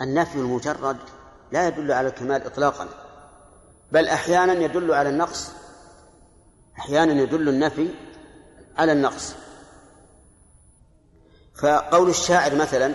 النفي 0.00 0.34
المجرد 0.34 0.96
لا 1.52 1.68
يدل 1.68 1.92
على 1.92 2.08
الكمال 2.08 2.46
إطلاقا 2.46 2.88
بل 3.92 4.08
أحيانا 4.08 4.52
يدل 4.52 4.94
على 4.94 5.08
النقص 5.08 5.52
أحيانا 6.78 7.22
يدل 7.22 7.48
النفي 7.48 7.88
على 8.76 8.92
النقص. 8.92 9.34
فقول 11.54 12.10
الشاعر 12.10 12.54
مثلا 12.54 12.92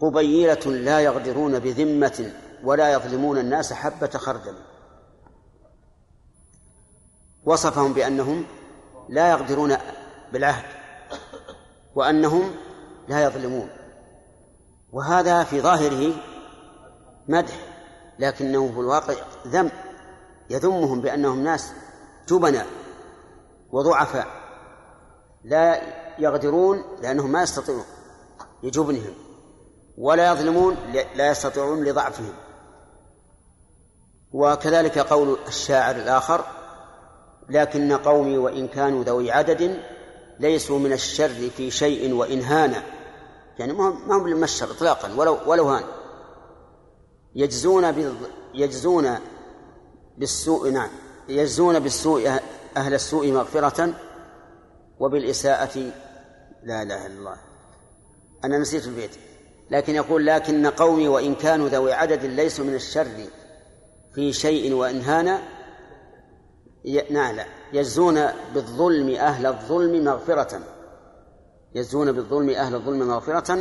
قبيلة 0.00 0.66
لا 0.66 1.00
يغدرون 1.00 1.58
بذمة 1.58 2.32
ولا 2.64 2.92
يظلمون 2.92 3.38
الناس 3.38 3.72
حبة 3.72 4.06
خردل. 4.08 4.54
وصفهم 7.44 7.92
بأنهم 7.92 8.46
لا 9.08 9.30
يغدرون 9.30 9.76
بالعهد 10.32 10.64
وأنهم 11.94 12.54
لا 13.08 13.22
يظلمون. 13.22 13.68
وهذا 14.92 15.44
في 15.44 15.60
ظاهره 15.60 16.12
مدح 17.28 17.54
لكنه 18.18 18.72
في 18.72 18.80
الواقع 18.80 19.14
ذم 19.46 19.70
يذمهم 20.50 21.00
بأنهم 21.00 21.44
ناس 21.44 21.72
جبناء 22.28 22.66
وضعفاء 23.70 24.26
لا 25.44 25.82
يغدرون 26.18 26.84
لأنهم 27.02 27.32
ما 27.32 27.42
يستطيعون 27.42 27.84
لجبنهم 28.62 29.14
ولا 29.98 30.32
يظلمون 30.32 30.76
لا 31.14 31.30
يستطيعون 31.30 31.84
لضعفهم. 31.84 32.32
وكذلك 34.32 34.98
قول 34.98 35.38
الشاعر 35.48 35.96
الآخر 35.96 36.44
لكن 37.48 37.96
قومي 37.96 38.38
وإن 38.38 38.68
كانوا 38.68 39.04
ذوي 39.04 39.32
عدد 39.32 39.80
ليسوا 40.42 40.78
من 40.78 40.92
الشر 40.92 41.50
في 41.56 41.70
شيء 41.70 42.14
وإن 42.14 42.40
هان 42.40 42.82
يعني 43.58 43.72
ما 43.72 44.16
هم 44.16 44.24
من 44.24 44.44
الشر 44.44 44.70
إطلاقا 44.70 45.14
ولو 45.16 45.38
ولو 45.46 45.68
هان. 45.68 45.84
يجزون 47.34 47.84
يجزون 48.54 49.18
بالسوء 50.18 50.70
نعم 50.70 50.90
يجزون 51.28 51.78
بالسوء 51.78 52.30
أهل 52.76 52.94
السوء 52.94 53.32
مغفرة 53.32 53.94
وبالإساءة 54.98 55.78
لا 56.62 56.82
إله 56.82 57.06
إلا 57.06 57.18
الله. 57.18 57.36
أنا 58.44 58.58
نسيت 58.58 58.86
البيت. 58.86 59.16
لكن 59.70 59.94
يقول 59.94 60.26
لكن 60.26 60.66
قومي 60.66 61.08
وإن 61.08 61.34
كانوا 61.34 61.68
ذوي 61.68 61.92
عدد 61.92 62.24
ليسوا 62.24 62.64
من 62.64 62.74
الشر 62.74 63.26
في 64.14 64.32
شيء 64.32 64.74
وإن 64.74 65.00
هان 65.00 65.38
نعم 67.10 67.61
يجزون 67.72 68.26
بالظلم 68.54 69.08
أهل 69.08 69.46
الظلم 69.46 70.04
مغفرة. 70.04 70.60
يجزون 71.74 72.12
بالظلم 72.12 72.50
أهل 72.50 72.74
الظلم 72.74 73.08
مغفرة 73.08 73.58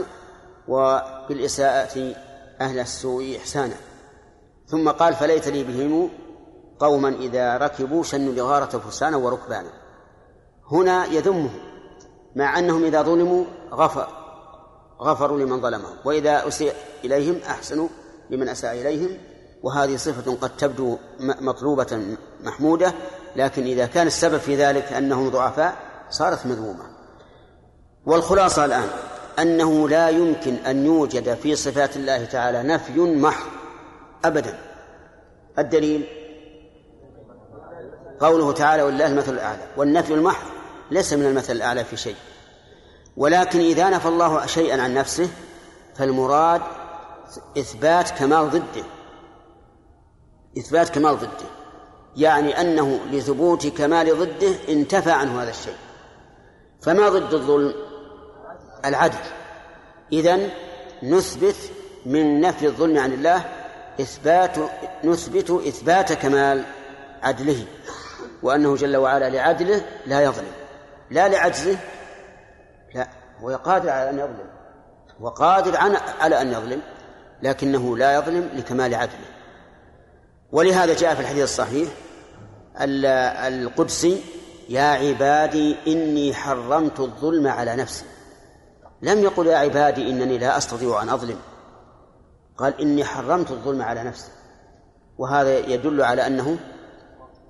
وبالإساءة 0.67 2.15
أهل 2.61 2.79
السوء 2.79 3.37
إحسانا. 3.37 3.75
ثم 4.67 4.89
قال 4.89 5.13
فليت 5.13 5.47
لي 5.47 5.63
بهم 5.63 6.09
قوما 6.79 7.09
إذا 7.09 7.57
ركبوا 7.57 8.03
شنوا 8.03 8.33
الإغارة 8.33 8.77
فرسانا 8.77 9.17
وركبانا. 9.17 9.69
هنا 10.71 11.05
يذمهم 11.05 11.59
مع 12.35 12.59
أنهم 12.59 12.83
إذا 12.83 13.01
ظلموا 13.01 13.45
غفر 13.71 14.07
غفروا 15.01 15.39
لمن 15.39 15.61
ظلمهم. 15.61 15.95
وإذا 16.05 16.47
أسيء 16.47 16.73
إليهم 17.05 17.39
أحسنوا 17.45 17.87
لمن 18.29 18.49
أساء 18.49 18.73
إليهم. 18.73 19.17
وهذه 19.63 19.95
صفة 19.95 20.35
قد 20.35 20.57
تبدو 20.57 20.97
مطلوبة 21.19 22.17
محمودة. 22.43 22.93
لكن 23.35 23.63
إذا 23.63 23.85
كان 23.85 24.07
السبب 24.07 24.37
في 24.37 24.55
ذلك 24.55 24.93
أنهم 24.93 25.29
ضعفاء 25.29 25.75
صارت 26.09 26.45
مذمومة. 26.45 26.83
والخلاصة 28.05 28.65
الآن 28.65 28.87
أنه 29.39 29.89
لا 29.89 30.09
يمكن 30.09 30.53
أن 30.53 30.85
يوجد 30.85 31.33
في 31.33 31.55
صفات 31.55 31.95
الله 31.95 32.25
تعالى 32.25 32.63
نفي 32.63 32.99
محض 32.99 33.47
أبدا. 34.25 34.59
الدليل؟ 35.59 36.07
قوله 38.19 38.51
تعالى 38.51 38.83
ولله 38.83 39.07
المثل 39.07 39.33
الأعلى 39.33 39.67
والنفي 39.77 40.13
المحض 40.13 40.47
ليس 40.91 41.13
من 41.13 41.25
المثل 41.25 41.53
الأعلى 41.53 41.83
في 41.83 41.97
شيء. 41.97 42.15
ولكن 43.17 43.59
إذا 43.59 43.89
نفى 43.89 44.07
الله 44.07 44.45
شيئا 44.45 44.81
عن 44.81 44.93
نفسه 44.93 45.29
فالمراد 45.95 46.61
إثبات 47.57 48.09
كمال 48.09 48.49
ضده. 48.49 48.83
إثبات 50.57 50.89
كمال 50.89 51.15
ضده. 51.17 51.60
يعني 52.17 52.61
أنه 52.61 52.99
لثبوت 53.11 53.67
كمال 53.67 54.19
ضده 54.19 54.55
انتفى 54.69 55.11
عنه 55.11 55.43
هذا 55.43 55.49
الشيء. 55.49 55.75
فما 56.81 57.09
ضد 57.09 57.33
الظلم؟ 57.33 57.73
العدل. 58.85 59.17
إذن 60.13 60.49
نثبت 61.03 61.55
من 62.05 62.41
نفي 62.41 62.65
الظلم 62.65 62.97
عن 62.97 63.13
الله 63.13 63.45
إثبات 64.01 64.57
نثبت 65.03 65.49
إثبات 65.51 66.13
كمال 66.13 66.63
عدله 67.23 67.65
وأنه 68.43 68.75
جل 68.75 68.97
وعلا 68.97 69.29
لعدله 69.29 69.85
لا 70.05 70.21
يظلم. 70.21 70.51
لا 71.09 71.27
لعجزه 71.27 71.77
لا 72.95 73.07
هو 73.39 73.49
قادر 73.49 73.89
على 73.89 74.09
أن 74.09 74.19
يظلم. 74.19 74.49
وقادر 75.19 75.77
على 76.19 76.41
أن 76.41 76.51
يظلم 76.51 76.81
لكنه 77.43 77.97
لا 77.97 78.15
يظلم 78.15 78.49
لكمال 78.53 78.95
عدله. 78.95 79.40
ولهذا 80.51 80.93
جاء 80.93 81.15
في 81.15 81.21
الحديث 81.21 81.43
الصحيح 81.43 81.89
القدسي 82.77 84.21
يا 84.69 84.83
عبادي 84.83 85.75
إني 85.87 86.33
حرمت 86.33 86.99
الظلم 86.99 87.47
على 87.47 87.75
نفسي. 87.75 88.05
لم 89.01 89.19
يقل 89.19 89.47
يا 89.47 89.57
عبادي 89.57 90.09
إنني 90.09 90.37
لا 90.37 90.57
أستطيع 90.57 91.01
أن 91.01 91.09
أظلم. 91.09 91.37
قال 92.57 92.81
إني 92.81 93.05
حرمت 93.05 93.51
الظلم 93.51 93.81
على 93.81 94.03
نفسي. 94.03 94.31
وهذا 95.17 95.57
يدل 95.57 96.01
على 96.01 96.27
أنه 96.27 96.57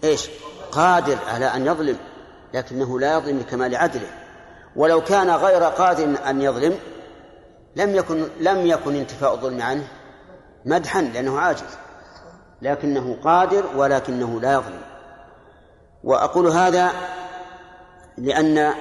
إيش؟ 0.03 0.29
قادر 0.71 1.17
على 1.27 1.45
أن 1.45 1.67
يظلم 1.67 1.97
لكنه 2.53 2.99
لا 2.99 3.17
يظلم 3.17 3.39
لكمال 3.39 3.75
عدله 3.75 4.07
ولو 4.75 5.01
كان 5.03 5.29
غير 5.29 5.63
قادر 5.63 6.29
أن 6.29 6.41
يظلم 6.41 6.79
لم 7.75 7.95
يكن 7.95 8.27
لم 8.39 8.65
يكن 8.65 8.95
انتفاء 8.95 9.33
الظلم 9.33 9.61
عنه 9.61 9.87
مدحا 10.65 11.01
لأنه 11.01 11.39
عاجز. 11.39 11.61
لكنه 12.61 13.17
قادر 13.23 13.65
ولكنه 13.75 14.41
لا 14.41 14.53
يظلم. 14.53 14.81
وأقول 16.03 16.47
هذا 16.47 16.91
لأن 18.17 18.73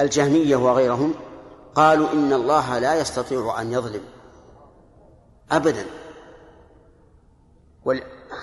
الجهمية 0.00 0.56
وغيرهم 0.56 1.14
قالوا 1.74 2.12
إن 2.12 2.32
الله 2.32 2.78
لا 2.78 3.00
يستطيع 3.00 3.60
أن 3.60 3.72
يظلم 3.72 4.02
أبدا. 5.52 5.86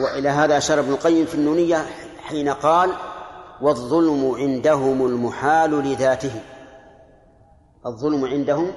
وإلى 0.01 0.29
هذا 0.29 0.57
أشار 0.57 0.79
ابن 0.79 0.91
القيم 0.91 1.25
في 1.25 1.35
النونية 1.35 1.85
حين 2.21 2.49
قال 2.49 2.91
والظلم 3.61 4.35
عندهم 4.35 5.05
المحال 5.05 5.71
لذاته. 5.71 6.41
الظلم 7.85 8.25
عندهم 8.25 8.71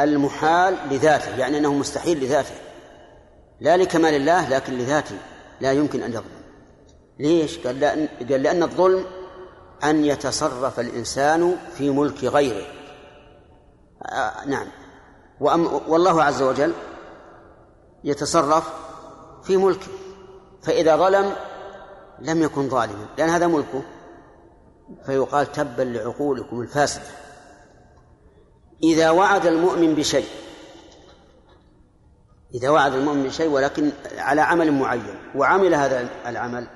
المحال 0.00 0.76
لذاته 0.90 1.36
يعني 1.36 1.58
أنه 1.58 1.74
مستحيل 1.74 2.24
لذاته. 2.24 2.54
لا 3.60 3.76
لكمال 3.76 4.14
الله 4.14 4.48
لكن 4.48 4.72
لذاته 4.78 5.18
لا 5.60 5.72
يمكن 5.72 6.02
أن 6.02 6.10
يظلم. 6.10 6.42
ليش؟ 7.18 7.58
قال 7.58 7.80
لأن, 7.80 8.08
قال 8.30 8.42
لأن 8.42 8.62
الظلم 8.62 9.04
أن 9.84 10.04
يتصرف 10.04 10.80
الإنسان 10.80 11.56
في 11.74 11.90
ملك 11.90 12.24
غيره. 12.24 12.66
آه 14.12 14.44
نعم. 14.46 14.66
وأم 15.40 15.80
والله 15.88 16.22
عز 16.22 16.42
وجل 16.42 16.72
يتصرف 18.04 18.72
في 19.42 19.56
ملكه. 19.56 19.90
فإذا 20.62 20.96
ظلم 20.96 21.32
لم 22.18 22.42
يكن 22.42 22.68
ظالما. 22.68 23.06
لأن 23.18 23.28
هذا 23.28 23.46
ملكه. 23.46 23.82
فيقال 25.06 25.52
تبا 25.52 25.82
لعقولكم 25.82 26.60
الفاسدة. 26.60 27.10
إذا 28.82 29.10
وعد 29.10 29.46
المؤمن 29.46 29.94
بشيء 29.94 30.28
إذا 32.54 32.70
وعد 32.70 32.94
المؤمن 32.94 33.22
بشيء 33.22 33.50
ولكن 33.50 33.90
على 34.18 34.40
عمل 34.40 34.72
معين 34.72 35.18
وعمل 35.34 35.74
هذا 35.74 36.08
العمل 36.26 36.66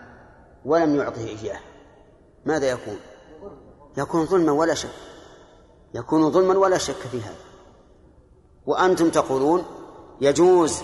ولم 0.65 0.97
يعطه 0.97 1.27
إياه 1.27 1.61
ماذا 2.45 2.67
يكون؟ 2.67 2.97
يكون 3.97 4.27
ظلما 4.27 4.53
ولا 4.53 4.75
شك 4.75 4.89
يكون 5.95 6.31
ظلما 6.31 6.59
ولا 6.59 6.79
شك 6.79 6.95
في 6.95 7.21
هذا 7.21 7.37
وأنتم 8.67 9.11
تقولون 9.11 9.65
يجوز 10.21 10.83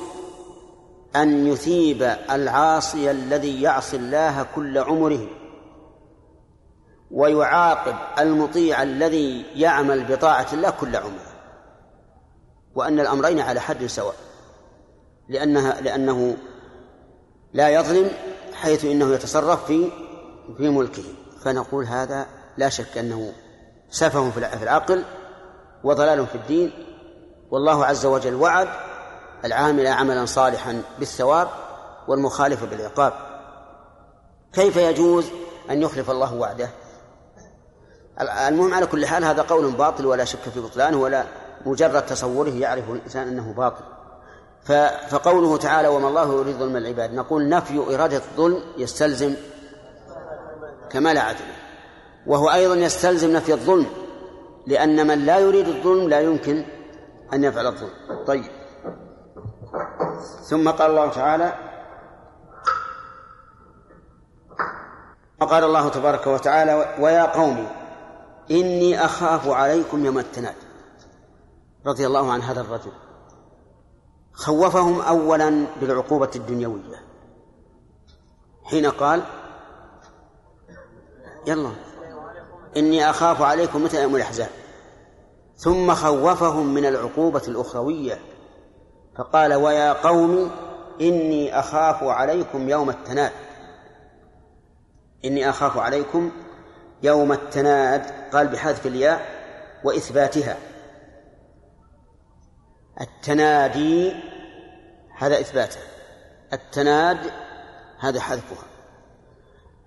أن 1.16 1.46
يثيب 1.46 2.02
العاصي 2.30 3.10
الذي 3.10 3.62
يعصي 3.62 3.96
الله 3.96 4.46
كل 4.54 4.78
عمره 4.78 5.26
ويعاقب 7.10 7.96
المطيع 8.18 8.82
الذي 8.82 9.46
يعمل 9.54 10.04
بطاعة 10.04 10.46
الله 10.52 10.70
كل 10.70 10.96
عمره 10.96 11.32
وأن 12.74 13.00
الأمرين 13.00 13.40
على 13.40 13.60
حد 13.60 13.86
سواء 13.86 14.27
لأنها 15.28 15.80
لأنه 15.80 16.36
لا 17.52 17.68
يظلم 17.68 18.10
حيث 18.52 18.84
إنه 18.84 19.14
يتصرف 19.14 19.64
في 19.64 19.90
في 20.56 20.68
ملكه. 20.68 21.02
فنقول 21.44 21.84
هذا 21.84 22.26
لا 22.56 22.68
شك 22.68 22.98
أنه 22.98 23.32
سفه 23.90 24.30
في 24.30 24.62
العقل 24.62 25.04
وضلال 25.84 26.26
في 26.26 26.34
الدين. 26.34 26.72
والله 27.50 27.86
عز 27.86 28.06
وجل 28.06 28.34
وعد 28.34 28.68
العامل 29.44 29.86
عملا 29.86 30.24
صالحا 30.24 30.82
بالثواب 30.98 31.48
والمخالف 32.08 32.64
بالعقاب. 32.64 33.12
كيف 34.52 34.76
يجوز 34.76 35.26
أن 35.70 35.82
يخلف 35.82 36.10
الله 36.10 36.34
وعده؟ 36.34 36.70
المهم 38.20 38.74
على 38.74 38.86
كل 38.86 39.06
حال 39.06 39.24
هذا 39.24 39.42
قول 39.42 39.72
باطل 39.72 40.06
ولا 40.06 40.24
شك 40.24 40.38
في 40.54 40.60
بطلانه 40.60 40.96
ولا 40.96 41.24
مجرد 41.66 42.06
تصوره 42.06 42.50
يعرف 42.50 42.90
الإنسان 42.90 43.28
أنه 43.28 43.52
باطل. 43.52 43.97
فقوله 45.08 45.56
تعالى 45.56 45.88
وما 45.88 46.08
الله 46.08 46.34
يريد 46.40 46.56
ظلم 46.56 46.76
العباد. 46.76 47.14
نقول 47.14 47.48
نفي 47.48 47.94
إرادة 47.94 48.16
الظلم 48.16 48.62
يستلزم 48.76 49.34
كمال 50.90 51.18
عدله. 51.18 51.56
وهو 52.26 52.50
أيضا 52.50 52.74
يستلزم 52.74 53.32
نفي 53.32 53.52
الظلم 53.52 53.86
لأن 54.66 55.06
من 55.06 55.18
لا 55.18 55.38
يريد 55.38 55.68
الظلم 55.68 56.08
لا 56.08 56.20
يمكن 56.20 56.64
أن 57.32 57.44
يفعل 57.44 57.66
الظلم. 57.66 58.24
طيب. 58.26 58.44
ثم 60.48 60.70
قال 60.70 60.90
الله 60.90 61.08
تعالى 61.08 61.52
وقال 65.40 65.64
الله 65.64 65.88
تبارك 65.88 66.26
وتعالى 66.26 66.96
ويا 67.00 67.24
قوم 67.24 67.68
إني 68.50 69.04
أخاف 69.04 69.48
عليكم 69.48 70.04
يوم 70.04 70.18
التناد. 70.18 70.54
رضي 71.86 72.06
الله 72.06 72.32
عن 72.32 72.42
هذا 72.42 72.60
الرجل. 72.60 72.92
خوفهم 74.38 75.00
أولا 75.00 75.66
بالعقوبة 75.80 76.30
الدنيوية. 76.36 77.02
حين 78.64 78.86
قال 78.86 79.22
يلا 81.46 81.70
إني 82.76 83.10
أخاف 83.10 83.42
عليكم 83.42 83.84
مثل 83.84 83.98
يوم 83.98 84.16
الأحزاب. 84.16 84.48
ثم 85.56 85.94
خوفهم 85.94 86.74
من 86.74 86.86
العقوبة 86.86 87.42
الأخروية. 87.48 88.18
فقال 89.16 89.54
ويا 89.54 89.92
قوم 89.92 90.50
إني 91.00 91.58
أخاف 91.58 92.02
عليكم 92.02 92.68
يوم 92.68 92.90
التناد. 92.90 93.32
إني 95.24 95.50
أخاف 95.50 95.78
عليكم 95.78 96.30
يوم 97.02 97.32
التناد 97.32 98.02
قال 98.32 98.46
بحذف 98.46 98.86
الياء 98.86 99.26
وإثباتها. 99.84 100.56
التنادي 103.00 104.12
هذا 105.18 105.40
إثباته. 105.40 105.80
التناد 106.52 107.18
هذا 107.98 108.20
حذفها. 108.20 108.64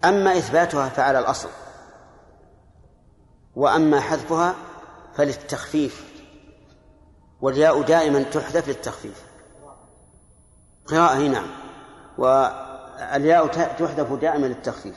أما 0.03 0.37
إثباتها 0.37 0.89
فعلى 0.89 1.19
الأصل. 1.19 1.49
وأما 3.55 3.99
حذفها 3.99 4.55
فللتخفيف. 5.15 6.11
والياء 7.41 7.81
دائما 7.81 8.23
تحذف 8.23 8.67
للتخفيف. 8.67 9.23
قراءة 10.85 11.17
نعم. 11.17 11.47
والياء 12.17 13.47
تحذف 13.47 14.13
دائما 14.13 14.45
للتخفيف. 14.45 14.95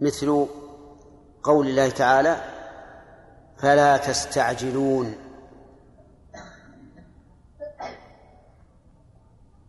مثل 0.00 0.46
قول 1.42 1.68
الله 1.68 1.88
تعالى 1.88 2.55
فلا 3.58 3.96
تستعجلون. 3.96 5.16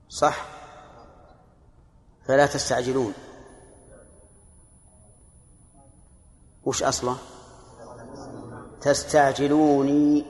صح؟ 0.09 0.45
فلا 2.27 2.45
تستعجلون. 2.45 3.13
وش 6.65 6.83
أصله؟ 6.83 7.17
تستعجلوني. 8.81 10.25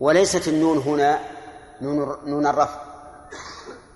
وليست 0.00 0.48
النون 0.48 0.78
هنا 0.78 1.20
نون 2.26 2.46
الرفع 2.46 2.80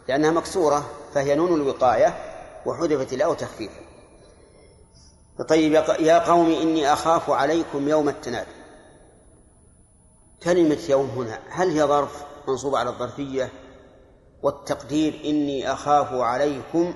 لأنها 0.09 0.31
مكسورة 0.31 0.91
فهي 1.15 1.35
نون 1.35 1.61
الوقاية 1.61 2.15
وحذفت 2.67 3.13
الأو 3.13 3.35
تخفيفا. 3.35 3.84
طيب 5.43 5.73
يا 6.01 6.19
قوم 6.19 6.51
إني 6.51 6.93
أخاف 6.93 7.31
عليكم 7.31 7.89
يوم 7.89 8.09
التناد. 8.09 8.47
كلمة 10.43 10.79
يوم 10.89 11.07
هنا 11.07 11.39
هل 11.51 11.71
هي 11.71 11.83
ظرف 11.83 12.25
منصوبة 12.49 12.79
على 12.79 12.91
الظرفية؟ 12.91 13.53
والتقدير 14.43 15.21
إني 15.25 15.73
أخاف 15.73 16.13
عليكم 16.13 16.95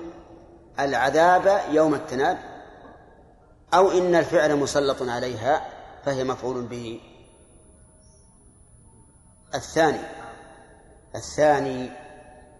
العذاب 0.79 1.61
يوم 1.71 1.93
التناد 1.93 2.37
أو 3.73 3.91
إن 3.91 4.15
الفعل 4.15 4.55
مسلط 4.55 5.01
عليها 5.01 5.69
فهي 6.05 6.23
مفعول 6.23 6.61
به. 6.61 7.01
الثاني 9.55 10.01
الثاني 11.15 11.91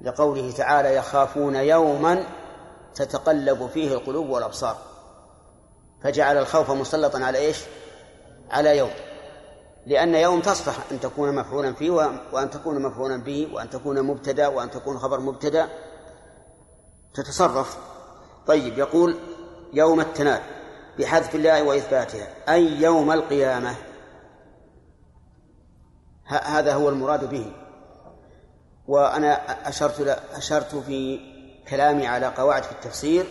لقوله 0.02 0.52
تعالى 0.52 0.96
يخافون 0.96 1.56
يوما 1.56 2.24
تتقلب 2.96 3.70
فيه 3.74 3.94
القلوب 3.94 4.30
والأبصار. 4.30 4.89
فجعل 6.04 6.38
الخوف 6.38 6.72
مسلطا 6.72 7.20
على 7.20 7.38
إيش؟ 7.38 7.58
على 8.52 8.78
يوم. 8.78 8.90
لأن 9.86 10.16
يوم 10.16 10.42
تصلح 10.42 10.76
أن 10.92 11.00
تكون 11.00 11.36
مفعولا 11.36 11.74
فيه 11.74 11.90
وأن 12.32 12.50
تكون 12.50 12.82
مفعولا 12.82 13.18
به 13.18 13.50
وأن 13.54 13.70
تكون 13.70 14.02
مبتدأ 14.02 14.48
وأن 14.48 14.72
تكون 14.72 15.00
خبر 15.00 15.20
مبتدأ. 15.20 15.70
تتصرف. 17.14 17.78
طيب 18.48 18.78
يقول 18.78 19.18
يوم 19.74 20.00
التناد 20.00 20.42
بحذف 21.00 21.36
الله 21.36 21.64
وإثباتها. 21.64 22.28
أي 22.50 22.82
يوم 22.82 23.12
القيامة؟ 23.12 23.76
هذا 26.26 26.74
هو 26.74 26.90
المراد 26.90 27.30
به. 27.30 27.52
وأنا 28.88 29.34
أشرت 29.70 30.20
أشرت 30.36 30.76
في 30.76 31.20
كلامي 31.70 32.08
على 32.08 32.28
قواعد 32.28 32.64
في 32.64 32.72
التفسير 32.72 33.26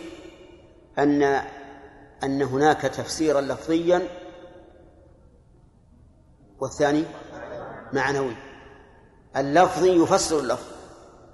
أن 0.99 1.41
أن 2.23 2.41
هناك 2.41 2.81
تفسيرا 2.81 3.41
لفظيا 3.41 4.07
والثاني 6.59 7.05
معنوي. 7.93 8.35
اللفظي 9.37 10.03
يفسر 10.03 10.39
اللفظ 10.39 10.65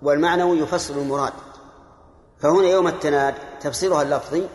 والمعنوي 0.01 0.59
يفسر 0.59 0.93
المراد. 0.93 1.33
فهنا 2.39 2.67
يوم 2.67 2.87
التناد 2.87 3.35
تفسيرها 3.59 4.01
اللفظي 4.01 4.47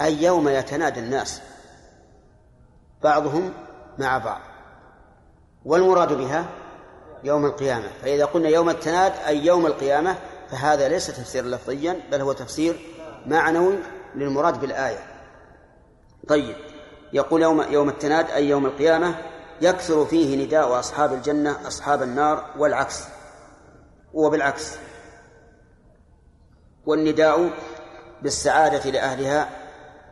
أي 0.00 0.22
يوم 0.22 0.48
يتنادى 0.48 1.00
الناس 1.00 1.40
بعضهم 3.02 3.52
مع 3.98 4.18
بعض. 4.18 4.40
والمراد 5.64 6.12
بها 6.12 6.46
يوم 7.24 7.46
القيامة. 7.46 7.88
فإذا 8.02 8.24
قلنا 8.24 8.48
يوم 8.48 8.70
التناد 8.70 9.12
أي 9.26 9.46
يوم 9.46 9.66
القيامة 9.66 10.16
فهذا 10.50 10.88
ليس 10.88 11.06
تفسيرا 11.06 11.46
لفظيا 11.46 12.00
بل 12.12 12.20
هو 12.20 12.32
تفسير 12.32 12.80
معنوي 13.26 13.78
للمراد 14.14 14.60
بالآية. 14.60 15.13
طيب. 16.28 16.56
يقول 17.12 17.42
يوم 17.42 17.62
يوم 17.62 17.88
التناد 17.88 18.30
أي 18.30 18.48
يوم 18.48 18.66
القيامة 18.66 19.14
يكثر 19.60 20.04
فيه 20.04 20.46
نداء 20.46 20.78
أصحاب 20.78 21.12
الجنة 21.12 21.66
أصحاب 21.66 22.02
النار 22.02 22.50
والعكس. 22.58 23.04
وبالعكس. 24.12 24.76
والنداء 26.86 27.50
بالسعادة 28.22 28.90
لأهلها 28.90 29.50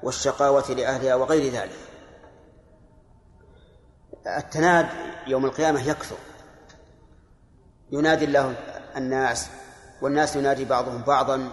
والشقاوة 0.02 0.70
لأهلها 0.70 1.14
وغير 1.14 1.52
ذلك. 1.52 1.78
التناد 4.38 4.86
يوم 5.26 5.44
القيامة 5.44 5.88
يكثر. 5.88 6.16
ينادي 7.92 8.24
الله 8.24 8.54
الناس 8.96 9.48
والناس 10.02 10.36
ينادي 10.36 10.64
بعضهم 10.64 11.02
بعضا 11.02 11.48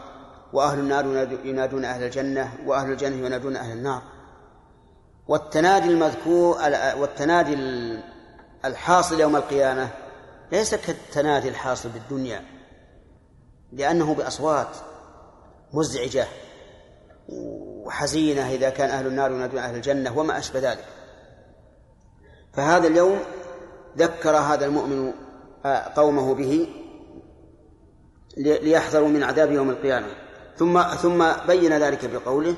وأهل 0.53 0.79
النار 0.79 1.05
ينادون 1.45 1.85
أهل 1.85 2.03
الجنة 2.03 2.53
وأهل 2.65 2.91
الجنة 2.91 3.25
ينادون 3.25 3.55
أهل 3.55 3.71
النار. 3.71 4.01
والتنادي 5.29 5.89
المذكور 5.89 6.57
والتنادي 6.97 7.57
الحاصل 8.65 9.19
يوم 9.19 9.35
القيامة 9.35 9.89
ليس 10.51 10.75
كالتنادي 10.75 11.49
الحاصل 11.49 11.89
بالدنيا 11.89 12.43
لأنه 13.71 14.13
بأصوات 14.13 14.67
مزعجة 15.73 16.27
وحزينة 17.29 18.49
إذا 18.49 18.69
كان 18.69 18.89
أهل 18.89 19.07
النار 19.07 19.31
ينادون 19.31 19.59
أهل 19.59 19.75
الجنة 19.75 20.17
وما 20.17 20.37
أشبه 20.37 20.59
ذلك. 20.59 20.85
فهذا 22.53 22.87
اليوم 22.87 23.19
ذكر 23.97 24.37
هذا 24.37 24.65
المؤمن 24.65 25.13
آه، 25.65 25.93
قومه 25.95 26.35
به 26.35 26.67
ليحذروا 28.37 29.07
من 29.07 29.23
عذاب 29.23 29.51
يوم 29.51 29.69
القيامة. 29.69 30.07
ثم 30.57 30.81
ثم 30.81 31.31
بين 31.47 31.73
ذلك 31.73 32.05
بقوله 32.05 32.55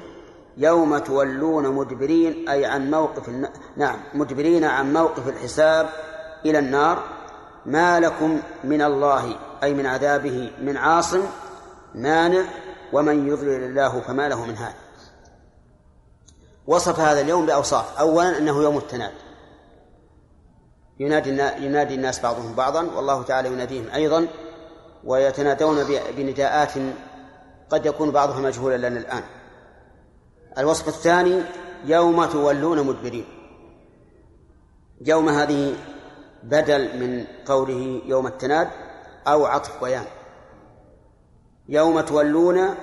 يوم 0.58 0.98
تولون 0.98 1.68
مدبرين 1.68 2.50
أي 2.50 2.66
عن 2.66 2.92
موقف 2.92 3.30
نعم 3.78 4.00
مدبرين 4.14 4.64
عن 4.64 4.94
موقف 4.94 5.28
الحساب 5.28 5.90
إلى 6.46 6.60
النار 6.60 7.04
ما 7.66 8.00
لكم 8.00 8.42
من 8.64 8.82
الله 8.82 9.36
أي 9.64 9.74
من 9.74 9.86
عذابه 9.86 10.52
من 10.62 10.78
عاصم 10.78 11.22
مانع 11.96 12.46
ومن 12.94 13.28
يضلل 13.28 13.64
الله 13.64 14.02
فما 14.02 14.30
له 14.30 14.46
من 14.46 14.58
هاد. 14.58 14.74
وصف 16.68 17.00
هذا 17.00 17.22
اليوم 17.22 17.46
بأوصاف. 17.46 18.00
أولا 18.00 18.38
أنه 18.38 18.64
يوم 18.64 18.78
التناد. 18.78 19.14
ينادي 21.00 21.30
ينادي 21.66 21.96
الناس 21.96 22.20
بعضهم 22.20 22.54
بعضا 22.54 22.82
والله 22.96 23.24
تعالى 23.24 23.50
يناديهم 23.50 23.86
أيضا 23.94 24.28
ويتنادون 25.04 25.84
بنداءات 26.18 26.72
قد 27.70 27.86
يكون 27.86 28.12
بعضها 28.12 28.40
مجهولا 28.40 28.90
لنا 28.90 29.00
الآن. 29.00 29.24
الوصف 30.58 30.88
الثاني 30.88 31.42
يوم 31.86 32.26
تولون 32.26 32.88
مدبرين. 32.88 33.26
يوم 35.02 35.30
هذه 35.30 35.76
بدل 36.44 37.00
من 37.00 37.28
قوله 37.46 38.02
يوم 38.06 38.28
التناد 38.28 38.70
أو 39.28 39.46
عطف 39.46 39.84
بيان 39.84 40.06
يوم 41.70 42.02
تولون 42.02 42.76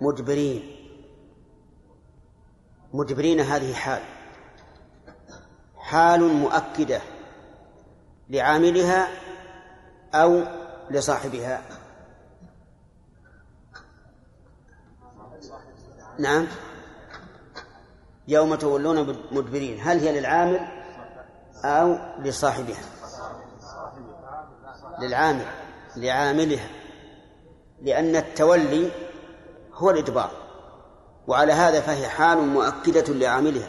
مدبرين. 0.00 0.76
مدبرين 2.92 3.40
هذه 3.40 3.74
حال. 3.74 4.02
حال 5.76 6.22
مؤكدة 6.22 7.00
لعاملها 8.30 9.08
أو 10.14 10.42
لصاحبها. 10.90 11.62
نعم. 16.18 16.46
يوم 18.28 18.54
تولون 18.54 19.16
مدبرين 19.32 19.80
هل 19.80 19.98
هي 19.98 20.20
للعامل 20.20 20.60
أو 21.64 21.98
لصاحبها؟ 22.22 22.82
للعامل 25.00 25.46
لعاملها 25.96 26.68
لأن 27.82 28.16
التولي 28.16 28.90
هو 29.74 29.90
الإدبار 29.90 30.30
وعلى 31.26 31.52
هذا 31.52 31.80
فهي 31.80 32.08
حال 32.08 32.38
مؤكدة 32.38 33.14
لعاملها. 33.14 33.68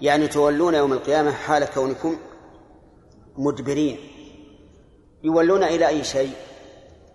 يعني 0.00 0.28
تولون 0.28 0.74
يوم 0.74 0.92
القيامة 0.92 1.32
حال 1.32 1.64
كونكم 1.64 2.16
مدبرين. 3.36 3.98
يولون 5.22 5.62
إلى 5.64 5.88
أي 5.88 6.04
شيء؟ 6.04 6.32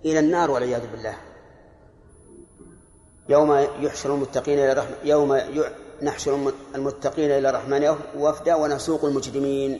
إلى 0.05 0.19
النار 0.19 0.51
والعياذ 0.51 0.91
بالله. 0.91 1.17
يوم 3.29 3.67
يحشر 3.79 4.13
المتقين 4.13 4.59
إلى 4.59 4.71
الرحمن 4.71 4.95
يوم 5.03 5.39
نحشر 6.01 6.51
المتقين 6.75 7.31
إلى 7.31 7.49
الرحمن 7.49 7.95
وفدا 8.17 8.55
ونسوق 8.55 9.05
المجرمين 9.05 9.79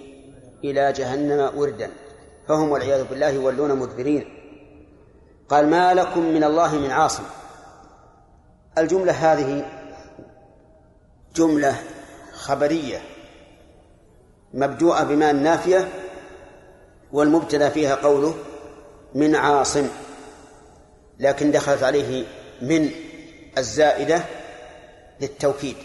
إلى 0.64 0.94
جهنم 0.94 1.52
وردا. 1.58 1.92
فهم 2.48 2.72
والعياذ 2.72 3.04
بالله 3.04 3.30
يولون 3.30 3.76
مدبرين. 3.76 4.26
قال 5.50 5.70
ما 5.70 5.94
لكم 5.94 6.26
من 6.26 6.44
الله 6.44 6.76
من 6.76 6.92
عاصم. 6.92 7.24
الجملة 8.78 9.14
هذه 9.14 9.66
جملة 11.36 11.76
خبرية 12.34 13.02
مبدوءة 14.54 15.04
بما 15.04 15.32
النافية 15.32 15.88
والمبتدا 17.12 17.70
فيها 17.70 17.96
قوله 17.96 18.34
من 19.16 19.36
عاصم 19.36 19.88
لكن 21.20 21.52
دخلت 21.52 21.84
عليه 21.84 22.26
من 22.62 22.90
الزائدة 23.58 24.24
للتوكيد. 25.22 25.76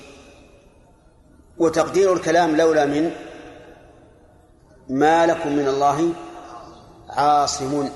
وتقدير 1.58 2.12
الكلام 2.12 2.56
لولا 2.56 2.84
من 2.86 3.10
ما 4.88 5.26
لكم 5.26 5.56
من 5.56 5.68
الله 5.68 6.12
عاصم 7.08 7.90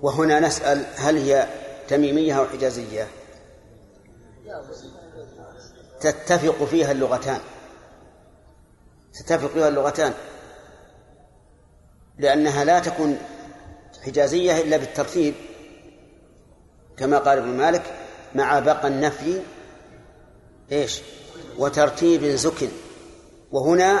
وهنا 0.00 0.40
نسأل 0.40 0.84
هل 0.96 1.16
هي 1.16 1.48
تميمية 1.88 2.38
أو 2.38 2.46
حجازية؟ 2.46 3.08
تتفق 6.00 6.64
فيها 6.64 6.92
اللغتان. 6.92 7.40
تتفق 9.14 9.48
فيها 9.48 9.68
اللغتان. 9.68 10.12
لأنها 12.18 12.64
لا 12.64 12.78
تكون 12.80 13.18
حجازية 14.06 14.60
إلا 14.60 14.76
بالترتيب. 14.76 15.34
كما 16.96 17.18
قال 17.18 17.38
ابن 17.38 17.48
مالك 17.48 17.82
مع 18.34 18.58
بقى 18.58 18.88
النفي 18.88 19.40
إيش؟ 20.72 21.00
وترتيب 21.58 22.24
زك 22.24 22.68
وهنا 23.52 24.00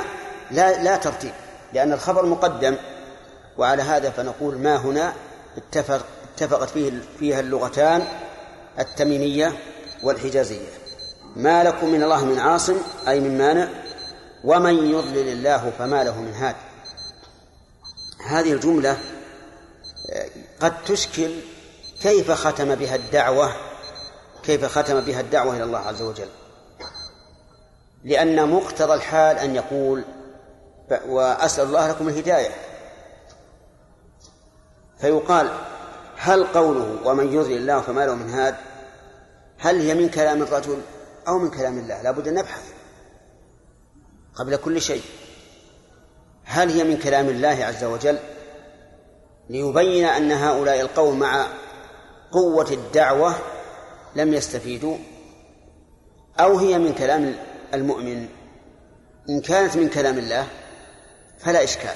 لا 0.50 0.82
لا 0.82 0.96
ترتيب 0.96 1.32
لأن 1.72 1.92
الخبر 1.92 2.26
مقدم 2.26 2.76
وعلى 3.58 3.82
هذا 3.82 4.10
فنقول 4.10 4.58
ما 4.58 4.76
هنا 4.76 5.12
اتفق 5.56 6.06
اتفقت 6.34 6.70
فيه 6.70 6.92
فيها 7.18 7.40
اللغتان 7.40 8.04
التميمية 8.78 9.52
والحجازية. 10.02 10.68
ما 11.36 11.64
لكم 11.64 11.88
من 11.88 12.02
الله 12.02 12.24
من 12.24 12.38
عاصم 12.38 12.76
أي 13.08 13.20
من 13.20 13.38
مانع؟ 13.38 13.68
ومن 14.44 14.74
يضلل 14.74 15.28
الله 15.28 15.72
فما 15.78 16.04
له 16.04 16.20
من 16.20 16.34
هاد. 16.34 16.56
هذه 18.26 18.52
الجملة 18.52 18.98
قد 20.60 20.84
تشكل 20.84 21.30
كيف 22.02 22.30
ختم 22.30 22.74
بها 22.74 22.94
الدعوة 22.94 23.52
كيف 24.42 24.64
ختم 24.64 25.00
بها 25.00 25.20
الدعوة 25.20 25.56
إلى 25.56 25.64
الله 25.64 25.78
عز 25.78 26.02
وجل. 26.02 26.28
لأن 28.04 28.48
مقتضى 28.48 28.94
الحال 28.94 29.38
أن 29.38 29.54
يقول 29.54 30.04
وأسأل 31.08 31.66
الله 31.66 31.88
لكم 31.88 32.08
الهداية. 32.08 32.50
فيقال 34.98 35.50
هل 36.16 36.44
قوله 36.44 36.98
ومن 37.04 37.32
يضلل 37.32 37.56
الله 37.56 37.80
فما 37.80 38.06
له 38.06 38.14
من 38.14 38.30
هاد؟ 38.30 38.54
هل 39.58 39.80
هي 39.80 39.94
من 39.94 40.08
كلام 40.08 40.42
الرجل 40.42 40.80
أو 41.28 41.38
من 41.38 41.50
كلام 41.50 41.78
الله؟ 41.78 42.02
لا 42.02 42.10
بد 42.10 42.28
أن 42.28 42.34
نبحث 42.34 42.72
قبل 44.34 44.56
كل 44.56 44.80
شيء. 44.80 45.02
هل 46.44 46.70
هي 46.70 46.84
من 46.84 46.96
كلام 46.96 47.28
الله 47.28 47.64
عز 47.64 47.84
وجل؟ 47.84 48.18
ليبين 49.50 50.04
أن 50.04 50.32
هؤلاء 50.32 50.80
القوم 50.80 51.18
مع 51.18 51.46
قوة 52.32 52.70
الدعوة 52.70 53.34
لم 54.16 54.34
يستفيدوا 54.34 54.96
أو 56.40 56.58
هي 56.58 56.78
من 56.78 56.92
كلام 56.92 57.34
المؤمن 57.74 58.28
إن 59.28 59.40
كانت 59.40 59.76
من 59.76 59.88
كلام 59.88 60.18
الله 60.18 60.46
فلا 61.38 61.64
إشكال. 61.64 61.94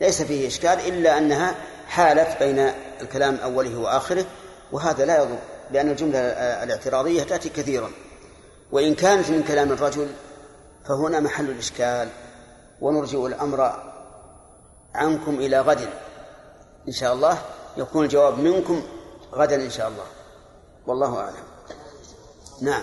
ليس 0.00 0.22
فيه 0.22 0.48
إشكال 0.48 0.80
إلا 0.88 1.18
أنها 1.18 1.54
حالت 1.86 2.42
بين 2.42 2.58
الكلام 3.00 3.36
أوله 3.36 3.78
وآخره 3.78 4.24
وهذا 4.72 5.04
لا 5.04 5.22
يضر 5.22 5.38
لأن 5.70 5.90
الجملة 5.90 6.18
الاعتراضية 6.62 7.22
تأتي 7.22 7.48
كثيرا. 7.48 7.90
وإن 8.72 8.94
كانت 8.94 9.30
من 9.30 9.42
كلام 9.42 9.72
الرجل 9.72 10.08
فهنا 10.88 11.20
محل 11.20 11.50
الإشكال. 11.50 12.08
ونرجع 12.80 13.26
الأمر 13.26 13.82
عنكم 14.94 15.34
إلى 15.34 15.60
غد. 15.60 15.88
إن 16.88 16.92
شاء 16.92 17.12
الله 17.14 17.38
يكون 17.76 18.04
الجواب 18.04 18.38
منكم 18.38 18.82
غدا 19.32 19.56
إن 19.56 19.70
شاء 19.70 19.88
الله. 19.88 20.06
والله 20.86 21.18
أعلم. 21.18 21.44
نعم. 22.62 22.82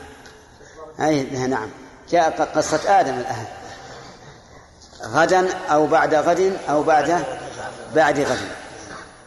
أي 1.00 1.48
نعم. 1.48 1.70
جاء 2.10 2.44
قصة 2.56 3.00
آدم 3.00 3.14
الآن. 3.14 3.46
غدا 5.02 5.54
أو 5.58 5.88
بعد 5.88 6.16
غد 6.16 6.60
أو 6.70 6.84
بعد 6.84 7.26
بعد 7.96 8.20
غد. 8.20 8.52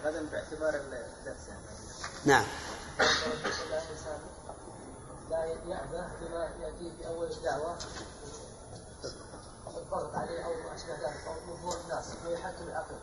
غدا 0.04 0.26
باعتبار 0.32 0.74
الدرس 0.74 1.36
نعم. 2.24 2.44
لا 5.30 5.44
يأبه 5.44 6.06
بما 6.20 6.48
يأتيه 6.60 6.90
في 6.98 7.08
أول 7.08 7.30
الدعوة. 7.30 7.76
الضغط 9.76 10.14
عليه 10.14 10.44
أو 10.44 10.50
ما 10.50 10.74
أشبه 10.74 10.92
ذلك 10.92 11.26
أو 11.26 11.72
الناس 11.84 12.04
ويحكم 12.26 12.68
العقل. 12.68 12.98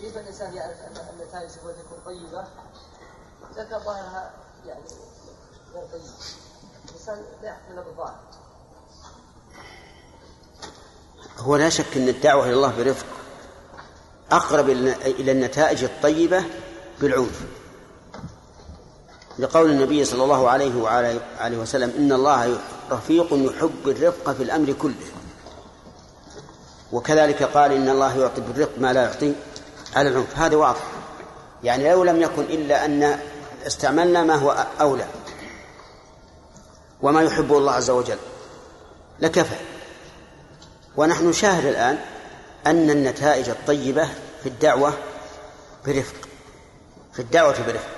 كيف 0.00 0.16
الإنسان 0.16 0.54
يعرف 0.54 0.76
أن 0.80 0.96
النتائج 1.12 1.50
سوف 1.50 1.62
تكون 1.62 1.98
طيبة؟ 2.06 2.44
ذكر 3.54 3.78
ظاهرها 3.78 4.30
يعني 4.66 4.80
غير 5.74 5.86
طيب. 5.92 6.02
هو 11.38 11.56
لا 11.56 11.68
شك 11.68 11.96
أن 11.96 12.08
الدعوة 12.08 12.44
إلى 12.44 12.52
الله 12.52 12.72
برفق. 12.78 13.06
أقرب 14.32 14.68
إلى 14.68 15.32
النتائج 15.32 15.84
الطيبة 15.84 16.44
بالعنف. 17.00 17.40
لقول 19.38 19.70
النبي 19.70 20.04
صلى 20.04 20.24
الله 20.24 20.50
عليه 20.50 20.82
وعلى 20.82 21.56
وسلم 21.56 21.92
إن 21.98 22.12
الله 22.12 22.58
رفيق 22.90 23.26
يحب 23.32 23.88
الرفق 23.88 24.32
في 24.32 24.42
الأمر 24.42 24.72
كله. 24.72 25.06
وكذلك 26.92 27.42
قال 27.42 27.72
إن 27.72 27.88
الله 27.88 28.18
يعطي 28.18 28.40
بالرفق 28.40 28.78
ما 28.78 28.92
لا 28.92 29.02
يعطي 29.02 29.34
على 29.96 30.08
العنف. 30.08 30.38
هذا 30.38 30.56
واضح. 30.56 30.86
يعني 31.64 31.90
لو 31.90 32.04
لم 32.04 32.22
يكن 32.22 32.42
إلا 32.42 32.84
أن 32.84 33.18
استعملنا 33.66 34.22
ما 34.22 34.34
هو 34.34 34.66
أولى. 34.80 35.06
وما 37.02 37.22
يحبه 37.22 37.58
الله 37.58 37.72
عز 37.72 37.90
وجل 37.90 38.18
لكفى. 39.20 39.56
ونحن 40.96 41.28
نشاهد 41.28 41.66
الآن 41.66 41.98
أن 42.66 42.90
النتائج 42.90 43.48
الطيبة 43.48 44.08
في 44.42 44.48
الدعوة 44.48 44.92
برفق 45.86 46.14
في 47.12 47.18
الدعوة 47.18 47.66
برفق. 47.66 47.90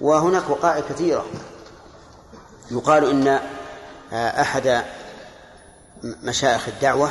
وهناك 0.00 0.50
وقائع 0.50 0.80
كثيرة 0.88 1.26
يقال 2.70 3.10
إن 3.10 3.40
أحد 4.12 4.84
مشايخ 6.02 6.68
الدعوة 6.68 7.10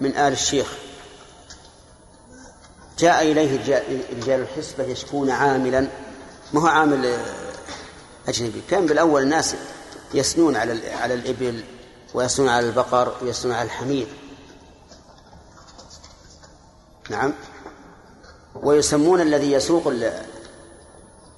من 0.00 0.16
آل 0.16 0.32
الشيخ 0.32 0.66
جاء 2.98 3.22
إليه 3.22 3.82
رجال 4.16 4.40
الحسبة 4.40 4.84
يشكون 4.84 5.30
عاملا 5.30 5.88
ما 6.52 6.60
هو 6.60 6.66
عامل 6.66 7.18
أجنبي. 8.28 8.62
كان 8.70 8.86
بالأول 8.86 9.22
الناس 9.22 9.54
يسنون 10.14 10.56
على 10.56 10.92
على 10.92 11.14
الإبل 11.14 11.64
ويسنون 12.14 12.48
على 12.48 12.66
البقر 12.66 13.14
ويسنون 13.22 13.54
على 13.54 13.66
الحمير. 13.66 14.06
نعم. 17.10 17.32
ويسمون 18.54 19.20
الذي 19.20 19.52
يسوق 19.52 19.92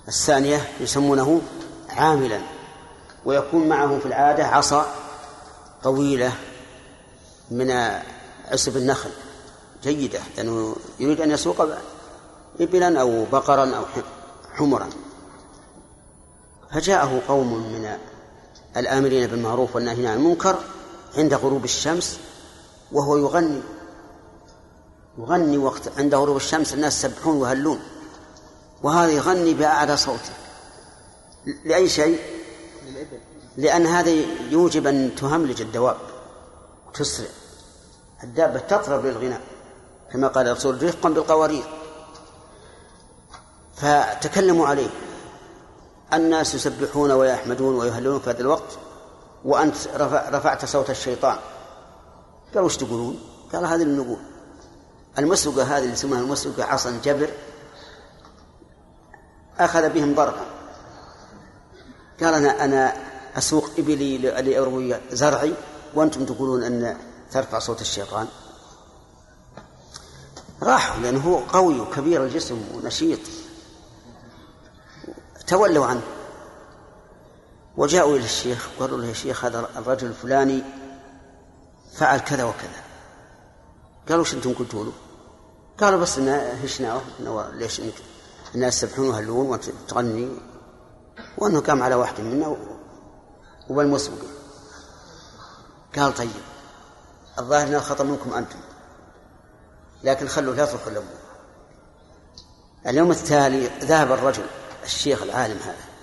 الثانية 0.09 0.69
يسمونه 0.81 1.41
عاملا. 1.89 2.41
ويكون 3.25 3.69
معه 3.69 3.99
في 3.99 4.07
العادة 4.07 4.47
عصا 4.47 4.95
طويلة 5.83 6.33
من 7.51 7.71
عصب 8.51 8.77
النخل 8.77 9.11
جيدة 9.83 10.21
لأنه 10.37 10.77
يريد 11.01 11.21
أن 11.21 11.31
يسوق 11.31 11.69
إبلا 12.61 13.01
أو 13.01 13.25
بقرا 13.25 13.77
أو 13.77 13.85
حمرا. 14.53 14.89
فجاءه 16.73 17.23
قوم 17.29 17.73
من 17.73 17.99
الآمرين 18.77 19.27
بالمعروف 19.27 19.75
والناهين 19.75 20.07
عن 20.07 20.17
المنكر 20.17 20.57
عند 21.17 21.35
غروب 21.35 21.65
الشمس 21.65 22.19
وهو 22.93 23.17
يغني. 23.17 23.61
يغني 25.19 25.59
وقت 25.59 25.99
عند 25.99 26.15
غروب 26.15 26.37
الشمس 26.37 26.75
الناس 26.75 27.05
يسبحون 27.05 27.37
ويهلون. 27.37 27.81
وهذا 28.83 29.11
يغني 29.11 29.55
بأعلى 29.55 29.97
صوته. 29.97 30.33
لأي 31.65 31.89
شيء؟ 31.89 32.19
لأن 33.57 33.87
هذا 33.87 34.11
يوجب 34.51 34.87
أن 34.87 35.15
تهملج 35.17 35.61
الدواب 35.61 35.97
وتسرع. 36.89 37.29
الدابة 38.25 38.59
تطرب 38.59 39.07
للغناء 39.07 39.41
كما 40.13 40.29
قال 40.29 40.49
الرسول 40.49 40.83
رفقا 40.83 41.09
بالقوارير. 41.09 41.65
فتكلموا 43.77 44.67
عليه. 44.67 44.91
الناس 46.13 46.55
يسبحون 46.55 47.11
ويحمدون 47.11 47.75
ويهللون 47.75 48.21
في 48.21 48.31
هذا 48.31 48.41
الوقت 48.41 48.79
وأنت 49.45 49.77
رفعت 50.07 50.65
صوت 50.65 50.91
الشيطان. 50.91 51.39
قالوا 52.55 52.67
وش 52.67 52.77
تقولون؟ 52.77 53.19
قال 53.53 53.65
هذا 53.65 53.83
اللي 53.83 54.03
نقول. 54.03 54.19
المسوقة 55.19 55.63
هذه 55.63 55.83
اللي 55.83 55.93
يسمونها 55.93 56.23
المسوقة 56.23 56.65
عصا 56.65 57.01
جبر 57.05 57.31
أخذ 59.59 59.89
بهم 59.89 60.15
ضربا 60.15 60.47
قال 62.21 62.35
أنا 62.35 62.65
أنا 62.65 62.97
أسوق 63.39 63.71
إبلي 63.79 64.19
لأروي 64.19 64.97
زرعي 65.13 65.55
وأنتم 65.95 66.25
تقولون 66.25 66.63
أن 66.63 66.97
ترفع 67.31 67.59
صوت 67.59 67.81
الشيطان. 67.81 68.27
راحوا 70.63 71.03
لأنه 71.03 71.21
هو 71.21 71.39
قوي 71.39 71.81
وكبير 71.81 72.25
الجسم 72.25 72.63
ونشيط. 72.75 73.21
تولوا 75.47 75.87
عنه. 75.87 76.03
وجاءوا 77.77 78.17
إلى 78.17 78.25
الشيخ 78.25 78.69
وقالوا 78.79 78.99
له 78.99 79.07
يا 79.07 79.13
شيخ 79.13 79.45
هذا 79.45 79.69
الرجل 79.77 80.07
الفلاني 80.07 80.63
فعل 81.95 82.19
كذا 82.19 82.45
وكذا. 82.45 82.83
قالوا 84.09 84.21
وش 84.21 84.35
أنتم 84.35 84.53
قلتوا 84.53 84.85
له؟ 84.85 84.93
قالوا 85.81 86.01
بس 86.01 86.19
إن 86.19 86.29
هشناه 86.65 87.01
ليش 87.53 87.81
إنك 87.81 87.95
الناس 88.55 88.83
يسبحون 88.83 89.09
ويهلون 89.09 89.47
وأنت 89.47 89.65
تغني 89.89 90.29
وأنه 91.39 91.61
قام 91.61 91.83
على 91.83 91.95
واحد 91.95 92.21
منا 92.21 92.57
وبالمسبق 93.71 94.19
قال 95.97 96.15
طيب 96.15 96.31
الظاهر 97.39 97.69
أن 97.69 97.75
الخطأ 97.75 98.05
منكم 98.05 98.35
أنتم. 98.35 98.59
لكن 100.05 100.29
خلوا 100.29 100.55
لا 100.55 100.67
تدخل 100.67 100.91
الأمور 100.91 101.19
اليوم 102.87 103.11
التالي 103.11 103.67
ذهب 103.67 104.13
الرجل 104.13 104.47
الشيخ 104.87 105.23
العالم 105.23 105.59
هذا. 105.59 105.97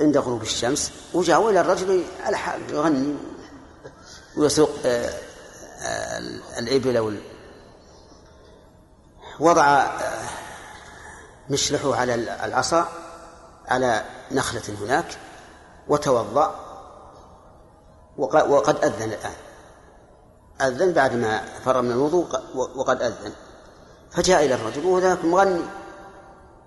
عند 0.00 0.16
غروب 0.16 0.42
الشمس 0.42 0.92
وجاء 1.14 1.50
إلى 1.50 1.60
الرجل 1.60 2.04
على 2.24 2.36
حال 2.36 2.60
يغني 2.70 3.16
ويسوق 4.36 4.70
آه، 4.84 5.10
آه، 5.80 6.18
الإبل 6.58 6.96
أو 6.96 7.12
وضع 9.40 9.64
آه، 9.64 10.28
مشلحه 11.50 11.96
على 11.96 12.14
العصا 12.44 12.88
على 13.68 14.04
نخلة 14.30 14.74
هناك 14.80 15.18
وتوضأ 15.88 16.66
وقد 18.18 18.84
أذن 18.84 19.02
الآن. 19.02 19.34
أذن 20.60 20.92
بعد 20.92 21.14
ما 21.14 21.44
فر 21.64 21.82
من 21.82 21.90
الوضوء 21.90 22.26
وقد 22.54 23.02
أذن. 23.02 23.32
فجاء 24.10 24.44
إلى 24.44 24.54
الرجل 24.54 24.86
وهو 24.86 24.98
ذاك 24.98 25.24
مغني. 25.24 25.62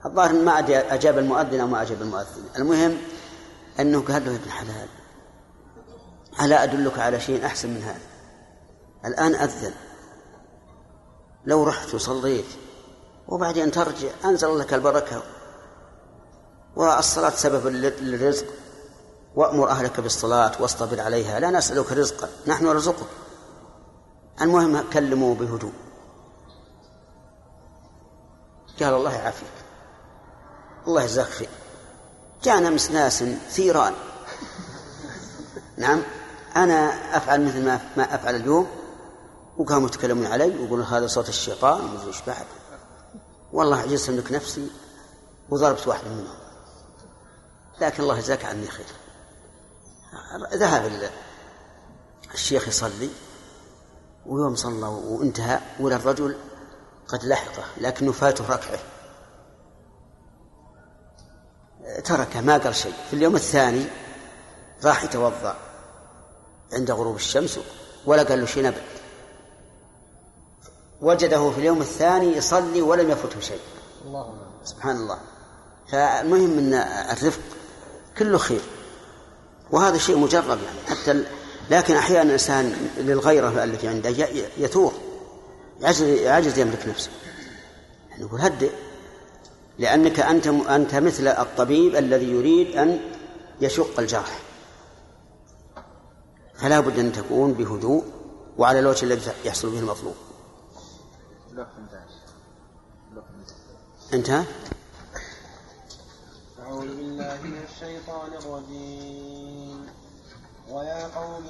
الظاهر 0.06 0.34
ما 0.34 0.60
أجاب 0.70 1.18
المؤذن 1.18 1.60
أو 1.60 1.68
ما 1.68 1.82
أجاب 1.82 2.02
المؤذن. 2.02 2.44
المهم 2.58 2.98
أنه 3.80 4.02
قال 4.02 4.26
له 4.26 4.32
يا 4.32 4.38
ابن 4.38 4.50
حلال 4.50 4.88
ألا 6.42 6.64
أدلك 6.64 7.00
على 7.00 7.20
شيء 7.20 7.46
أحسن 7.46 7.70
من 7.70 7.84
هذا؟ 7.84 8.00
الآن 9.06 9.36
أذن. 9.36 9.74
لو 11.46 11.64
رحت 11.64 11.94
وصليت 11.94 12.46
وبعدين 13.28 13.72
ترجع 13.72 14.10
أنزل 14.26 14.60
لك 14.60 14.74
البركة. 14.74 15.24
والصلاة 16.76 17.30
سبب 17.30 17.68
للرزق. 17.68 18.46
وأمر 19.36 19.70
أهلك 19.70 20.00
بالصلاة 20.00 20.52
واصطبر 20.60 21.02
عليها. 21.02 21.40
لا 21.40 21.52
نسألك 21.52 21.92
رزقا 21.92 22.30
نحن 22.48 22.66
نرزقك. 22.66 23.08
المهم 24.42 24.90
كلموا 24.94 25.36
بهدوء. 25.36 25.74
قال 28.80 28.94
الله 28.94 29.14
يعافيك. 29.14 29.63
الله 30.88 31.04
يجزاك 31.04 31.28
خير. 31.28 31.50
جاءنا 32.44 32.68
أمس 32.68 32.92
ناس 32.92 33.24
ثيران. 33.50 33.94
نعم 35.78 36.02
أنا 36.56 37.18
أفعل 37.18 37.46
مثل 37.46 37.66
ما 37.66 37.80
ما 37.98 38.16
أفعل 38.16 38.36
اليوم 38.36 38.68
وقاموا 39.58 39.88
يتكلمون 39.88 40.26
علي 40.26 40.46
ويقولون 40.46 40.86
هذا 40.86 41.08
صوت 41.08 41.30
الشيطان 41.30 41.82
ومدري 41.82 42.08
إيش 42.08 42.22
بعد. 42.28 42.46
والله 43.54 43.78
عجزت 43.78 44.10
أملك 44.10 44.32
نفسي 44.32 44.68
وضربت 45.50 45.88
واحد 45.88 46.08
منهم. 46.08 46.38
لكن 47.82 48.04
الله 48.04 48.18
يجزاك 48.18 48.46
عني 48.46 48.68
خير. 48.68 48.86
ذهب 50.54 51.12
الشيخ 52.34 52.68
يصلي 52.68 53.10
ويوم 54.26 54.56
صلى 54.56 54.86
وانتهى 54.86 55.60
ولا 55.80 55.96
الرجل 55.96 56.38
قد 57.08 57.24
لحقه 57.24 57.64
لكنه 57.78 58.12
فاته 58.12 58.50
ركعه. 58.50 58.80
تركه 62.04 62.42
ما 62.42 62.58
قال 62.58 62.76
شيء. 62.76 62.94
في 63.10 63.16
اليوم 63.16 63.36
الثاني 63.36 63.86
راح 64.84 65.04
يتوضأ 65.04 65.58
عند 66.74 66.92
غروب 66.92 67.16
الشمس 67.16 67.60
ولا 68.06 68.24
قال 68.24 68.40
له 68.40 68.46
شيء 68.46 68.64
نبت. 68.64 68.84
وجده 71.02 71.52
في 71.52 71.58
اليوم 71.58 71.82
الثاني 71.82 72.38
يصلي 72.38 72.82
ولم 72.82 73.12
يفته 73.12 73.40
شيء. 73.40 73.60
الله 74.06 74.34
سبحان 74.64 74.96
الله. 74.96 75.20
فالمهم 75.92 76.58
إن 76.58 76.74
الرفق 77.12 77.42
كله 78.18 78.38
خير. 78.38 78.62
وهذا 79.72 79.98
شيء 79.98 80.18
مجرب 80.18 80.60
يعني. 80.64 81.00
حتى 81.02 81.24
لكن 81.70 81.96
أحيانا 81.96 82.22
الإنسان 82.22 82.90
للغيرة 82.98 83.64
التي 83.64 83.88
عنده 83.88 84.10
يثور. 84.58 84.94
يعجز 85.80 86.02
يعجز 86.02 86.60
يملك 86.60 86.88
نفسه. 86.88 87.10
يعني 88.10 88.22
يقول 88.22 88.42
هدئ. 88.42 88.72
لأنك 89.80 90.20
أنت 90.20 90.48
أنت 90.48 90.96
مثل 90.96 91.28
الطبيب 91.28 91.96
الذي 91.96 92.32
يريد 92.32 92.78
أن 92.78 93.00
يشق 93.62 94.00
الجرح. 94.00 94.40
فلا 96.56 96.80
بد 96.80 97.00
أن 97.00 97.12
تكون 97.12 97.54
بهدوء 97.54 98.04
وعلى 98.58 98.80
الوجه 98.80 99.06
الذي 99.06 99.32
يحصل 99.46 99.72
به 99.72 99.80
المطلوب. 99.80 100.16
انتهى 104.14 104.44
أعوذ 106.60 106.88
بالله 106.88 107.38
من 107.44 107.58
الشيطان 107.70 108.34
الرجيم. 108.34 109.86
ويا 110.70 111.08
قوم 111.08 111.44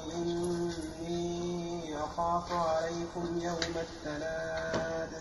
إني 1.06 1.96
أخاف 1.96 2.52
عليكم 2.52 3.38
يوم 3.38 3.74
التناد 3.76 5.12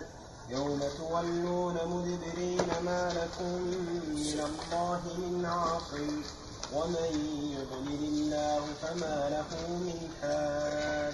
يوم 0.54 0.80
تولون 0.97 1.74
مدبرين 1.86 2.68
ما 2.86 3.12
لكم 3.18 3.54
من 4.16 4.39
الله 4.49 5.01
من 5.18 5.45
عاصم 5.45 6.22
ومن 6.74 7.12
يضلل 7.58 8.04
الله 8.14 8.62
فما 8.82 9.30
له 9.30 9.68
من 9.70 9.99
حال. 10.22 11.14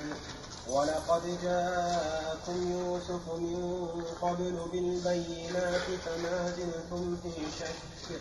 ولقد 0.69 1.21
جاءكم 1.43 2.71
يوسف 2.71 3.23
من 3.37 4.03
قبل 4.21 4.55
بالبينات 4.71 5.87
فما 6.05 6.53
زلتم 6.57 7.17
في 7.23 7.31
شك 7.59 8.19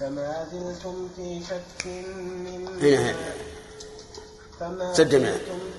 فما 0.00 0.46
زلتم 0.52 1.08
في 1.16 1.40
شك 1.48 1.86
مما 2.26 3.14
فما 4.64 4.92
زلتم 4.92 5.24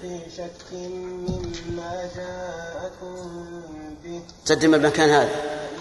في 0.01 0.19
شك 0.37 0.73
مما 0.73 2.09
جاءكم 2.15 3.15
به. 4.03 4.21
تدم 4.45 4.73
المكان 4.75 5.09
هذا. 5.09 5.29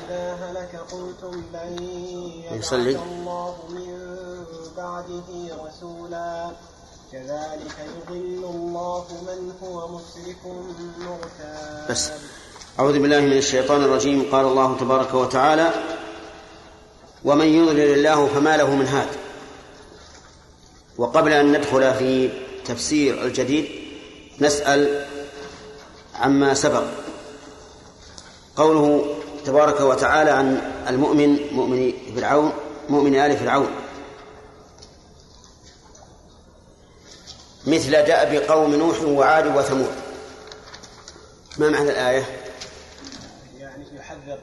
إذا 0.08 0.34
هلك 0.34 0.80
قلتم 0.92 1.42
لن 1.54 1.78
يصلي. 2.52 2.90
يبعث 2.90 3.02
الله 3.02 3.56
من 3.70 3.90
بعده 4.76 5.28
رسولا. 5.66 6.50
كذلك 7.12 7.76
يضل 7.96 8.44
الله 8.44 9.06
من 9.26 9.52
هو 9.62 9.88
مسرف 9.88 10.46
مرتاب. 10.98 11.90
بس. 11.90 12.10
أعوذ 12.78 12.98
بالله 12.98 13.20
من 13.20 13.32
الشيطان 13.32 13.84
الرجيم. 13.84 14.30
قال 14.32 14.46
الله 14.46 14.76
تبارك 14.76 15.14
وتعالى 15.14 15.70
ومن 17.24 17.46
يضلل 17.46 17.92
الله 17.92 18.26
فما 18.26 18.56
له 18.56 18.70
من 18.70 18.86
هاد. 18.86 19.08
وقبل 20.98 21.32
أن 21.32 21.56
ندخل 21.56 21.94
في 21.94 22.30
تفسير 22.66 23.24
الجديد 23.24 23.68
نسأل 24.40 25.06
عما 26.14 26.54
سبق. 26.54 26.84
قوله 28.56 29.14
تبارك 29.44 29.80
وتعالى 29.80 30.30
عن 30.30 30.72
المؤمن 30.88 31.52
مؤمن 31.52 31.92
فرعون 32.16 32.52
مؤمن 32.88 33.14
آل 33.14 33.36
فرعون. 33.36 33.68
مثل 37.66 37.90
دأب 37.90 38.34
قوم 38.34 38.74
نوح 38.74 39.02
وعاد 39.02 39.56
وثمود. 39.56 39.94
ما 41.58 41.68
معنى 41.68 41.90
الآية؟ 41.90 42.26
يعني 43.58 43.84
يحذر 43.96 44.38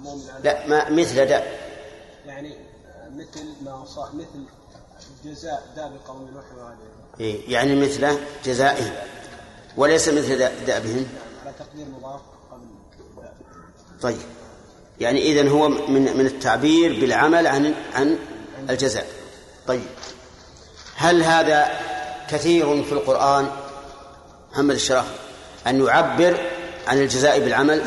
مؤمن 0.00 0.22
لا 0.42 0.66
ما 0.66 0.90
مثل 0.90 1.26
دأب. 1.26 1.44
يعني 2.26 2.56
مثل 3.16 3.46
ما 3.64 3.84
صار 3.86 4.10
مثل 4.14 4.44
جزاء 5.24 5.72
دأب 5.76 6.00
قوم 6.06 6.30
نوح 6.34 6.44
وعاد. 6.58 6.76
يعني 7.20 7.76
مثل 7.80 8.18
جزائهم. 8.44 8.92
وليس 9.76 10.08
مثل 10.08 10.38
دأ- 10.38 10.66
دأبهم. 10.66 11.06
طيب. 14.02 14.18
يعني 15.00 15.22
إذن 15.22 15.48
هو 15.48 15.68
من 15.68 16.16
من 16.16 16.26
التعبير 16.26 17.00
بالعمل 17.00 17.46
عن 17.46 17.74
عن 17.94 18.18
الجزاء. 18.70 19.06
طيب. 19.66 19.82
هل 20.96 21.22
هذا 21.22 21.80
كثير 22.30 22.82
في 22.84 22.92
القرآن؟ 22.92 23.50
محمد 24.52 24.74
الشراف 24.74 25.18
أن 25.66 25.84
يعبر 25.86 26.40
عن 26.86 26.98
الجزاء 26.98 27.40
بالعمل؟ 27.40 27.82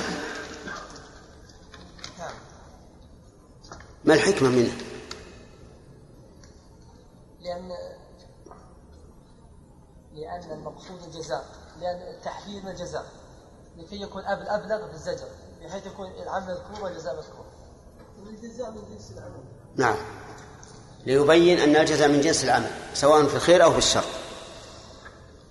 ما 4.05 4.13
الحكمة 4.13 4.49
منه؟ 4.49 4.71
لأن 7.41 7.71
لأن 10.17 10.51
المقصود 10.51 11.03
الجزاء 11.07 11.45
لأن 11.81 12.15
التحذير 12.15 12.63
من 12.63 12.69
الجزاء. 12.69 13.05
لكي 13.77 14.01
يكون 14.01 14.25
أب 14.25 14.39
أبلغ 14.41 14.87
في 14.87 14.93
الزجر 14.93 15.27
بحيث 15.61 15.85
يكون 15.85 16.11
العمل 16.23 16.47
مذكور 16.47 16.85
والجزاء 16.85 17.15
مذكور. 17.15 17.45
والجزاء 18.25 18.71
من 18.71 18.81
جنس 18.91 19.11
العمل. 19.11 19.43
نعم. 19.75 19.95
ليبين 21.05 21.59
أن 21.59 21.75
الجزاء 21.75 22.07
من 22.07 22.21
جنس 22.21 22.43
العمل 22.43 22.69
سواء 22.93 23.25
في 23.25 23.35
الخير 23.35 23.63
أو 23.63 23.71
في 23.71 23.77
الشر. 23.77 24.05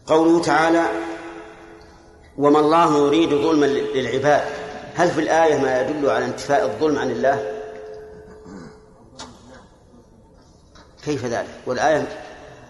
قوله 0.06 0.42
تعالى 0.42 0.86
وما 2.38 2.58
الله 2.58 3.06
يريد 3.06 3.30
ظلما 3.30 3.66
للعباد. 3.66 4.44
هل 4.94 5.10
في 5.10 5.20
الآية 5.20 5.58
ما 5.58 5.80
يدل 5.80 6.10
على 6.10 6.24
انتفاء 6.24 6.66
الظلم 6.66 6.98
عن 6.98 7.10
الله؟ 7.10 7.62
كيف 11.04 11.24
ذلك؟ 11.24 11.60
والآية 11.66 12.22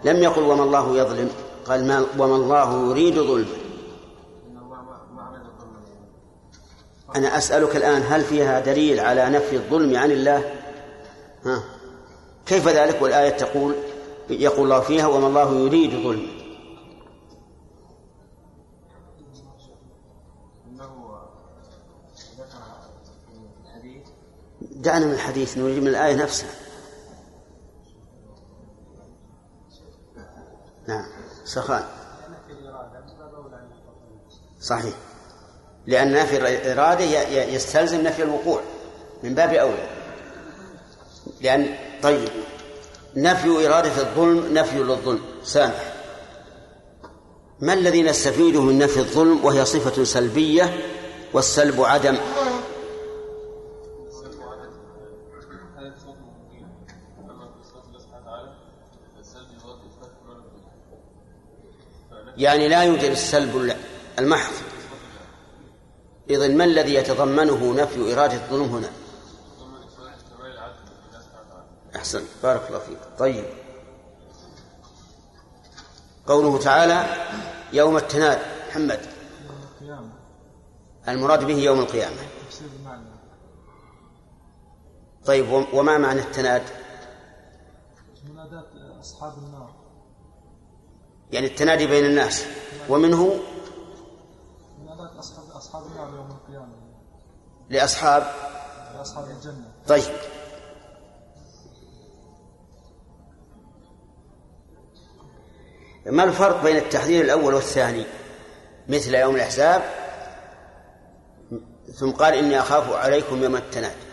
لم 0.04 0.22
يقل 0.22 0.42
وما 0.42 0.62
الله 0.62 0.96
يظلم 0.96 1.45
قال 1.68 1.86
ما 1.86 2.06
وما 2.18 2.36
الله 2.36 2.90
يريد 2.90 3.18
ظلما 3.18 3.56
أنا 7.16 7.38
أسألك 7.38 7.76
الآن 7.76 8.02
هل 8.08 8.24
فيها 8.24 8.60
دليل 8.60 9.00
على 9.00 9.30
نفي 9.30 9.56
الظلم 9.56 9.96
عن 9.96 10.10
الله؟ 10.10 10.54
ها؟ 11.44 11.64
كيف 12.46 12.68
ذلك؟ 12.68 13.02
والآية 13.02 13.30
تقول 13.30 13.74
يقول 14.30 14.64
الله 14.64 14.80
فيها 14.80 15.06
وما 15.06 15.26
الله 15.26 15.54
يريد 15.54 15.90
ظلما 15.90 16.36
دعنا 24.60 25.06
من 25.06 25.12
الحديث 25.12 25.58
نريد 25.58 25.78
من 25.78 25.88
الآية 25.88 26.14
نفسها. 26.14 26.65
سخان. 31.56 31.84
صحيح. 34.60 34.94
لأن 35.86 36.12
نفي 36.12 36.36
الإرادة 36.36 37.04
يستلزم 37.44 38.00
نفي 38.00 38.22
الوقوع 38.22 38.60
من 39.22 39.34
باب 39.34 39.54
أولى. 39.54 39.88
لأن 41.40 41.76
طيب 42.02 42.28
نفي 43.16 43.66
إرادة 43.66 44.00
الظلم 44.00 44.54
نفي 44.54 44.78
للظلم. 44.78 45.20
سامح. 45.44 45.92
ما 47.60 47.72
الذي 47.72 48.02
نستفيده 48.02 48.60
من 48.60 48.78
نفي 48.78 49.00
الظلم 49.00 49.44
وهي 49.44 49.64
صفة 49.64 50.04
سلبية 50.04 50.76
والسلب 51.32 51.82
عدم؟ 51.82 52.16
يعني 62.38 62.68
لا 62.68 62.82
يوجد 62.84 63.10
السلب 63.10 63.76
المحض. 64.18 64.52
إذن 66.30 66.56
ما 66.56 66.64
الذي 66.64 66.94
يتضمنه 66.94 67.74
نفي 67.74 68.12
إرادة 68.14 68.34
الظلم 68.34 68.62
هنا؟ 68.62 68.90
أحسن 71.96 72.24
بارك 72.42 72.66
الله 72.68 72.78
فيك. 72.78 72.98
طيب. 73.18 73.44
قوله 76.26 76.58
تعالى 76.58 77.06
يوم 77.72 77.96
التناد 77.96 78.38
محمد. 78.68 79.00
المراد 81.08 81.44
به 81.44 81.54
يوم 81.54 81.80
القيامة. 81.80 82.16
طيب 85.26 85.52
وم- 85.52 85.66
وما 85.74 85.98
معنى 85.98 86.20
التناد؟ 86.20 86.62
منادات 88.30 88.66
أصحاب 89.00 89.38
النار. 89.38 89.85
يعني 91.32 91.46
التنادي 91.46 91.86
بين 91.86 92.04
الناس. 92.04 92.44
ومنه 92.88 93.38
أصحاب 95.56 95.82
يوم 96.14 96.30
القيامة 96.30 96.72
لأصحاب 97.70 98.26
لأصحاب 98.94 99.24
الجنة 99.30 99.72
طيب. 99.88 100.14
ما 106.06 106.24
الفرق 106.24 106.62
بين 106.62 106.76
التحذير 106.76 107.24
الأول 107.24 107.54
والثاني؟ 107.54 108.06
مثل 108.88 109.14
يوم 109.14 109.34
الأحزاب 109.34 109.82
ثم 111.94 112.10
قال 112.10 112.34
إني 112.34 112.60
أخاف 112.60 112.92
عليكم 112.92 113.42
يوم 113.42 113.56
التناد 113.56 114.05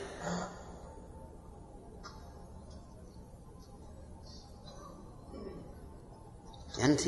أنت 6.80 7.02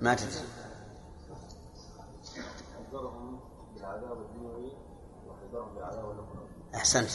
ما 0.00 0.14
تدري 0.14 0.44
أحسنت 6.74 7.10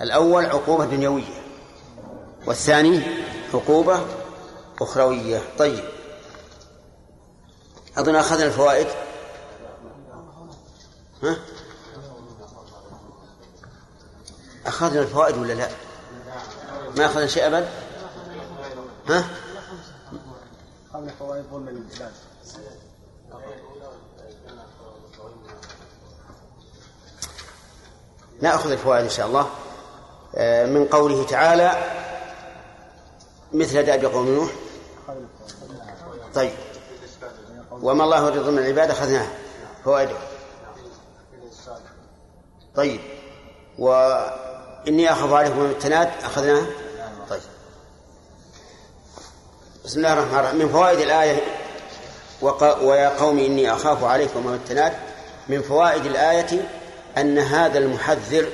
الأول 0.00 0.46
عقوبة 0.46 0.84
دنيوية 0.84 1.42
والثاني 2.46 3.02
عقوبة 3.54 4.06
أخروية 4.80 5.42
طيب 5.58 5.84
أظن 7.96 8.16
أخذنا 8.16 8.44
الفوائد 8.44 8.86
ها؟ 11.22 11.36
أخذنا 14.66 15.00
الفوائد 15.00 15.38
ولا 15.38 15.52
لا؟ 15.52 15.68
ما 16.96 17.06
أخذنا 17.06 17.26
شيء 17.26 17.46
أبد؟ 17.46 17.68
ها؟ 19.08 19.24
قبل 21.00 21.10
فوائد 21.10 21.44
ظلم 21.50 21.68
العباد 21.68 22.12
نأخذ 28.40 28.70
الفوائد 28.70 29.04
إن 29.04 29.10
شاء 29.10 29.26
الله. 29.26 29.46
آه، 30.34 30.66
من 30.66 30.86
قوله 30.86 31.26
تعالى 31.26 31.72
مثل 33.52 33.82
دأب 33.82 34.04
قوم 34.04 34.28
نوح. 34.28 34.50
طيب. 36.34 36.52
وما 37.72 38.04
الله 38.04 38.26
يريد 38.26 38.46
من 38.46 38.58
العباد 38.58 38.90
أخذناها 38.90 39.30
فوائده 39.84 40.16
طيب. 42.74 43.00
وإني 43.78 45.12
أخاف 45.12 45.32
عليكم 45.32 45.58
من 45.58 45.70
التناد 45.70 46.10
أخذناها 46.24 46.66
طيب 46.66 46.89
بسم 49.84 49.98
الله 49.98 50.12
الرحمن 50.12 50.38
الرحيم. 50.38 50.58
من 50.58 50.68
فوائد 50.68 50.98
الآية. 50.98 51.40
ويا 52.82 53.08
قوم 53.08 53.38
إني 53.38 53.72
أخاف 53.72 54.04
عليكم 54.04 54.46
من 54.46 54.54
التناد 54.54 54.92
من 55.48 55.62
فوائد 55.62 56.06
الآية 56.06 56.68
أن 57.18 57.38
هذا 57.38 57.78
المحذر 57.78 58.48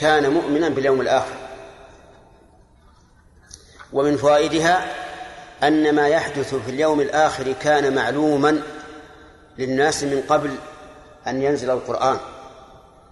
كان 0.00 0.30
مؤمنا 0.30 0.68
باليوم 0.68 1.00
الآخر. 1.00 1.34
ومن 3.92 4.16
فوائدها 4.16 4.94
أن 5.62 5.94
ما 5.94 6.08
يحدث 6.08 6.54
في 6.54 6.70
اليوم 6.70 7.00
الآخر 7.00 7.52
كان 7.52 7.94
معلوما 7.94 8.62
للناس 9.58 10.02
من 10.04 10.22
قبل 10.28 10.50
أن 11.26 11.42
ينزل 11.42 11.70
القرآن 11.70 12.18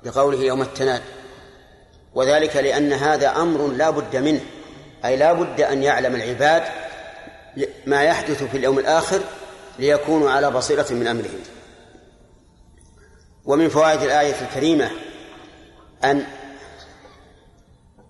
بقوله 0.04 0.38
يوم 0.38 0.62
التناد. 0.62 1.02
وذلك 2.14 2.56
لأن 2.56 2.92
هذا 2.92 3.36
أمر 3.36 3.66
لا 3.66 3.90
بد 3.90 4.16
منه 4.16 4.40
أي 5.04 5.16
لا 5.16 5.32
بد 5.32 5.60
أن 5.60 5.82
يعلم 5.82 6.14
العباد 6.14 6.62
ما 7.86 8.02
يحدث 8.02 8.42
في 8.42 8.56
اليوم 8.56 8.78
الآخر 8.78 9.20
ليكونوا 9.78 10.30
على 10.30 10.50
بصيرة 10.50 10.86
من 10.90 11.06
أمرهم. 11.06 11.40
ومن 13.44 13.68
فوائد 13.68 14.02
الآية 14.02 14.40
الكريمة 14.40 14.90
أن 16.04 16.26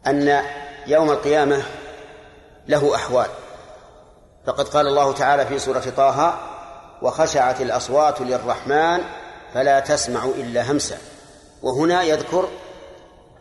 أن 0.07 0.43
يوم 0.87 1.11
القيامة 1.11 1.63
له 2.69 2.95
أحوال. 2.95 3.27
فقد 4.47 4.69
قال 4.69 4.87
الله 4.87 5.13
تعالى 5.13 5.47
في 5.47 5.59
سورة 5.59 5.93
طه 5.97 6.41
وخشعت 7.03 7.61
الأصوات 7.61 8.21
للرحمن 8.21 9.01
فلا 9.55 9.81
تسمع 9.81 10.25
إلا 10.25 10.73
همسا. 10.73 10.99
وهنا 11.63 12.03
يذكر 12.03 12.49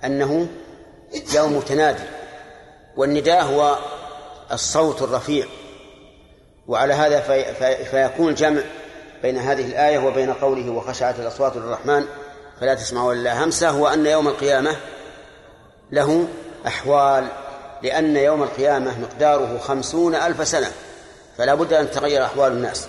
أنه 0.03 0.47
يوم 1.33 1.59
تنادي. 1.59 2.03
والنداء 2.97 3.43
هو 3.43 3.77
الصوت 4.51 5.01
الرفيع. 5.01 5.47
وعلى 6.67 6.93
هذا 6.93 7.19
في 7.19 7.53
في 7.53 7.85
فيكون 7.85 8.29
الجمع 8.29 8.61
بين 9.21 9.37
هذه 9.37 9.65
الآية 9.65 9.99
وبين 9.99 10.33
قوله 10.33 10.71
وخشعت 10.71 11.19
الأصوات 11.19 11.55
للرحمن 11.55 12.05
فلا 12.59 12.73
تسمعوا 12.73 13.13
إلا 13.13 13.43
همسة 13.43 13.69
هو 13.69 13.87
أن 13.87 14.05
يوم 14.05 14.27
القيامة 14.27 14.75
له 15.91 16.27
أحوال 16.67 17.27
لأن 17.83 18.17
يوم 18.17 18.43
القيامة 18.43 18.99
مقداره 18.99 19.57
خمسون 19.57 20.15
ألف 20.15 20.47
سنة 20.47 20.71
فلا 21.37 21.55
بد 21.55 21.73
أن 21.73 21.91
تغير 21.91 22.25
أحوال 22.25 22.51
الناس. 22.51 22.87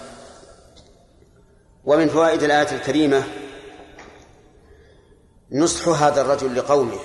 ومن 1.85 2.09
فوائد 2.09 2.43
الآية 2.43 2.73
الكريمة 2.73 3.23
نصح 5.53 5.89
هذا 5.89 6.21
الرجل 6.21 6.57
لقومه 6.57 6.99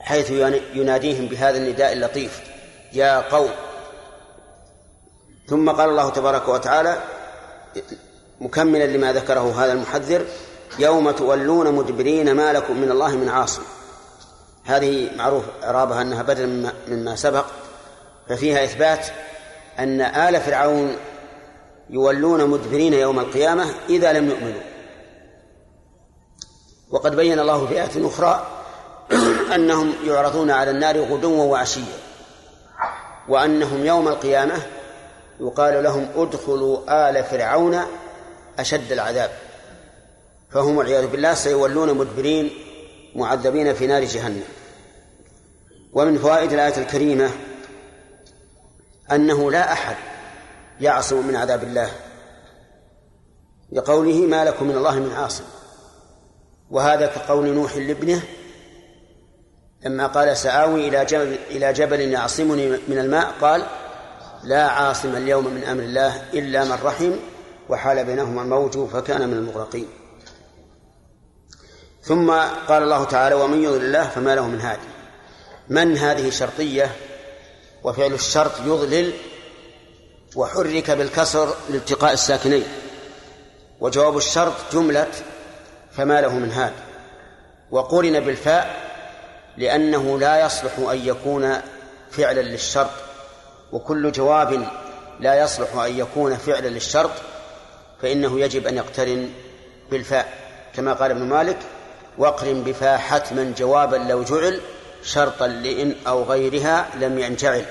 حيث 0.00 0.30
يناديهم 0.74 1.26
بهذا 1.26 1.58
النداء 1.58 1.92
اللطيف 1.92 2.40
يا 2.92 3.20
قوم 3.20 3.50
ثم 5.48 5.70
قال 5.70 5.88
الله 5.88 6.10
تبارك 6.10 6.48
وتعالى 6.48 6.96
مكملا 8.40 8.84
لما 8.84 9.12
ذكره 9.12 9.64
هذا 9.64 9.72
المحذر 9.72 10.24
يوم 10.78 11.10
تولون 11.10 11.74
مدبرين 11.74 12.32
ما 12.32 12.52
لكم 12.52 12.76
من 12.80 12.90
الله 12.90 13.16
من 13.16 13.28
عاصم. 13.28 13.62
هذه 14.64 15.10
معروف 15.16 15.44
إعرابها 15.64 16.02
أنها 16.02 16.22
بدل 16.22 16.70
مما 16.88 17.16
سبق 17.16 17.44
ففيها 18.28 18.64
إثبات 18.64 19.06
أن 19.78 20.00
آل 20.00 20.40
فرعون 20.40 20.96
يولون 21.90 22.50
مدبرين 22.50 22.92
يوم 22.94 23.18
القيامة 23.18 23.66
إذا 23.88 24.12
لم 24.12 24.30
يؤمنوا. 24.30 24.62
وقد 26.90 27.16
بين 27.16 27.38
الله 27.38 27.66
في 27.66 27.74
آية 27.74 28.08
أخرى 28.08 28.46
أنهم 29.54 29.94
يعرضون 30.04 30.50
على 30.50 30.70
النار 30.70 31.00
غدوا 31.00 31.44
وعشيا 31.44 31.98
وأنهم 33.28 33.86
يوم 33.86 34.08
القيامة 34.08 34.62
يقال 35.40 35.82
لهم 35.82 36.08
ادخلوا 36.16 37.10
آل 37.10 37.24
فرعون 37.24 37.80
أشد 38.58 38.92
العذاب. 38.92 39.30
فهم 40.50 40.76
والعياذ 40.76 41.06
بالله 41.06 41.34
سيولون 41.34 41.94
مدبرين 41.94 42.50
معذبين 43.14 43.74
في 43.74 43.86
نار 43.86 44.04
جهنم. 44.04 44.44
ومن 45.92 46.18
فوائد 46.18 46.52
الآية 46.52 46.78
الكريمة 46.78 47.30
أنه 49.12 49.50
لا 49.50 49.72
أحد 49.72 49.96
يعصم 50.80 51.26
من 51.26 51.36
عذاب 51.36 51.62
الله. 51.62 51.90
لقوله 53.72 54.26
ما 54.26 54.44
لكم 54.44 54.66
من 54.66 54.76
الله 54.76 54.94
من 54.94 55.12
عاصم. 55.12 55.44
وهذا 56.70 57.06
كقول 57.06 57.48
نوح 57.48 57.76
لابنه 57.76 58.22
لما 59.84 60.06
قال 60.06 60.36
سآوي 60.36 60.88
إلى 60.88 61.04
جبل 61.04 61.38
إلى 61.50 61.72
جبل 61.72 62.00
يعصمني 62.00 62.68
من 62.68 62.98
الماء 62.98 63.34
قال 63.40 63.66
لا 64.44 64.66
عاصم 64.66 65.16
اليوم 65.16 65.54
من 65.54 65.64
أمر 65.64 65.82
الله 65.82 66.22
إلا 66.34 66.64
من 66.64 66.78
رحم 66.84 67.12
وحال 67.68 68.04
بينهما 68.04 68.42
الموج 68.42 68.88
فكان 68.88 69.28
من 69.28 69.36
المغرقين. 69.36 69.88
ثم 72.02 72.30
قال 72.68 72.82
الله 72.82 73.04
تعالى 73.04 73.34
ومن 73.34 73.64
يضل 73.64 73.84
الله 73.84 74.08
فما 74.08 74.34
له 74.34 74.46
من 74.46 74.60
هادي. 74.60 74.88
من 75.68 75.96
هذه 75.96 76.30
شرطية 76.30 76.90
وفعل 77.84 78.12
الشرط 78.12 78.60
يضلل 78.60 79.12
وحرك 80.36 80.90
بالكسر 80.90 81.54
لالتقاء 81.70 82.12
الساكنين. 82.12 82.64
وجواب 83.80 84.16
الشرط 84.16 84.54
جملة 84.72 85.08
فما 85.92 86.20
له 86.20 86.34
من 86.34 86.52
هاد 86.52 86.72
وقرن 87.70 88.20
بالفاء 88.20 88.86
لأنه 89.56 90.18
لا 90.18 90.46
يصلح 90.46 90.78
أن 90.78 91.06
يكون 91.06 91.60
فعلا 92.10 92.40
للشرط. 92.40 93.05
وكل 93.72 94.12
جواب 94.12 94.68
لا 95.20 95.42
يصلح 95.42 95.76
أن 95.76 95.98
يكون 95.98 96.36
فعلا 96.36 96.68
للشرط 96.68 97.10
فإنه 98.02 98.40
يجب 98.40 98.66
أن 98.66 98.76
يقترن 98.76 99.30
بالفاء. 99.90 100.34
كما 100.74 100.92
قال 100.92 101.10
ابن 101.10 101.22
مالك 101.22 101.58
واقرن 102.18 102.62
بفاء 102.62 102.98
حتما 102.98 103.54
جوابا 103.58 103.96
لو 103.96 104.22
جعل 104.22 104.60
شرطا 105.02 105.46
لإن 105.46 105.94
أو 106.06 106.22
غيرها 106.22 106.88
لم 106.94 107.18
ينجعل. 107.18 107.64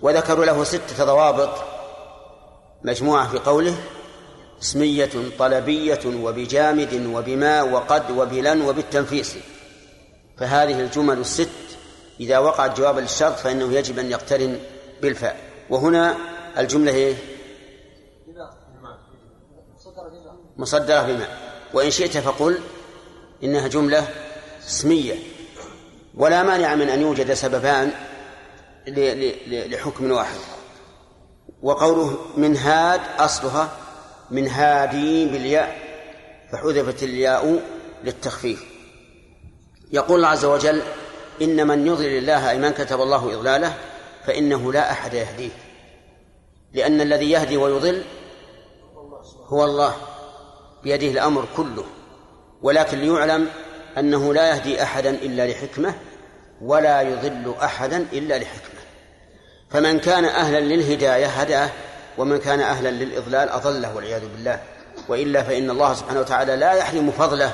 وذكروا 0.00 0.44
له 0.44 0.64
ستة 0.64 1.04
ضوابط 1.04 1.50
مجموعة 2.84 3.28
في 3.28 3.38
قوله 3.38 3.76
اسمية 4.62 5.10
طلبية 5.38 6.00
وبجامد 6.06 7.06
وبما 7.14 7.62
وقد 7.62 8.10
وبلن 8.10 8.62
وبالتنفيس. 8.62 9.36
فهذه 10.38 10.80
الجمل 10.80 11.18
الست 11.18 11.48
إذا 12.22 12.38
وقعت 12.38 12.78
جوابا 12.78 13.00
للشرط 13.00 13.38
فإنه 13.38 13.72
يجب 13.72 13.98
أن 13.98 14.10
يقترن 14.10 14.58
بالفاء. 15.02 15.40
وهنا 15.70 16.16
الجملة 16.58 16.92
هي 16.92 17.14
مصدرة 20.56 21.02
بما 21.02 21.26
وإن 21.74 21.90
شئت 21.90 22.18
فقل 22.18 22.58
إنها 23.44 23.68
جملة 23.68 24.08
اسمية. 24.66 25.14
ولا 26.14 26.42
مانع 26.42 26.74
من 26.74 26.88
أن 26.88 27.00
يوجد 27.00 27.34
سببان 27.34 27.92
لحكم 29.46 30.10
واحد. 30.10 30.38
وقوله 31.62 32.18
من 32.36 32.56
هاد 32.56 33.00
أصلها 33.18 33.76
من 34.30 34.48
هادي 34.48 35.26
بالياء 35.26 35.78
فحذفت 36.52 37.02
الياء 37.02 37.62
للتخفيف. 38.04 38.64
يقول 39.92 40.16
الله 40.16 40.28
عز 40.28 40.44
وجل 40.44 40.82
إن 41.42 41.66
من 41.66 41.86
يضلل 41.86 42.18
الله 42.18 42.50
أي 42.50 42.58
من 42.58 42.70
كتب 42.70 43.00
الله 43.00 43.34
إضلاله 43.34 43.74
فإنه 44.26 44.72
لا 44.72 44.90
أحد 44.92 45.14
يهديه. 45.14 45.50
لأن 46.72 47.00
الذي 47.00 47.30
يهدي 47.30 47.56
ويضل 47.56 48.02
هو 49.46 49.64
الله 49.64 49.94
بيده 50.82 51.06
الأمر 51.06 51.44
كله. 51.56 51.84
ولكن 52.62 52.98
ليعلم 52.98 53.48
أنه 53.98 54.34
لا 54.34 54.48
يهدي 54.48 54.82
أحدا 54.82 55.10
إلا 55.10 55.46
لحكمة 55.46 55.94
ولا 56.60 57.02
يضل 57.02 57.54
أحدا 57.62 58.06
إلا 58.12 58.38
لحكمة. 58.38 58.80
فمن 59.70 59.98
كان 59.98 60.24
أهلا 60.24 60.60
للهداية 60.60 61.26
هداه 61.26 61.70
ومن 62.18 62.38
كان 62.38 62.60
أهلا 62.60 62.88
للإضلال 62.88 63.48
أضله 63.48 63.96
والعياذ 63.96 64.28
بالله. 64.28 64.60
وإلا 65.08 65.42
فإن 65.42 65.70
الله 65.70 65.94
سبحانه 65.94 66.20
وتعالى 66.20 66.56
لا 66.56 66.72
يحرم 66.72 67.10
فضله 67.10 67.52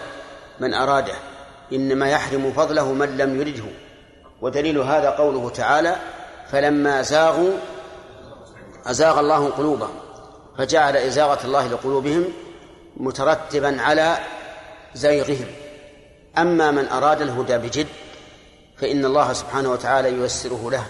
من 0.60 0.74
أراده. 0.74 1.14
إنما 1.72 2.10
يحرم 2.10 2.52
فضله 2.52 2.92
من 2.92 3.16
لم 3.16 3.40
يرده. 3.40 3.64
ودليل 4.40 4.78
هذا 4.78 5.10
قوله 5.10 5.50
تعالى 5.50 5.96
فلما 6.50 7.02
زاغوا 7.02 7.52
أزاغ 8.86 9.20
الله 9.20 9.50
قلوبهم. 9.50 9.94
فجعل 10.58 10.96
إزاغة 10.96 11.46
الله 11.46 11.66
لقلوبهم 11.66 12.24
مترتبا 12.96 13.82
على 13.82 14.18
زيغهم. 14.94 15.46
أما 16.38 16.70
من 16.70 16.88
أراد 16.88 17.22
الهدى 17.22 17.58
بجد 17.58 17.86
فإن 18.76 19.04
الله 19.04 19.32
سبحانه 19.32 19.70
وتعالى 19.70 20.08
ييسره 20.08 20.70
له. 20.70 20.84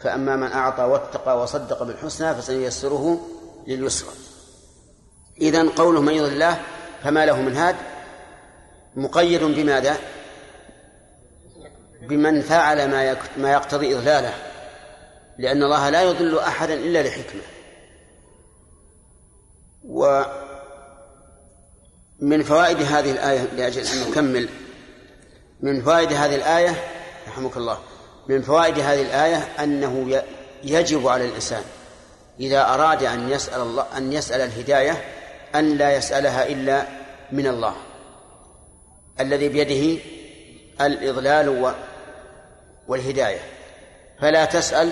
فأما 0.00 0.36
من 0.36 0.52
أعطى 0.52 0.82
واتقى 0.82 1.42
وصدق 1.42 1.82
بالحسنى 1.82 2.34
فسنيسره 2.34 3.20
لليسرى. 3.66 4.10
إذن 5.40 5.68
قوله 5.68 6.00
من 6.00 6.12
يضل 6.12 6.32
الله 6.32 6.60
فما 7.04 7.26
له 7.26 7.40
من 7.40 7.56
هاد؟ 7.56 7.76
مقيد 8.96 9.44
بماذا؟ 9.44 9.96
بمن 12.02 12.42
فعل 12.42 12.90
ما 12.90 13.16
ما 13.36 13.52
يقتضي 13.52 13.96
إضلاله 13.96 14.34
لأن 15.38 15.62
الله 15.62 15.88
لا 15.88 16.02
يضل 16.02 16.38
أحدا 16.38 16.74
إلا 16.74 17.02
لحكمة 17.02 17.42
ومن 19.84 20.32
فوائد 22.42 22.82
هذه 22.82 23.10
الآية 23.10 23.40
لأجل 23.56 23.86
أن 23.86 24.10
نكمل 24.10 24.48
من 25.60 25.82
فوائد 25.82 26.12
هذه 26.12 26.34
الآية 26.34 26.84
رحمك 27.28 27.56
الله 27.56 27.78
من 28.28 28.42
فوائد 28.42 28.78
هذه 28.78 29.02
الآية 29.02 29.36
أنه 29.36 30.22
يجب 30.64 31.08
على 31.08 31.24
الإنسان 31.24 31.62
إذا 32.40 32.60
أراد 32.60 33.02
أن 33.02 33.30
يسأل 33.30 33.60
الله 33.60 33.86
أن 33.96 34.12
يسأل 34.12 34.40
الهداية 34.40 35.04
أن 35.54 35.76
لا 35.78 35.96
يسألها 35.96 36.46
إلا 36.46 36.86
من 37.32 37.46
الله 37.46 37.76
الذي 39.22 39.48
بيده 39.48 40.02
الإضلال 40.80 41.74
والهداية. 42.88 43.40
فلا 44.20 44.44
تسأل 44.44 44.90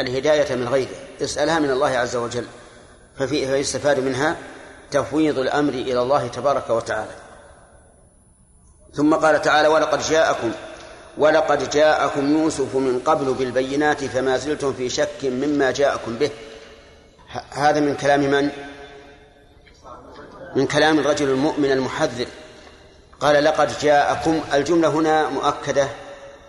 الهداية 0.00 0.54
من 0.54 0.68
غيره 0.68 0.96
اسألها 1.22 1.58
من 1.58 1.70
الله 1.70 1.88
عز 1.88 2.16
وجل 2.16 2.44
ففي 3.18 3.46
فيستفاد 3.46 4.00
منها 4.00 4.36
تفويض 4.90 5.38
الأمر 5.38 5.72
إلى 5.72 6.02
الله 6.02 6.28
تبارك 6.28 6.70
وتعالى. 6.70 7.14
ثم 8.92 9.14
قال 9.14 9.42
تعالى 9.42 9.68
ولقد 9.68 10.02
جاءكم 10.10 10.52
ولقد 11.18 11.70
جاءكم 11.70 12.32
يوسف 12.32 12.74
من 12.74 13.00
قبل 13.00 13.34
بالبينات 13.34 14.04
فما 14.04 14.36
زلتم 14.36 14.72
في 14.72 14.88
شك 14.88 15.24
مما 15.24 15.70
جاءكم 15.70 16.16
به. 16.16 16.30
هذا 17.50 17.80
من 17.80 17.96
كلام 17.96 18.20
من؟ 18.20 18.50
من 20.56 20.66
كلام 20.66 20.98
الرجل 20.98 21.28
المؤمن 21.28 21.72
المحذر. 21.72 22.26
قال 23.20 23.44
لقد 23.44 23.78
جاءكم 23.78 24.40
الجملة 24.54 24.88
هنا 24.88 25.28
مؤكدة 25.28 25.88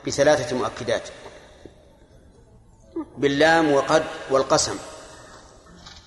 بثلاثة 0.08 0.56
مؤكدات. 0.56 1.02
باللام 3.18 3.72
وقد 3.74 4.04
والقسم. 4.32 4.76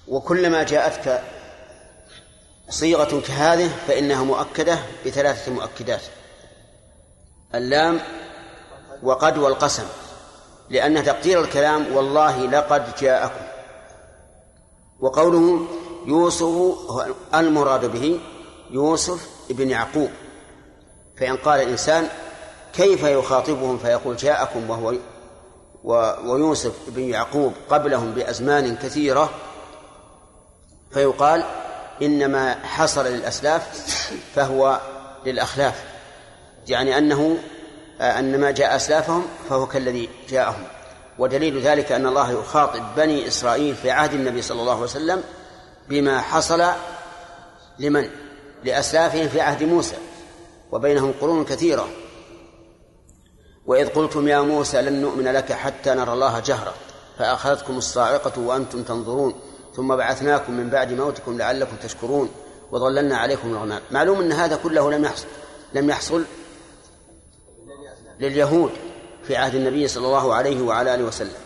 وكلما 0.08 0.62
جاءتك 0.62 1.22
صيغة 2.68 3.20
كهذه 3.20 3.70
فإنها 3.88 4.22
مؤكدة 4.22 4.78
بثلاثة 5.06 5.52
مؤكدات. 5.52 6.02
اللام 7.54 8.00
وقد 9.02 9.38
والقسم. 9.38 9.86
لأن 10.70 11.04
تقدير 11.04 11.40
الكلام 11.40 11.96
والله 11.96 12.46
لقد 12.46 12.96
جاءكم. 13.00 13.44
وقوله 15.00 15.66
يوسف 16.06 16.74
المراد 17.34 17.84
به 17.84 18.20
يوسف 18.70 19.28
ابن 19.50 19.70
يعقوب. 19.70 20.10
فإن 21.16 21.36
قال 21.36 21.60
الإنسان 21.60 22.08
كيف 22.72 23.02
يخاطبهم 23.02 23.78
فيقول 23.78 24.16
جاءكم 24.16 24.70
وهو 24.70 24.94
ويوسف 26.24 26.72
بن 26.88 27.02
يعقوب 27.02 27.52
قبلهم 27.70 28.12
بأزمان 28.12 28.76
كثيرة 28.76 29.30
فيقال 30.90 31.44
إنما 32.02 32.54
حصل 32.64 33.06
للأسلاف 33.06 33.62
فهو 34.34 34.80
للأخلاف. 35.26 35.84
يعني 36.68 36.98
أنه 36.98 37.38
أن 38.00 38.40
ما 38.40 38.50
جاء 38.50 38.76
أسلافهم 38.76 39.26
فهو 39.48 39.66
كالذي 39.66 40.08
جاءهم. 40.28 40.64
ودليل 41.18 41.60
ذلك 41.60 41.92
أن 41.92 42.06
الله 42.06 42.30
يخاطب 42.40 42.82
بني 42.96 43.28
إسرائيل 43.28 43.74
في 43.74 43.90
عهد 43.90 44.14
النبي 44.14 44.42
صلى 44.42 44.60
الله 44.60 44.72
عليه 44.72 44.82
وسلم 44.82 45.22
بما 45.88 46.20
حصل 46.20 46.64
لمن؟ 47.78 48.10
لأسلافهم 48.64 49.28
في 49.28 49.40
عهد 49.40 49.62
موسى. 49.62 49.96
وبينهم 50.72 51.12
قرون 51.20 51.44
كثيرة. 51.44 51.88
وإذ 53.66 53.88
قلتم 53.88 54.28
يا 54.28 54.40
موسى 54.40 54.82
لن 54.82 55.02
نؤمن 55.02 55.24
لك 55.24 55.52
حتى 55.52 55.90
نرى 55.90 56.12
الله 56.12 56.40
جهرة 56.40 56.74
فأخذتكم 57.18 57.78
الصاعقة 57.78 58.40
وأنتم 58.40 58.82
تنظرون 58.82 59.34
ثم 59.76 59.96
بعثناكم 59.96 60.52
من 60.52 60.70
بعد 60.70 60.92
موتكم 60.92 61.38
لعلكم 61.38 61.76
تشكرون 61.76 62.30
وظللنا 62.70 63.16
عليكم 63.16 63.48
الغمام. 63.48 63.80
معلوم 63.90 64.20
أن 64.20 64.32
هذا 64.32 64.56
كله 64.56 64.90
لم 64.90 65.04
يحصل 65.04 65.26
لم 65.74 65.90
يحصل 65.90 66.24
لليهود 68.20 68.70
في 69.24 69.36
عهد 69.36 69.54
النبي 69.54 69.88
صلى 69.88 70.06
الله 70.06 70.34
عليه 70.34 70.62
وعلى 70.62 70.94
آله 70.94 71.04
وسلم 71.04 71.40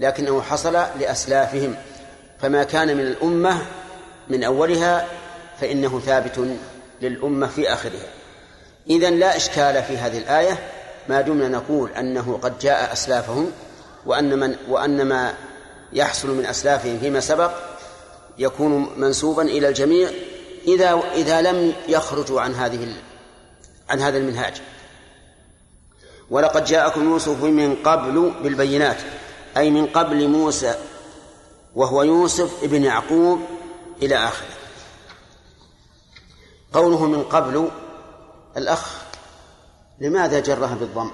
لكنه 0.00 0.42
حصل 0.42 0.72
لأسلافهم. 0.72 1.74
فما 2.38 2.64
كان 2.64 2.96
من 2.96 3.06
الأمة 3.06 3.62
من 4.28 4.44
أولها 4.44 5.08
فإنه 5.60 6.00
ثابت 6.00 6.56
للأمة 7.02 7.46
في 7.46 7.72
آخرها. 7.72 8.21
إذا 8.90 9.10
لا 9.10 9.36
إشكال 9.36 9.82
في 9.82 9.98
هذه 9.98 10.18
الآية 10.18 10.58
ما 11.08 11.20
دمنا 11.20 11.48
نقول 11.48 11.90
أنه 11.90 12.38
قد 12.42 12.58
جاء 12.58 12.92
أسلافهم 12.92 13.50
وأن 14.06 14.38
من 14.38 14.56
وأن 14.68 15.02
ما 15.02 15.34
يحصل 15.92 16.28
من 16.28 16.46
أسلافهم 16.46 16.98
فيما 16.98 17.20
سبق 17.20 17.50
يكون 18.38 18.90
منسوبا 18.96 19.42
إلى 19.42 19.68
الجميع 19.68 20.10
إذا 20.66 21.02
إذا 21.14 21.42
لم 21.42 21.72
يخرجوا 21.88 22.40
عن 22.40 22.54
هذه 22.54 22.94
عن 23.88 24.00
هذا 24.00 24.18
المنهاج. 24.18 24.54
ولقد 26.30 26.64
جاءكم 26.64 27.04
يوسف 27.04 27.44
من 27.44 27.76
قبل 27.84 28.32
بالبينات 28.42 28.96
أي 29.56 29.70
من 29.70 29.86
قبل 29.86 30.28
موسى 30.28 30.74
وهو 31.74 32.02
يوسف 32.02 32.62
ابن 32.62 32.84
يعقوب 32.84 33.40
إلى 34.02 34.16
آخره. 34.16 34.48
قوله 36.72 37.06
من 37.06 37.22
قبل 37.22 37.68
الأخ 38.56 39.02
لماذا 39.98 40.40
جرها 40.40 40.74
بالضم؟ 40.74 41.10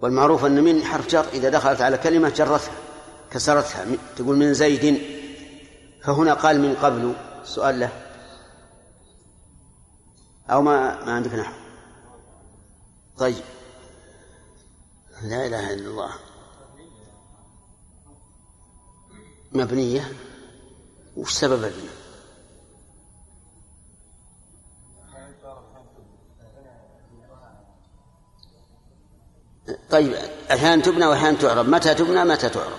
والمعروف 0.00 0.44
أن 0.44 0.64
من 0.64 0.84
حرف 0.84 1.08
جر 1.08 1.28
إذا 1.28 1.48
دخلت 1.48 1.80
على 1.80 1.98
كلمة 1.98 2.28
جرتها 2.28 2.74
كسرتها 3.30 3.86
تقول 4.16 4.36
من 4.36 4.54
زيد. 4.54 5.00
فهنا 6.02 6.34
قال 6.34 6.60
من 6.60 6.74
قبل 6.74 7.14
سؤال 7.44 7.80
له. 7.80 7.90
أو 10.50 10.62
ما 10.62 11.04
ما 11.04 11.12
عندك 11.12 11.34
نحو. 11.34 11.52
طيب. 13.18 13.44
لا 15.22 15.46
إله 15.46 15.72
إلا 15.72 15.90
الله. 15.90 16.12
مبنية. 19.52 20.12
وش 21.16 21.32
سبب 21.32 21.64
البناء؟ 21.64 21.95
طيب 29.90 30.14
أحيانا 30.50 30.82
تبنى 30.82 31.06
وأحيانا 31.06 31.38
تعرب. 31.38 31.68
متى 31.68 31.94
تبنى؟ 31.94 32.24
متى 32.24 32.48
تعرب؟ 32.48 32.78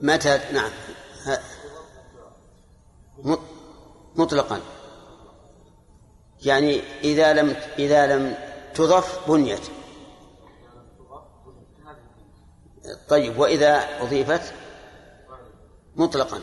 متى؟ 0.00 0.40
نعم. 0.52 0.70
مطلقا. 4.16 4.60
يعني 6.42 6.80
إذا 7.04 7.32
لم 7.32 7.56
إذا 7.78 8.16
لم 8.16 8.34
تضف 8.74 9.30
بنيت. 9.30 9.62
طيب 13.08 13.38
وإذا 13.38 14.02
أضيفت؟ 14.02 14.54
مطلقا. 15.96 16.40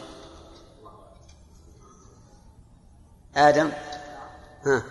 آدم؟ 3.37 3.71
ها. 4.65 4.83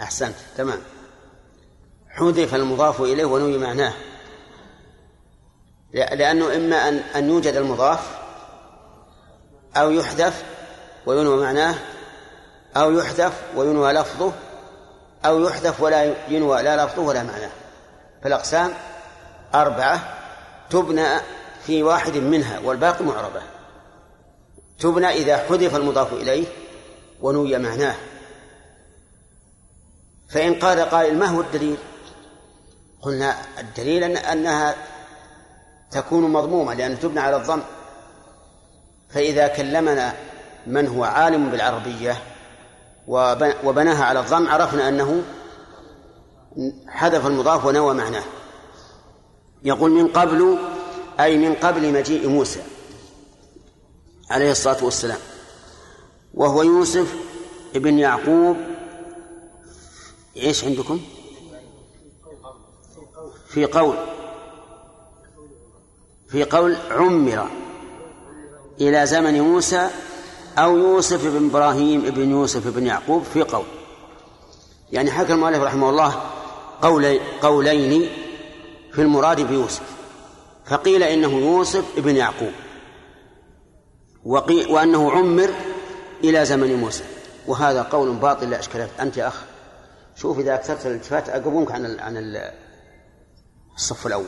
أحسنت 0.00 0.34
تمام. 0.56 0.78
حذف 2.08 2.54
المضاف 2.54 3.00
إليه 3.00 3.24
ونوي 3.24 3.58
معناه. 3.58 3.92
لأنه 5.92 6.56
إما 6.56 6.88
أن 6.88 6.96
أن 6.96 7.28
يوجد 7.30 7.54
المضاف 7.54 8.18
أو 9.76 9.90
يحذف 9.90 10.44
وينوى 11.06 11.42
معناه 11.44 11.74
أو 12.76 12.92
يحذف 12.92 13.42
وينوى 13.56 13.92
لفظه 13.92 14.32
أو 15.24 15.40
يحذف 15.40 15.80
ولا 15.80 16.14
ينوى 16.28 16.62
لا 16.62 16.84
لفظه 16.84 17.02
ولا 17.02 17.22
معناه. 17.22 17.50
فالأقسام 18.22 18.72
أربعة 19.54 20.18
تبنى 20.70 21.08
في 21.66 21.82
واحد 21.82 22.16
منها 22.16 22.58
والباقي 22.64 23.04
معربة. 23.04 23.53
تبنى 24.78 25.08
إذا 25.08 25.36
حذف 25.36 25.76
المضاف 25.76 26.12
إليه 26.12 26.46
ونوي 27.20 27.58
معناه. 27.58 27.94
فإن 30.28 30.54
قال 30.54 30.80
قائل 30.80 31.18
ما 31.18 31.26
هو 31.26 31.40
الدليل؟ 31.40 31.76
قلنا 33.02 33.36
الدليل 33.58 34.04
أن 34.04 34.16
أنها 34.16 34.74
تكون 35.90 36.32
مضمومة 36.32 36.74
لأن 36.74 36.98
تبنى 37.00 37.20
على 37.20 37.36
الضم. 37.36 37.62
فإذا 39.08 39.48
كلمنا 39.48 40.14
من 40.66 40.86
هو 40.88 41.04
عالم 41.04 41.50
بالعربية 41.50 42.18
وب- 43.08 43.54
وبناها 43.64 44.04
على 44.04 44.20
الضم 44.20 44.48
عرفنا 44.48 44.88
أنه 44.88 45.22
حذف 46.88 47.26
المضاف 47.26 47.64
ونوى 47.64 47.94
معناه. 47.94 48.24
يقول 49.64 49.90
من 49.90 50.08
قبل 50.08 50.58
أي 51.20 51.38
من 51.38 51.54
قبل 51.54 51.92
مجيء 51.92 52.28
موسى. 52.28 52.62
عليه 54.30 54.50
الصلاة 54.50 54.84
والسلام 54.84 55.18
وهو 56.34 56.62
يوسف 56.62 57.14
ابن 57.76 57.98
يعقوب. 57.98 58.56
إيش 60.36 60.64
عندكم؟ 60.64 61.00
في 63.48 63.64
قول 63.64 63.96
في 66.28 66.44
قول 66.44 66.76
عمر 66.90 67.50
إلى 68.80 69.06
زمن 69.06 69.40
موسى 69.40 69.90
أو 70.58 70.76
يوسف 70.76 71.26
بن 71.26 71.48
إبراهيم 71.48 72.00
بن 72.00 72.30
يوسف 72.30 72.68
بن 72.68 72.86
يعقوب 72.86 73.22
في 73.22 73.42
قول. 73.42 73.66
يعني 74.92 75.10
حكى 75.10 75.32
المؤلف 75.32 75.58
رحمه 75.58 75.90
الله 75.90 76.22
قولي 76.82 77.20
قولين 77.42 78.10
في 78.92 79.02
المراد 79.02 79.40
بيوسف 79.40 79.82
فقيل 80.66 81.02
إنه 81.02 81.38
يوسف 81.38 81.84
بن 81.96 82.16
يعقوب. 82.16 82.52
وقي 84.24 84.72
وأنه 84.72 85.10
عمر 85.10 85.50
إلى 86.24 86.44
زمن 86.44 86.74
موسى. 86.74 87.04
وهذا 87.46 87.82
قول 87.82 88.16
باطل 88.16 88.50
لا 88.50 88.58
إشكال. 88.58 88.88
أنت 89.00 89.16
يا 89.16 89.28
أخ 89.28 89.44
شوف 90.16 90.38
إذا 90.38 90.54
أكثرت 90.54 90.86
الالتفات 90.86 91.28
أقومك 91.28 91.72
عن 91.72 92.00
عن 92.00 92.16
ال- 92.16 92.52
الصف 93.76 94.06
الأول. 94.06 94.26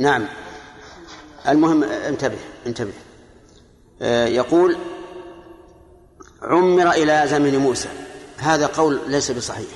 نعم. 0.00 0.26
المهم 1.48 1.84
انتبه 1.84 2.38
انتبه. 2.66 2.92
آه، 4.02 4.26
يقول 4.26 4.76
عمر 6.42 6.90
إلى 6.90 7.22
زمن 7.28 7.56
موسى. 7.56 7.88
هذا 8.36 8.66
قول 8.66 9.00
ليس 9.06 9.30
بصحيح 9.30 9.68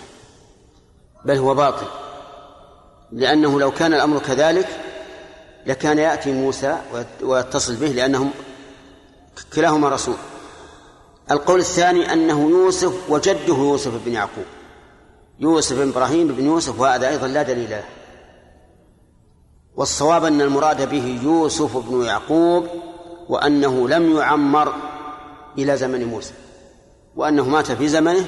بل 1.25 1.37
هو 1.37 1.55
باطل. 1.55 1.87
لأنه 3.13 3.61
لو 3.61 3.71
كان 3.71 3.95
الأمر 3.95 4.19
كذلك 4.19 4.69
لكان 5.67 5.99
يأتي 5.99 6.33
موسى 6.33 6.79
ويتصل 7.23 7.77
به 7.77 7.87
لأنهم 7.87 8.31
كلاهما 9.55 9.89
رسول. 9.89 10.15
القول 11.31 11.61
الثاني 11.61 12.13
أنه 12.13 12.51
يوسف 12.51 13.11
وجده 13.11 13.55
يوسف 13.55 13.93
بن 14.05 14.13
يعقوب. 14.13 14.45
يوسف 15.41 15.77
بن 15.77 15.89
إبراهيم 15.89 16.29
بن 16.29 16.45
يوسف 16.45 16.81
وهذا 16.81 17.09
أيضا 17.09 17.27
لا 17.27 17.43
دليل 17.43 17.71
له. 17.71 17.85
والصواب 19.77 20.25
أن 20.25 20.41
المراد 20.41 20.91
به 20.91 21.21
يوسف 21.23 21.77
بن 21.77 22.03
يعقوب 22.05 22.67
وأنه 23.29 23.89
لم 23.89 24.17
يعمر 24.17 24.75
إلى 25.59 25.77
زمن 25.77 26.05
موسى. 26.05 26.33
وأنه 27.17 27.49
مات 27.49 27.73
في 27.73 27.89
زمنه 27.89 28.25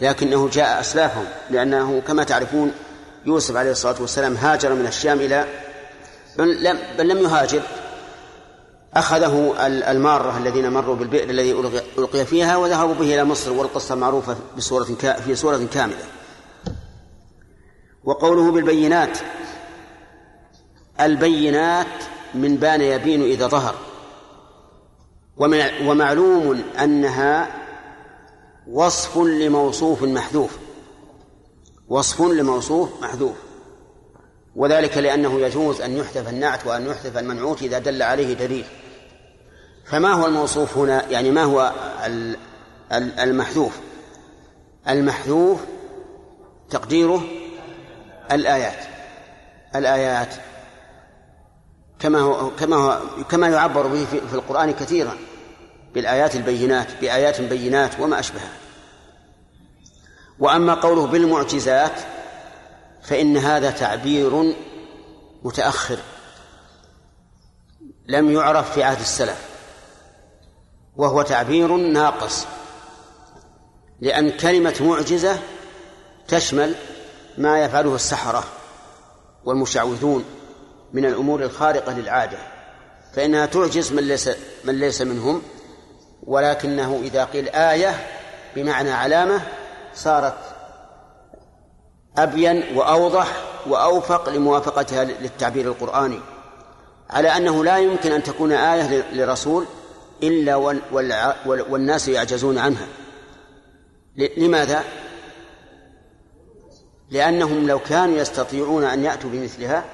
لكنه 0.00 0.48
جاء 0.48 0.80
أسلافهم 0.80 1.24
لأنه 1.50 2.02
كما 2.06 2.24
تعرفون 2.24 2.72
يوسف 3.26 3.56
عليه 3.56 3.70
الصلاة 3.70 3.96
والسلام 4.00 4.34
هاجر 4.34 4.74
من 4.74 4.86
الشام 4.86 5.20
إلى 5.20 5.46
بل 6.38 6.64
لم, 6.64 6.78
بل 6.98 7.08
لم 7.08 7.18
يهاجر 7.18 7.62
أخذه 8.94 9.54
المارة 9.66 10.38
الذين 10.38 10.72
مروا 10.72 10.96
بالبئر 10.96 11.30
الذي 11.30 11.52
ألقي 11.98 12.24
فيها 12.24 12.56
وذهبوا 12.56 12.94
به 12.94 13.14
إلى 13.14 13.24
مصر 13.24 13.52
والقصة 13.52 13.94
معروفة 13.94 14.36
بصورة 14.56 14.84
في 15.24 15.34
صورة 15.34 15.66
كاملة. 15.72 16.04
وقوله 18.04 18.52
بالبينات 18.52 19.18
البينات 21.00 22.04
من 22.34 22.56
بان 22.56 22.80
يبين 22.80 23.22
إذا 23.22 23.46
ظهر. 23.46 23.74
ومعلوم 25.82 26.62
أنها 26.82 27.48
وصف 28.70 29.18
لموصوف 29.18 30.02
محذوف. 30.02 30.58
وصف 31.88 32.20
لموصوف 32.20 33.02
محذوف. 33.02 33.36
وذلك 34.58 34.98
لأنه 34.98 35.40
يجوز 35.40 35.80
أن 35.80 35.96
يحذف 35.96 36.28
النعت 36.28 36.66
وأن 36.66 36.86
يحذف 36.86 37.18
المنعوت 37.18 37.62
إذا 37.62 37.78
دل 37.78 38.02
عليه 38.02 38.34
دليل. 38.34 38.64
فما 39.84 40.12
هو 40.12 40.26
الموصوف 40.26 40.78
هنا؟ 40.78 41.04
يعني 41.10 41.30
ما 41.30 41.42
هو 41.42 41.72
المحذوف؟ 42.92 43.78
المحذوف 44.88 45.60
تقديره 46.70 47.24
الآيات. 48.32 48.84
الآيات 49.76 50.34
كما 51.98 52.18
هو 52.18 52.50
كما 52.50 52.76
هو 52.76 53.00
كما 53.30 53.48
يعبر 53.48 53.86
به 53.86 54.04
في 54.04 54.34
القرآن 54.34 54.72
كثيرا 54.72 55.16
بالآيات 55.94 56.36
البينات 56.36 56.88
بآيات 57.00 57.40
بينات 57.40 58.00
وما 58.00 58.18
أشبهها. 58.18 58.52
وأما 60.38 60.74
قوله 60.74 61.06
بالمعجزات 61.06 62.17
فإن 63.08 63.36
هذا 63.36 63.70
تعبير 63.70 64.54
متأخر 65.42 65.98
لم 68.06 68.30
يعرف 68.30 68.72
في 68.72 68.82
عهد 68.82 69.00
السلف 69.00 69.48
وهو 70.96 71.22
تعبير 71.22 71.76
ناقص 71.76 72.46
لأن 74.00 74.30
كلمة 74.30 74.74
معجزة 74.80 75.38
تشمل 76.28 76.74
ما 77.38 77.64
يفعله 77.64 77.94
السحرة 77.94 78.44
والمشعوذون 79.44 80.24
من 80.92 81.04
الأمور 81.04 81.42
الخارقة 81.42 81.92
للعادة 81.92 82.38
فإنها 83.14 83.46
تعجز 83.46 83.92
من 83.92 84.02
ليس 84.02 84.30
من 84.64 84.78
ليس 84.78 85.02
منهم 85.02 85.42
ولكنه 86.22 87.00
إذا 87.04 87.24
قيل 87.24 87.48
آية 87.48 88.06
بمعنى 88.56 88.90
علامة 88.90 89.40
صارت 89.94 90.47
أبين 92.18 92.76
وأوضح 92.76 93.26
وأوفق 93.66 94.28
لموافقتها 94.28 95.04
للتعبير 95.04 95.66
القرآني 95.66 96.20
على 97.10 97.28
أنه 97.28 97.64
لا 97.64 97.78
يمكن 97.78 98.12
أن 98.12 98.22
تكون 98.22 98.52
آية 98.52 99.04
لرسول 99.12 99.64
إلا 100.22 100.56
والناس 101.46 102.08
يعجزون 102.08 102.58
عنها 102.58 102.86
لماذا؟ 104.36 104.84
لأنهم 107.10 107.66
لو 107.66 107.78
كانوا 107.78 108.16
يستطيعون 108.16 108.84
أن 108.84 109.04
يأتوا 109.04 109.30
بمثلها 109.30 109.84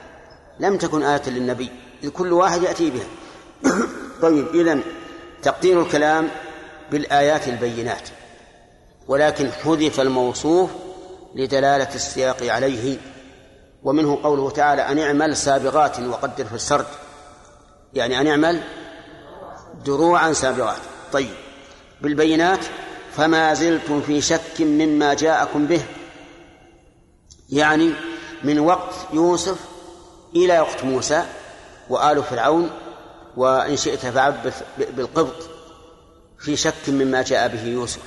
لم 0.61 0.79
تكن 0.79 1.03
آية 1.03 1.23
للنبي 1.27 1.71
إذ 2.05 2.09
كل 2.09 2.33
واحد 2.33 2.63
يأتي 2.63 2.91
بها 2.91 3.07
طيب 4.23 4.47
إذن 4.55 4.83
تقدير 5.43 5.83
الكلام 5.83 6.29
بالآيات 6.91 7.49
البينات 7.49 8.09
ولكن 9.09 9.51
حذف 9.53 10.01
الموصوف 10.01 10.71
لدلالة 11.35 11.95
السياق 11.95 12.43
عليه 12.43 12.99
ومنه 13.83 14.19
قوله 14.23 14.51
تعالى 14.51 14.83
أن 14.83 14.99
اعمل 14.99 15.37
سابغات 15.37 16.01
وقدر 16.01 16.45
في 16.45 16.55
السرد. 16.55 16.87
يعني 17.95 18.21
أن 18.21 18.27
اعمل 18.27 18.61
دروعا 19.85 20.33
سابغات. 20.33 20.79
طيب. 21.13 21.35
بالبينات 22.01 22.65
فما 23.17 23.55
زلتم 23.55 24.01
في 24.01 24.21
شك 24.21 24.61
مما 24.61 25.15
جاءكم 25.15 25.67
به. 25.67 25.83
يعني 27.51 27.93
من 28.45 28.59
وقت 28.59 28.95
يوسف 29.13 29.59
إلى 30.37 30.61
وقت 30.61 30.85
موسى 30.85 31.25
وآل 31.91 32.23
فرعون 32.23 32.71
وإن 33.37 33.77
شئت 33.77 33.99
فعبث 33.99 34.63
بالقبط 34.79 35.51
في 36.39 36.57
شك 36.57 36.89
مما 36.89 37.23
جاء 37.23 37.49
به 37.49 37.65
يوسف. 37.65 38.01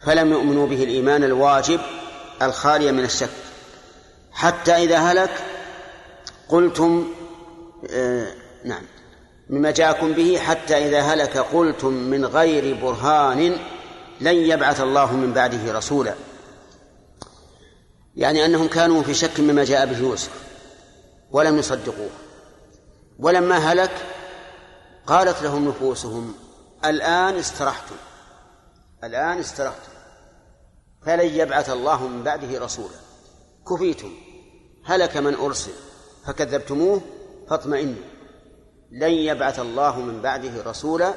فلم 0.00 0.32
يؤمنوا 0.32 0.66
به 0.66 0.84
الإيمان 0.84 1.24
الواجب 1.24 1.80
الخالي 2.42 2.92
من 2.92 3.04
الشك. 3.04 3.30
حتى 4.32 4.72
إذا 4.72 4.98
هلك 4.98 5.30
قلتم 6.48 7.12
آه 7.90 8.34
نعم 8.64 8.82
مما 9.50 9.70
جاءكم 9.70 10.12
به 10.12 10.38
حتى 10.38 10.88
إذا 10.88 11.00
هلك 11.00 11.38
قلتم 11.38 11.92
من 11.92 12.24
غير 12.24 12.74
برهان 12.82 13.56
لن 14.20 14.34
يبعث 14.34 14.80
الله 14.80 15.16
من 15.16 15.32
بعده 15.32 15.72
رسولا. 15.72 16.14
يعني 18.16 18.44
أنهم 18.44 18.68
كانوا 18.68 19.02
في 19.02 19.14
شك 19.14 19.40
مما 19.40 19.64
جاء 19.64 19.86
به 19.86 19.98
يوسف 19.98 20.32
ولم 21.30 21.58
يصدقوه. 21.58 22.10
ولما 23.18 23.58
هلك 23.58 23.92
قالت 25.06 25.42
لهم 25.42 25.68
نفوسهم 25.68 26.34
الآن 26.84 27.36
استرحتم. 27.36 27.94
الآن 29.04 29.38
استرحتم 29.38 29.92
فلن 31.06 31.26
يبعث 31.26 31.70
الله 31.70 32.08
من 32.08 32.22
بعده 32.22 32.64
رسولا. 32.64 32.96
كفيتم. 33.68 34.12
هلك 34.84 35.16
من 35.16 35.34
أرسل. 35.34 35.72
فكذبتموه 36.26 37.00
فاطمئنوا. 37.50 38.02
لن 38.90 39.10
يبعث 39.10 39.60
الله 39.60 40.00
من 40.00 40.22
بعده 40.22 40.62
رسولا 40.70 41.14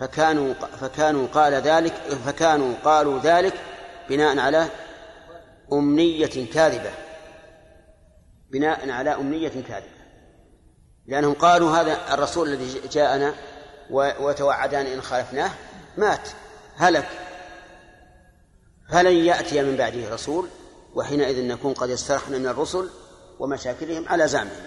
فكانوا 0.00 0.54
فكانوا 0.54 1.26
قال 1.26 1.54
ذلك 1.54 1.92
فكانوا 2.26 2.74
قالوا 2.84 3.18
ذلك 3.18 3.54
بناء 4.08 4.38
على 4.38 4.68
أمنية 5.72 6.52
كاذبة. 6.52 6.90
بناء 8.50 8.90
على 8.90 9.14
أمنية 9.14 9.48
كاذبة. 9.48 10.02
لأنهم 11.06 11.34
قالوا 11.34 11.70
هذا 11.70 12.14
الرسول 12.14 12.48
الذي 12.48 12.80
جاءنا 12.88 13.34
وتوعدان 14.20 14.86
إن 14.86 15.02
خالفناه 15.02 15.50
مات 15.96 16.28
هلك. 16.76 17.21
فلن 18.90 19.14
يأتي 19.14 19.62
من 19.62 19.76
بعده 19.76 20.14
رسول 20.14 20.48
وحينئذ 20.94 21.46
نكون 21.46 21.72
قد 21.72 21.90
استرحنا 21.90 22.38
من 22.38 22.46
الرسل 22.46 22.88
ومشاكلهم 23.38 24.08
على 24.08 24.28
زعمهم. 24.28 24.66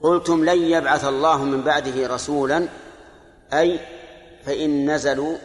قلتم 0.00 0.44
لن 0.44 0.62
يبعث 0.62 1.04
الله 1.04 1.44
من 1.44 1.62
بعده 1.62 2.14
رسولا 2.14 2.68
أي 3.52 3.80
فإن 4.44 4.90
نزلوا 4.90 5.36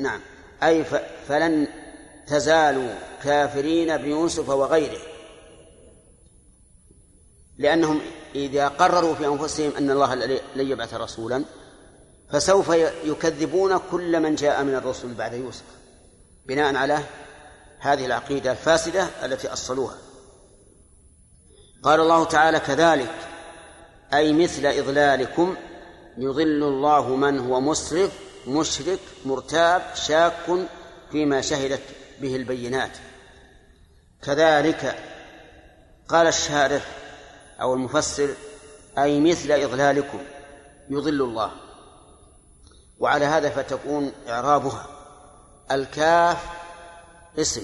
نعم 0.00 0.20
أي 0.62 0.84
فلن 1.28 1.68
تزالوا 2.26 2.94
كافرين 3.24 3.96
بيوسف 3.96 4.48
وغيره. 4.48 5.00
لأنهم 7.58 8.00
إذا 8.34 8.68
قرروا 8.68 9.14
في 9.14 9.26
أنفسهم 9.26 9.72
أن 9.78 9.90
الله 9.90 10.14
لن 10.54 10.70
يبعث 10.70 10.94
رسولا 10.94 11.44
فسوف 12.30 12.68
يكذبون 13.04 13.78
كل 13.90 14.20
من 14.20 14.34
جاء 14.34 14.64
من 14.64 14.74
الرسل 14.74 15.14
بعد 15.14 15.32
يوسف. 15.32 15.77
بناء 16.48 16.76
على 16.76 16.98
هذه 17.78 18.06
العقيدة 18.06 18.52
الفاسدة 18.52 19.08
التي 19.24 19.52
أصلوها. 19.52 19.96
قال 21.82 22.00
الله 22.00 22.24
تعالى 22.24 22.60
كذلك 22.60 23.14
أي 24.14 24.32
مثل 24.32 24.66
إضلالكم 24.66 25.56
يضل 26.18 26.62
الله 26.62 27.16
من 27.16 27.38
هو 27.38 27.60
مسرف 27.60 28.12
مشرك 28.46 28.98
مرتاب 29.24 29.82
شاك 29.94 30.66
فيما 31.10 31.40
شهدت 31.40 31.82
به 32.20 32.36
البينات. 32.36 32.92
كذلك 34.22 34.98
قال 36.08 36.26
الشارح 36.26 36.82
أو 37.60 37.74
المفسر 37.74 38.34
أي 38.98 39.20
مثل 39.20 39.52
إضلالكم 39.52 40.20
يضل 40.90 41.22
الله. 41.22 41.52
وعلى 42.98 43.24
هذا 43.24 43.50
فتكون 43.50 44.12
إعرابها. 44.28 44.97
الكاف 45.72 46.46
اسم 47.38 47.62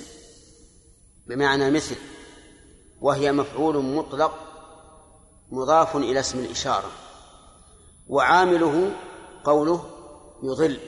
بمعنى 1.26 1.70
مثل 1.70 1.96
وهي 3.00 3.32
مفعول 3.32 3.84
مطلق 3.84 4.38
مضاف 5.50 5.96
إلى 5.96 6.20
اسم 6.20 6.38
الإشارة 6.38 6.90
وعامله 8.08 8.92
قوله 9.44 9.84
يضل 10.42 10.78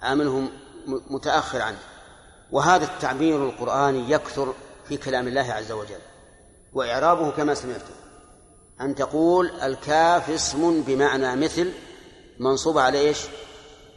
عامله 0.00 0.48
متأخر 0.86 1.62
عنه 1.62 1.78
وهذا 2.52 2.84
التعبير 2.84 3.48
القرآني 3.48 4.10
يكثر 4.10 4.54
في 4.88 4.96
كلام 4.96 5.28
الله 5.28 5.52
عز 5.52 5.72
وجل 5.72 6.00
وإعرابه 6.72 7.30
كما 7.30 7.54
سمعتم 7.54 7.94
أن 8.80 8.94
تقول 8.94 9.50
الكاف 9.50 10.30
اسم 10.30 10.82
بمعنى 10.82 11.36
مثل 11.36 11.72
منصوب 12.38 12.78
على 12.78 12.98
إيش؟ 12.98 13.18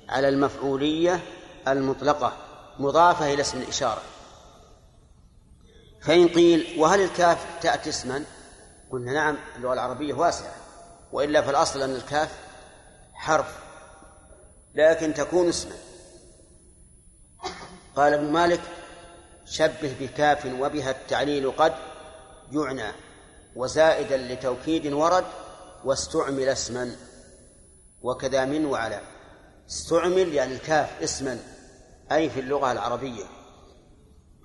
على 0.09 0.29
المفعولية 0.29 1.21
المطلقة 1.67 2.33
مضافة 2.79 3.33
إلى 3.33 3.41
اسم 3.41 3.57
الإشارة. 3.57 4.01
فإن 6.01 6.27
قيل 6.27 6.79
وهل 6.79 7.01
الكاف 7.01 7.45
تأتي 7.61 7.89
اسما؟ 7.89 8.23
قلنا 8.91 9.13
نعم 9.13 9.37
اللغة 9.55 9.73
العربية 9.73 10.13
واسعة 10.13 10.55
وإلا 11.11 11.41
فالأصل 11.41 11.81
أن 11.81 11.95
الكاف 11.95 12.39
حرف 13.13 13.57
لكن 14.75 15.13
تكون 15.13 15.49
اسما. 15.49 15.75
قال 17.95 18.13
ابن 18.13 18.31
مالك 18.31 18.61
شبه 19.45 19.95
بكاف 19.99 20.45
وبها 20.45 20.91
التعليل 20.91 21.51
قد 21.51 21.73
يعنى 22.51 22.91
وزائدا 23.55 24.17
لتوكيد 24.17 24.93
ورد 24.93 25.25
واستعمل 25.83 26.49
اسما. 26.49 26.95
وكذا 28.01 28.45
من 28.45 28.65
وعلى 28.65 29.01
استعمل 29.69 30.33
يعني 30.33 30.53
الكاف 30.53 31.01
اسما. 31.03 31.54
أي 32.11 32.29
في 32.29 32.39
اللغة 32.39 32.71
العربية. 32.71 33.25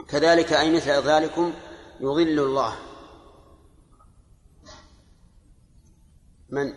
كذلك 0.08 0.52
أي 0.52 0.70
مثل 0.70 0.90
ذلكم 0.90 1.52
يضل 2.00 2.40
الله. 2.40 2.76
من؟ 6.48 6.72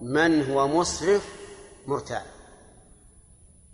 من 0.00 0.50
هو 0.50 0.68
مسرف 0.68 1.36
مرتاب 1.86 2.22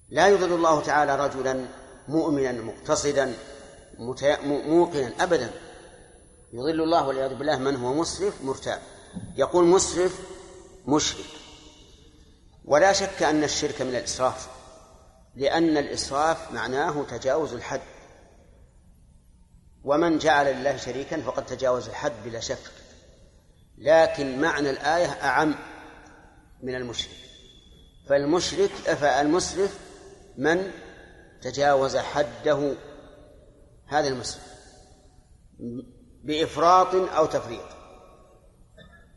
لا 0.09 0.29
يضل 0.29 0.53
الله 0.53 0.81
تعالى 0.81 1.17
رجلا 1.27 1.67
مؤمنا 2.09 2.53
مقتصدا 2.53 3.35
موقنا 3.99 5.13
ابدا. 5.21 5.51
يضل 6.53 6.83
الله 6.83 7.07
والعياذ 7.07 7.35
بالله 7.35 7.59
من 7.59 7.77
هو 7.77 7.95
مسرف 7.95 8.43
مرتاب 8.43 8.83
يقول 9.37 9.65
مسرف 9.65 10.21
مشرك. 10.87 11.31
ولا 12.65 12.93
شك 12.93 13.23
أن 13.23 13.45
الشرك 13.45 13.83
من 13.83 13.95
الإسراف. 13.95 14.64
لأن 15.37 15.77
الإسراف 15.77 16.53
معناه 16.53 17.05
تجاوز 17.05 17.55
الحد. 17.55 17.81
ومن 19.85 20.19
جعل 20.19 20.47
لله 20.47 20.77
شريكا 20.77 21.21
فقد 21.21 21.47
تجاوز 21.47 21.89
الحد 21.89 22.13
بلا 22.25 22.41
شك. 22.41 22.71
لكن 23.79 24.41
معنى 24.41 24.71
الآية 24.71 25.07
أعم 25.07 25.55
من 26.63 26.75
المشرك. 26.75 27.17
فالمشرك 28.09 28.71
فالمسرف 28.71 29.79
من 30.37 30.71
تجاوز 31.43 31.97
حده. 31.97 32.75
هذا 33.87 34.09
المسرف. 34.09 34.55
بإفراط 36.25 36.95
أو 36.95 37.27
تفريط. 37.27 37.67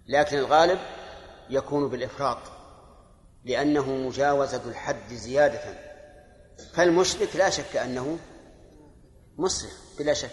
لكن 0.07 0.37
الغالب 0.37 0.79
يكون 1.49 1.89
بالإفراط. 1.89 2.37
لأنه 3.45 3.95
مجاوزة 3.95 4.61
الحد 4.69 5.13
زيادة. 5.13 5.86
فالمشرك 6.73 7.35
لا 7.35 7.49
شك 7.49 7.75
أنه 7.75 8.19
مسرف 9.37 9.99
بلا 9.99 10.13
شك. 10.13 10.31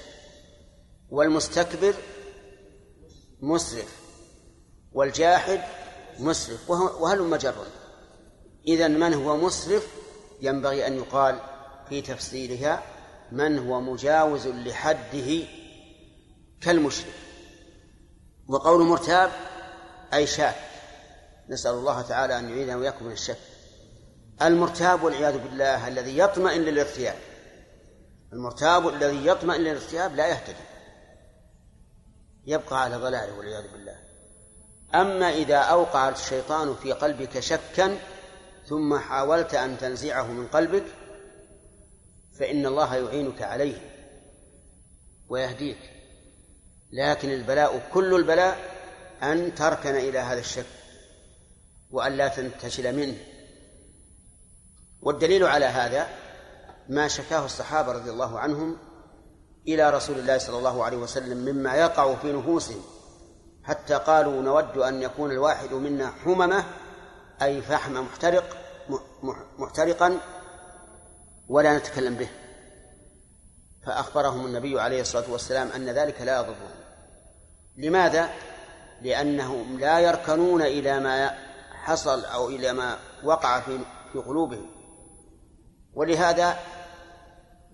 والمستكبر 1.10 1.94
مسرف 3.40 4.00
والجاحد 4.92 5.60
مسرف 6.18 6.70
وهل 6.70 7.22
مجر 7.22 7.54
إذا 8.66 8.88
من 8.88 9.14
هو 9.14 9.36
مسرف؟ 9.36 9.88
ينبغي 10.40 10.86
أن 10.86 10.96
يقال 10.96 11.40
في 11.88 12.02
تفسيرها 12.02 12.82
من 13.32 13.58
هو 13.58 13.80
مجاوز 13.80 14.46
لحده 14.46 15.42
كالمشرك. 16.60 17.14
وقول 18.48 18.82
مرتاب 18.82 19.30
أي 20.14 20.26
شاك. 20.26 20.56
نسأل 21.48 21.72
الله 21.72 22.02
تعالى 22.02 22.38
أن 22.38 22.48
يعيذنا 22.50 22.76
وإياكم 22.76 23.04
من 23.04 23.12
الشك. 23.12 23.38
المرتاب 24.42 25.02
والعياذ 25.02 25.38
بالله 25.38 25.88
الذي 25.88 26.18
يطمئن 26.18 26.60
للارتياب 26.60 27.16
المرتاب 28.34 28.88
الذي 28.88 29.26
يطمئن 29.26 29.60
للارتياب 29.60 30.16
لا 30.16 30.26
يهتدي. 30.26 30.64
يبقى 32.46 32.82
على 32.82 32.96
ضلاله 32.96 33.38
والعياذ 33.38 33.72
بالله. 33.72 33.96
أما 34.94 35.30
إذا 35.30 35.56
أوقع 35.56 36.08
الشيطان 36.08 36.74
في 36.74 36.92
قلبك 36.92 37.40
شكا 37.40 37.98
ثم 38.68 38.98
حاولت 38.98 39.54
أن 39.54 39.78
تنزعه 39.78 40.26
من 40.26 40.46
قلبك 40.46 40.84
فإن 42.38 42.66
الله 42.66 42.96
يعينك 42.96 43.42
عليه 43.42 43.78
ويهديك. 45.28 45.90
لكن 46.92 47.30
البلاء 47.30 47.88
كل 47.92 48.14
البلاء 48.14 48.58
أن 49.22 49.54
تركن 49.54 49.94
إلى 49.96 50.18
هذا 50.18 50.40
الشك 50.40 50.66
وأن 51.90 52.12
لا 52.12 52.28
تنتشل 52.28 52.96
منه. 52.96 53.16
والدليل 55.04 55.44
على 55.44 55.64
هذا 55.64 56.06
ما 56.88 57.08
شكاه 57.08 57.44
الصحابة 57.44 57.92
رضي 57.92 58.10
الله 58.10 58.38
عنهم 58.38 58.76
إلى 59.68 59.90
رسول 59.90 60.18
الله 60.18 60.38
صلى 60.38 60.58
الله 60.58 60.84
عليه 60.84 60.96
وسلم 60.96 61.38
مما 61.38 61.74
يقع 61.74 62.14
في 62.14 62.32
نفوسهم 62.32 62.82
حتى 63.64 63.94
قالوا 63.94 64.42
نود 64.42 64.78
أن 64.78 65.02
يكون 65.02 65.30
الواحد 65.30 65.72
منا 65.72 66.12
حممة 66.24 66.64
أي 67.42 67.62
فحم 67.62 67.92
محترق 67.92 68.56
محترقا 69.58 70.18
ولا 71.48 71.78
نتكلم 71.78 72.14
به. 72.14 72.28
فأخبرهم 73.86 74.46
النبي 74.46 74.80
عليه 74.80 75.00
الصلاة 75.00 75.30
والسلام 75.32 75.68
أن 75.68 75.90
ذلك 75.90 76.20
لا 76.20 76.40
يضرهم 76.40 76.70
لماذا؟ 77.76 78.30
لأنهم 79.02 79.80
لا 79.80 80.00
يركنون 80.00 80.62
إلى 80.62 81.00
ما 81.00 81.34
حصل 81.72 82.24
أو 82.24 82.48
إلى 82.48 82.72
ما 82.72 82.98
وقع 83.24 83.60
في 83.60 83.78
في 84.12 84.18
قلوبهم. 84.18 84.73
ولهذا 85.94 86.58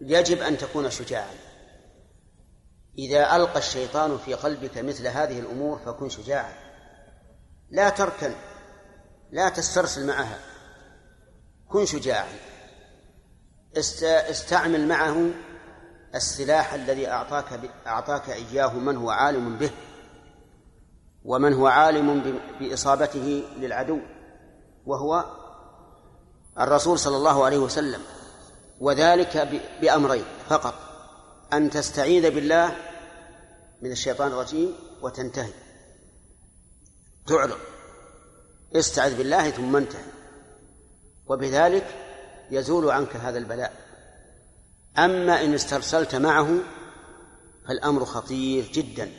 يجب 0.01 0.43
أن 0.43 0.59
تكون 0.59 0.91
شجاعا. 0.91 1.35
إذا 2.99 3.37
ألقى 3.37 3.59
الشيطان 3.59 4.19
في 4.19 4.35
قلبك 4.35 4.79
مثل 4.79 5.07
هذه 5.07 5.39
الأمور 5.39 5.79
فكن 5.79 6.09
شجاعا. 6.09 6.55
لا 7.71 7.89
تركن 7.89 8.33
لا 9.31 9.49
تسترسل 9.49 10.07
معها. 10.07 10.39
كن 11.69 11.87
شجاعا. 11.87 12.33
استعمل 14.31 14.89
معه 14.89 15.31
السلاح 16.15 16.75
الذي 16.75 17.09
أعطاك 17.09 17.61
أعطاك 17.87 18.31
إياه 18.31 18.75
من 18.75 18.97
هو 18.97 19.11
عالم 19.11 19.57
به 19.59 19.71
ومن 21.25 21.53
هو 21.53 21.67
عالم 21.67 22.41
بإصابته 22.61 23.45
للعدو 23.57 23.99
وهو 24.87 25.25
الرسول 26.61 26.99
صلى 26.99 27.17
الله 27.17 27.45
عليه 27.45 27.59
وسلم 27.59 28.01
وذلك 28.81 29.49
بأمرين 29.81 30.25
فقط 30.49 30.75
أن 31.53 31.71
تستعيذ 31.71 32.31
بالله 32.31 32.77
من 33.83 33.93
الشيطان 33.93 34.29
الرجيم 34.29 34.75
وتنتهي. 35.03 35.53
تعرض 37.27 37.59
استعذ 38.77 39.17
بالله 39.17 39.51
ثم 39.51 39.77
انتهي. 39.77 40.11
وبذلك 41.27 41.87
يزول 42.51 42.91
عنك 42.91 43.17
هذا 43.17 43.39
البلاء. 43.39 43.73
أما 44.99 45.45
إن 45.45 45.55
استرسلت 45.55 46.15
معه 46.15 46.59
فالأمر 47.69 48.05
خطير 48.05 48.71
جدا 48.73 49.11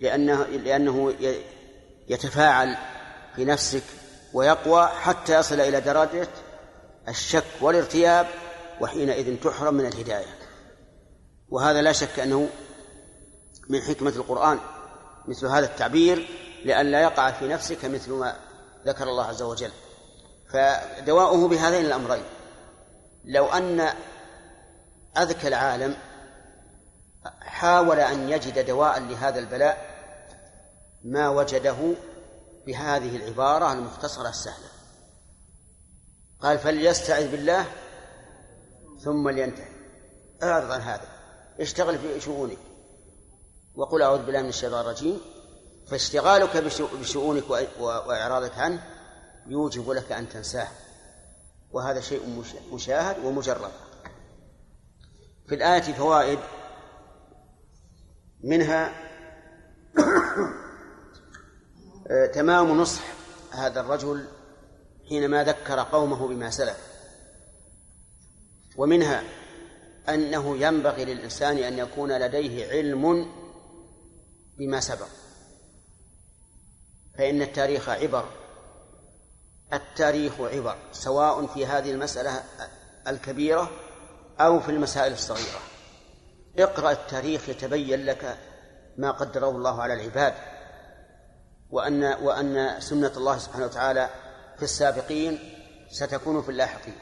لأنه 0.00 0.42
لأنه 0.44 1.14
يتفاعل 2.08 2.76
في 3.36 3.44
نفسك 3.44 3.82
ويقوى 4.32 4.86
حتى 4.86 5.38
يصل 5.38 5.60
إلى 5.60 5.80
درجة 5.80 6.28
الشك 7.08 7.44
والارتياب 7.60 8.26
وحينئذ 8.80 9.40
تحرم 9.40 9.74
من 9.74 9.86
الهداية. 9.86 10.38
وهذا 11.48 11.82
لا 11.82 11.92
شك 11.92 12.18
أنه 12.20 12.48
من 13.68 13.82
حكمة 13.82 14.10
القرآن 14.10 14.58
مثل 15.28 15.46
هذا 15.46 15.66
التعبير 15.66 16.28
لئلا 16.64 17.00
يقع 17.00 17.30
في 17.30 17.48
نفسك 17.48 17.84
مثل 17.84 18.12
ما 18.12 18.36
ذكر 18.86 19.04
الله 19.04 19.24
عز 19.24 19.42
وجل. 19.42 19.70
فدواؤه 20.52 21.48
بهذين 21.48 21.84
الأمرين. 21.84 22.24
لو 23.24 23.46
أن 23.46 23.88
أذكى 25.18 25.48
العالم 25.48 25.96
حاول 27.40 28.00
أن 28.00 28.30
يجد 28.30 28.66
دواء 28.66 29.00
لهذا 29.00 29.38
البلاء 29.38 29.96
ما 31.04 31.28
وجده 31.28 31.94
بهذه 32.66 33.16
العبارة 33.16 33.72
المختصرة 33.72 34.28
السهلة. 34.28 34.75
قال 36.40 36.58
فليستعذ 36.58 37.30
بالله 37.30 37.66
ثم 39.04 39.28
لينتهي. 39.28 39.68
أعرض 40.42 40.70
عن 40.70 40.80
هذا. 40.80 41.08
اشتغل 41.60 41.98
في 41.98 42.20
شؤونك. 42.20 42.58
وقل 43.74 44.02
أعوذ 44.02 44.22
بالله 44.22 44.42
من 44.42 44.48
الشيطان 44.48 44.80
الرجيم. 44.80 45.20
فاشتغالك 45.90 46.56
بشؤونك 47.00 47.50
وإعراضك 47.80 48.58
عنه 48.58 48.82
يوجب 49.46 49.90
لك 49.90 50.12
أن 50.12 50.28
تنساه. 50.28 50.68
وهذا 51.72 52.00
شيء 52.00 52.44
مشاهد 52.72 53.24
ومجرد 53.24 53.70
في 55.48 55.54
الآية 55.54 55.80
فوائد 55.80 56.38
منها 58.44 58.92
تمام 62.34 62.80
نصح 62.80 63.02
هذا 63.50 63.80
الرجل 63.80 64.28
حينما 65.08 65.44
ذكر 65.44 65.80
قومه 65.80 66.28
بما 66.28 66.50
سلف 66.50 66.78
ومنها 68.76 69.22
أنه 70.08 70.56
ينبغي 70.56 71.04
للإنسان 71.04 71.58
أن 71.58 71.78
يكون 71.78 72.18
لديه 72.18 72.68
علم 72.70 73.32
بما 74.58 74.80
سبق 74.80 75.08
فإن 77.18 77.42
التاريخ 77.42 77.88
عبر 77.88 78.28
التاريخ 79.72 80.40
عبر 80.40 80.76
سواء 80.92 81.46
في 81.46 81.66
هذه 81.66 81.90
المسألة 81.90 82.42
الكبيرة 83.08 83.70
أو 84.40 84.60
في 84.60 84.68
المسائل 84.68 85.12
الصغيرة. 85.12 85.60
اقرأ 86.58 86.92
التاريخ 86.92 87.48
يتبين 87.48 88.04
لك 88.04 88.38
ما 88.96 89.10
قدره 89.10 89.50
الله 89.50 89.82
على 89.82 89.94
العباد 89.94 90.34
وأن 91.70 92.04
وأن 92.04 92.80
سنة 92.80 93.12
الله 93.16 93.38
سبحانه 93.38 93.64
وتعالى 93.64 94.10
في 94.56 94.62
السابقين 94.62 95.38
ستكون 95.90 96.42
في 96.42 96.48
اللاحقين. 96.48 96.94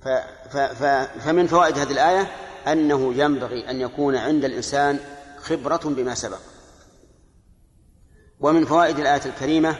ف 0.00 0.08
ف 0.50 0.56
ف 0.56 0.84
فمن 1.24 1.46
فوائد 1.46 1.78
هذه 1.78 1.92
الآية 1.92 2.30
أنه 2.66 3.14
ينبغي 3.14 3.70
أن 3.70 3.80
يكون 3.80 4.16
عند 4.16 4.44
الإنسان 4.44 4.98
خبرة 5.38 5.80
بما 5.84 6.14
سبق. 6.14 6.40
ومن 8.40 8.64
فوائد 8.64 8.98
الآية 8.98 9.24
الكريمة 9.26 9.78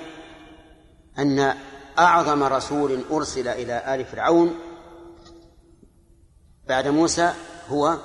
أن 1.19 1.55
أعظم 1.99 2.43
رسول 2.43 3.05
أرسل 3.11 3.49
إلى 3.49 3.95
آل 3.95 4.05
فرعون 4.05 4.55
بعد 6.69 6.89
موسى 6.89 7.33
هو 7.69 7.99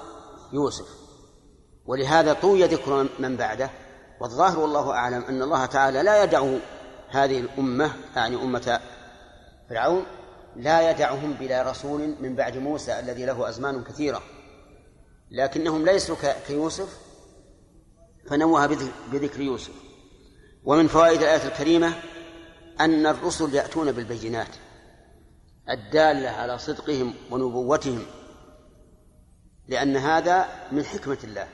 يوسف. 0.53 0.87
ولهذا 1.85 2.33
طوي 2.33 2.63
ذكر 2.63 3.07
من 3.19 3.37
بعده 3.37 3.69
والظاهر 4.19 4.59
والله 4.59 4.91
أعلم 4.91 5.23
أن 5.23 5.41
الله 5.41 5.65
تعالى 5.65 6.03
لا 6.03 6.23
يدع 6.23 6.57
هذه 7.15 7.39
الأمة 7.39 7.91
يعني 8.15 8.35
أمة 8.35 8.79
فرعون 9.69 10.05
لا 10.55 10.91
يدعهم 10.91 11.33
بلا 11.33 11.71
رسول 11.71 12.15
من 12.19 12.35
بعد 12.35 12.57
موسى 12.57 12.99
الذي 12.99 13.25
له 13.25 13.49
أزمان 13.49 13.83
كثيرة. 13.83 14.23
لكنهم 15.31 15.85
ليسوا 15.85 16.15
كيوسف 16.47 16.97
فنوه 18.29 18.67
بذكر 19.11 19.41
يوسف. 19.41 19.73
ومن 20.63 20.87
فوائد 20.87 21.21
الآية 21.21 21.47
الكريمة 21.47 21.93
أن 22.79 23.05
الرسل 23.05 23.55
يأتون 23.55 23.91
بالبينات 23.91 24.55
الدالة 25.69 26.29
على 26.29 26.57
صدقهم 26.57 27.13
ونبوتهم 27.31 28.05
لأن 29.67 29.97
هذا 29.97 30.45
من 30.71 30.85
حكمة 30.85 31.17
الله. 31.23 31.47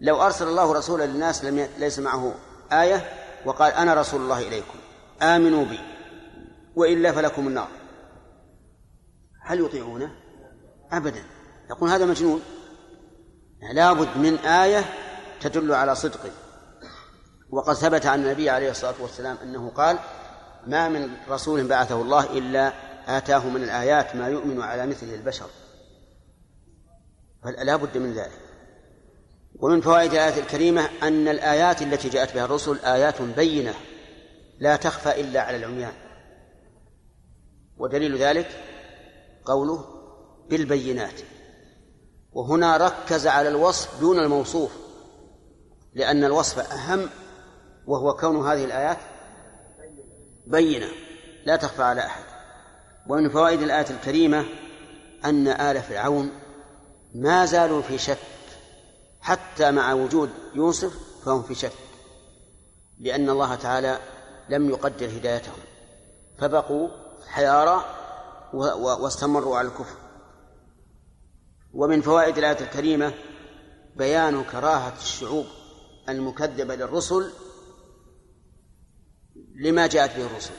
لو 0.00 0.22
أرسل 0.22 0.48
الله 0.48 0.72
رسولا 0.72 1.04
للناس 1.04 1.44
لم 1.44 1.68
ليس 1.78 1.98
معه 1.98 2.34
آية 2.72 3.12
وقال 3.44 3.72
أنا 3.72 3.94
رسول 3.94 4.20
الله 4.20 4.48
إليكم. 4.48 4.78
آمنوا 5.22 5.64
بي 5.64 5.78
وإلا 6.76 7.12
فلكم 7.12 7.48
النار. 7.48 7.68
هل 9.42 9.60
يطيعونه؟ 9.60 10.10
أبدا. 10.92 11.22
يقول 11.70 11.90
هذا 11.90 12.06
مجنون. 12.06 12.42
لابد 13.72 14.16
من 14.16 14.36
آية 14.36 14.84
تدل 15.40 15.74
على 15.74 15.94
صدقه 15.94 16.30
وقد 17.50 17.74
ثبت 17.74 18.06
عن 18.06 18.22
النبي 18.22 18.50
عليه 18.50 18.70
الصلاة 18.70 18.94
والسلام 19.00 19.36
أنه 19.42 19.70
قال 19.70 19.98
ما 20.66 20.88
من 20.88 21.10
رسول 21.28 21.66
بعثه 21.68 22.02
الله 22.02 22.38
إلا 22.38 22.72
آتاه 23.06 23.48
من 23.48 23.62
الآيات 23.62 24.16
ما 24.16 24.28
يؤمن 24.28 24.62
على 24.62 24.86
مثله 24.86 25.14
البشر. 25.14 25.46
فلا 27.44 27.76
بد 27.76 27.98
من 27.98 28.12
ذلك. 28.12 28.40
ومن 29.54 29.80
فوائد 29.80 30.12
الآية 30.12 30.40
الكريمة 30.40 30.88
أن 31.02 31.28
الآيات 31.28 31.82
التي 31.82 32.08
جاءت 32.08 32.34
بها 32.34 32.44
الرسل 32.44 32.78
آيات 32.78 33.22
بينة. 33.22 33.74
لا 34.58 34.76
تخفى 34.76 35.20
إلا 35.20 35.40
على 35.40 35.56
العميان. 35.56 35.92
ودليل 37.76 38.16
ذلك 38.16 38.64
قوله 39.44 39.84
بالبينات. 40.50 41.20
وهنا 42.32 42.76
ركز 42.76 43.26
على 43.26 43.48
الوصف 43.48 44.00
دون 44.00 44.18
الموصوف 44.18 44.72
لأن 45.94 46.24
الوصف 46.24 46.72
أهم 46.72 47.08
وهو 47.86 48.16
كون 48.16 48.48
هذه 48.48 48.64
الآيات 48.64 48.98
بينة 50.46 50.88
لا 51.44 51.56
تخفى 51.56 51.82
على 51.82 52.00
أحد. 52.00 52.24
ومن 53.08 53.28
فوائد 53.28 53.62
الآية 53.62 53.90
الكريمة 53.90 54.44
أن 55.24 55.48
آل 55.48 55.82
فرعون 55.82 56.30
ما 57.14 57.44
زالوا 57.44 57.82
في 57.82 57.98
شك 57.98 58.18
حتى 59.20 59.70
مع 59.70 59.92
وجود 59.92 60.30
يوسف 60.54 60.92
فهم 61.24 61.42
في 61.42 61.54
شك 61.54 61.72
لأن 63.00 63.30
الله 63.30 63.54
تعالى 63.54 63.98
لم 64.48 64.70
يقدر 64.70 65.06
هدايتهم. 65.06 65.58
فبقوا 66.38 66.88
حيارى 67.26 67.84
واستمروا 69.02 69.58
على 69.58 69.68
الكفر. 69.68 69.96
ومن 71.74 72.00
فوائد 72.00 72.38
الآية 72.38 72.60
الكريمة 72.60 73.14
بيان 73.96 74.44
كراهة 74.44 74.92
الشعوب 75.00 75.46
المكذبة 76.08 76.74
للرسل 76.74 77.32
لما 79.54 79.86
جاءت 79.86 80.16
به 80.16 80.26
الرسل. 80.26 80.54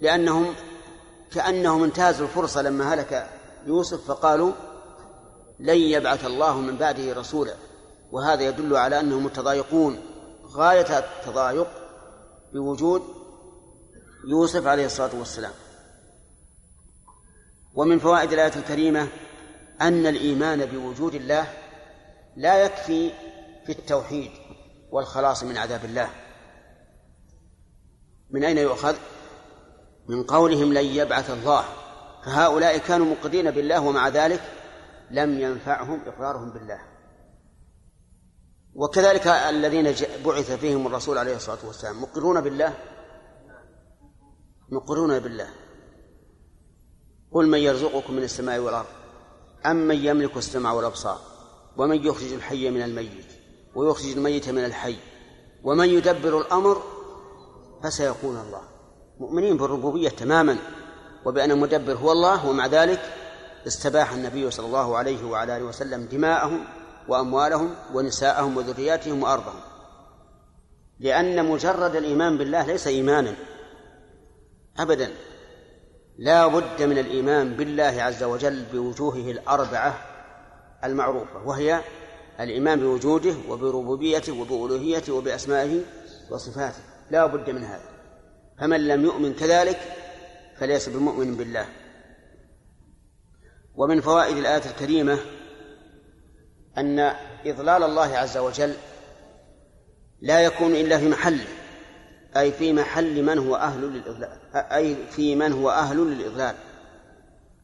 لأنهم 0.00 0.54
كأنهم 1.32 1.84
انتهزوا 1.84 2.26
الفرصة 2.26 2.62
لما 2.62 2.94
هلك 2.94 3.30
يوسف 3.66 4.06
فقالوا 4.06 4.52
لن 5.60 5.76
يبعث 5.76 6.24
الله 6.26 6.60
من 6.60 6.76
بعده 6.76 7.12
رسولا. 7.12 7.54
وهذا 8.12 8.42
يدل 8.42 8.76
على 8.76 9.00
أنهم 9.00 9.24
متضايقون. 9.24 10.13
غاية 10.54 10.98
التضايق 10.98 11.66
بوجود 12.52 13.02
يوسف 14.28 14.66
عليه 14.66 14.86
الصلاة 14.86 15.18
والسلام. 15.18 15.52
ومن 17.74 17.98
فوائد 17.98 18.32
الآية 18.32 18.56
الكريمة 18.56 19.08
أن 19.80 20.06
الإيمان 20.06 20.66
بوجود 20.66 21.14
الله 21.14 21.46
لا 22.36 22.64
يكفي 22.64 23.10
في 23.66 23.72
التوحيد 23.72 24.30
والخلاص 24.90 25.44
من 25.44 25.56
عذاب 25.56 25.84
الله. 25.84 26.10
من 28.30 28.44
أين 28.44 28.58
يؤخذ؟ 28.58 28.96
من 30.08 30.22
قولهم 30.22 30.72
لن 30.72 30.84
يبعث 30.84 31.30
الله. 31.30 31.64
فهؤلاء 32.24 32.78
كانوا 32.78 33.06
مقرين 33.06 33.50
بالله 33.50 33.80
ومع 33.80 34.08
ذلك 34.08 34.40
لم 35.10 35.40
ينفعهم 35.40 36.00
إقرارهم 36.06 36.50
بالله. 36.50 36.93
وكذلك 38.74 39.26
الذين 39.26 39.94
بعث 40.24 40.52
فيهم 40.52 40.86
الرسول 40.86 41.18
عليه 41.18 41.36
الصلاة 41.36 41.58
والسلام 41.66 42.02
مقرون 42.02 42.40
بالله؟ 42.40 42.74
مقرون 44.68 45.18
بالله. 45.18 45.48
قل 47.32 47.46
من 47.46 47.58
يرزقكم 47.58 48.14
من 48.14 48.22
السماء 48.22 48.58
والأرض 48.58 48.86
أم 49.66 49.76
من 49.76 49.96
يملك 50.04 50.36
السمع 50.36 50.72
والأبصار 50.72 51.20
ومن 51.76 52.06
يخرج 52.06 52.32
الحي 52.32 52.70
من 52.70 52.82
الميت 52.82 53.26
ويخرج 53.74 54.10
الميت 54.10 54.48
من 54.48 54.64
الحي 54.64 54.96
ومن 55.62 55.88
يدبر 55.88 56.40
الأمر 56.40 56.82
فسيقول 57.82 58.36
الله. 58.36 58.62
مؤمنين 59.20 59.56
بالربوبية 59.56 60.08
تماما 60.08 60.56
وبأن 61.24 61.50
المدبر 61.50 61.92
هو 61.92 62.12
الله 62.12 62.46
ومع 62.46 62.66
ذلك 62.66 63.00
استباح 63.66 64.12
النبي 64.12 64.50
صلى 64.50 64.66
الله 64.66 64.96
عليه 64.96 65.24
وعلى 65.24 65.56
آله 65.56 65.64
وسلم 65.64 66.04
دماءهم 66.04 66.64
وأموالهم 67.08 67.74
ونساءهم 67.94 68.56
وذرياتهم 68.56 69.22
وأرضهم. 69.22 69.60
لأن 71.00 71.44
مجرد 71.44 71.96
الإيمان 71.96 72.38
بالله 72.38 72.66
ليس 72.66 72.86
إيمانا. 72.86 73.34
أبدا. 74.78 75.10
لا 76.18 76.46
بد 76.46 76.82
من 76.82 76.98
الإيمان 76.98 77.54
بالله 77.54 78.02
عز 78.02 78.22
وجل 78.22 78.64
بوجوهه 78.72 79.30
الأربعة 79.30 79.98
المعروفة 80.84 81.46
وهي 81.46 81.80
الإيمان 82.40 82.80
بوجوده 82.80 83.34
وبربوبيته 83.48 84.32
وبألوهيته 84.40 85.12
وبأسمائه 85.12 85.80
وصفاته. 86.30 86.82
لا 87.10 87.26
بد 87.26 87.50
من 87.50 87.64
هذا. 87.64 87.88
فمن 88.58 88.88
لم 88.88 89.04
يؤمن 89.04 89.34
كذلك 89.34 89.80
فليس 90.58 90.88
بمؤمن 90.88 91.36
بالله. 91.36 91.66
ومن 93.76 94.00
فوائد 94.00 94.36
الآية 94.36 94.70
الكريمة 94.70 95.18
أن 96.78 97.14
إضلال 97.46 97.82
الله 97.82 98.16
عز 98.16 98.36
وجل 98.36 98.74
لا 100.20 100.40
يكون 100.40 100.74
إلا 100.74 100.98
في 100.98 101.08
محله 101.08 101.46
أي 102.36 102.52
في 102.52 102.72
محل 102.72 103.22
من 103.22 103.38
هو 103.38 103.56
أهل 103.56 103.80
للإضلال 103.80 104.38
أي 104.54 104.96
في 105.10 105.34
من 105.34 105.52
هو 105.52 105.70
أهل 105.70 105.96
للإضلال. 105.96 106.54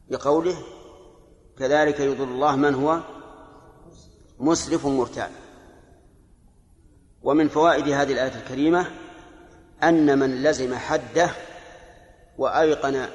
بقوله 0.09 0.57
كذلك 1.59 1.99
يضل 1.99 2.23
الله 2.23 2.55
من 2.55 2.73
هو 2.73 2.99
مسرف 4.39 4.85
مرتاب 4.85 5.29
ومن 7.23 7.47
فوائد 7.47 7.89
هذه 7.89 8.11
الآية 8.11 8.35
الكريمة 8.35 8.85
أن 9.83 10.19
من 10.19 10.43
لزم 10.43 10.75
حده 10.75 11.29
وأيقن 12.37 13.05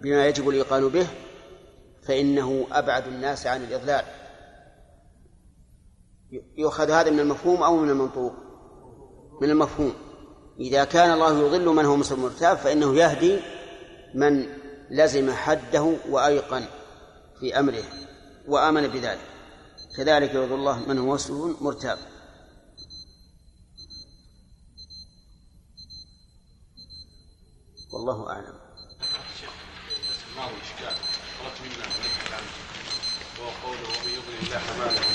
بما 0.00 0.26
يجب 0.26 0.48
الإيقان 0.48 0.88
به 0.88 1.06
فإنه 2.02 2.66
أبعد 2.72 3.06
الناس 3.06 3.46
عن 3.46 3.62
الإضلال. 3.62 4.04
يؤخذ 6.56 6.90
هذا 6.90 7.10
من 7.10 7.20
المفهوم 7.20 7.62
أو 7.62 7.76
من 7.76 7.90
المنطوق؟ 7.90 8.32
من 9.40 9.50
المفهوم. 9.50 9.92
إذا 10.60 10.84
كان 10.84 11.10
الله 11.10 11.38
يضل 11.38 11.68
من 11.68 11.84
هو 11.84 11.96
مسلم 11.96 12.22
مرتاب 12.22 12.56
فإنه 12.56 12.96
يهدي 12.96 13.40
من 14.14 14.46
لزم 14.90 15.32
حده 15.32 15.96
وأيقن 16.08 16.64
في 17.40 17.58
أمره 17.58 17.84
وآمن 18.48 18.88
بذلك. 18.88 19.26
كذلك 19.96 20.34
يرضي 20.34 20.54
الله 20.54 20.88
من 20.88 20.98
هو 20.98 21.14
مسلم 21.14 21.56
مرتاب. 21.60 21.98
والله 27.92 28.30
أعلم. 28.30 28.54
الماضي 30.38 30.54
إشكال 30.62 30.94
طلبت 31.38 31.58
منا 31.62 31.86
وهو 33.38 33.50
قوله 33.64 33.88
ومن 33.88 34.12
يضلل 34.12 34.38
الله 34.46 34.58
فما 34.58 34.84
له 34.84 35.07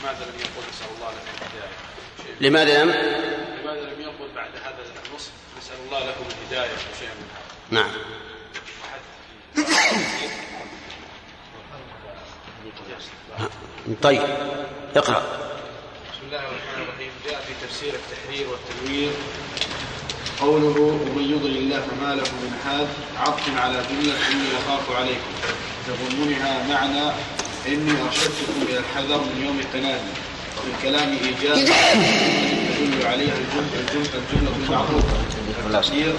لماذا 0.00 0.24
لم 0.24 0.38
يقل 0.40 0.68
نسأل 0.70 0.86
الله 0.96 1.10
لكم 1.10 1.32
الهداية؟ 1.40 1.70
لماذا 2.40 2.84
لم؟ 2.84 2.90
لماذا 2.90 3.80
لم 3.80 4.00
يقل 4.00 4.28
بعد 4.36 4.50
هذا 4.64 4.78
النص 5.06 5.30
نسأل 5.58 5.76
الله 5.86 5.98
لكم 5.98 6.24
الهداية 6.30 6.70
أو 6.70 6.76
شيئا 7.00 7.14
من 7.14 7.28
هذا؟ 7.34 7.80
نعم. 7.82 7.90
طيب 14.02 14.22
اقرأ. 14.96 15.22
بسم 16.12 16.26
الله 16.26 16.38
الرحمن 16.38 16.82
الرحيم. 16.82 17.10
جاء 17.26 17.40
في 17.40 17.66
تفسير 17.66 17.94
التحرير 17.94 18.46
والتنوير 18.48 19.12
قوله 20.40 20.80
ومن 20.80 21.24
يضل 21.36 21.56
الله 21.56 21.80
فما 21.80 22.14
له 22.14 22.22
من 22.22 22.60
هاد 22.64 22.88
عطف 23.16 23.58
على 23.58 23.82
جملة 23.90 24.28
إني 24.32 24.48
أخاف 24.58 24.96
عليكم. 24.96 25.32
تضمنها 25.86 26.66
معنى 26.68 27.12
إني 27.68 27.92
أرشدتكم 28.06 28.62
إلى 28.68 28.78
الحذر 28.78 29.18
من 29.18 29.44
يوم 29.46 29.58
التنادي 29.60 30.12
وفي 30.58 30.68
الكلام 30.76 31.08
إيجاب 31.24 31.64
تدل 32.78 33.06
عليها 33.06 33.34
الجملة 33.42 33.80
الجملة 33.80 34.56
المعروفة. 34.64 35.16
التفسير 35.66 36.14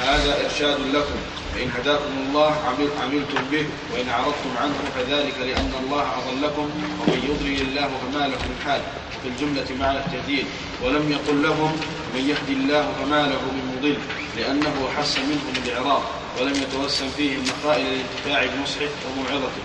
هذا 0.00 0.44
إرشاد 0.44 0.78
لكم. 0.94 1.18
فإن 1.54 1.70
هداكم 1.78 2.12
الله 2.28 2.50
عمل 2.66 2.88
عملتم 3.02 3.42
به 3.52 3.66
وإن 3.92 4.08
أعرضتم 4.08 4.52
عنه 4.62 4.74
فذلك 4.96 5.34
لأن 5.40 5.72
الله 5.84 6.02
أضلكم 6.18 6.70
ومن 7.00 7.20
يضلل 7.28 7.68
الله 7.68 7.90
فما 8.02 8.18
له 8.28 8.36
من 8.36 8.56
حال. 8.64 8.80
في 9.22 9.28
الجملة 9.28 9.66
معنى 9.80 9.98
التهديد. 9.98 10.46
ولم 10.82 11.12
يقل 11.12 11.42
لهم 11.42 11.72
من 12.14 12.20
يهدي 12.20 12.52
الله 12.52 12.92
فما 13.00 13.22
له 13.22 13.42
من 13.56 13.76
مضل 13.78 13.96
لأنه 14.36 14.88
حس 14.98 15.18
منهم 15.18 15.52
الإعراض 15.66 16.02
ولم 16.40 16.54
يتوسم 16.62 17.08
فيه 17.16 17.36
المخائل 17.36 17.84
للانتفاع 17.84 18.46
بنصحه 18.54 18.88
وموعظته 19.06 19.62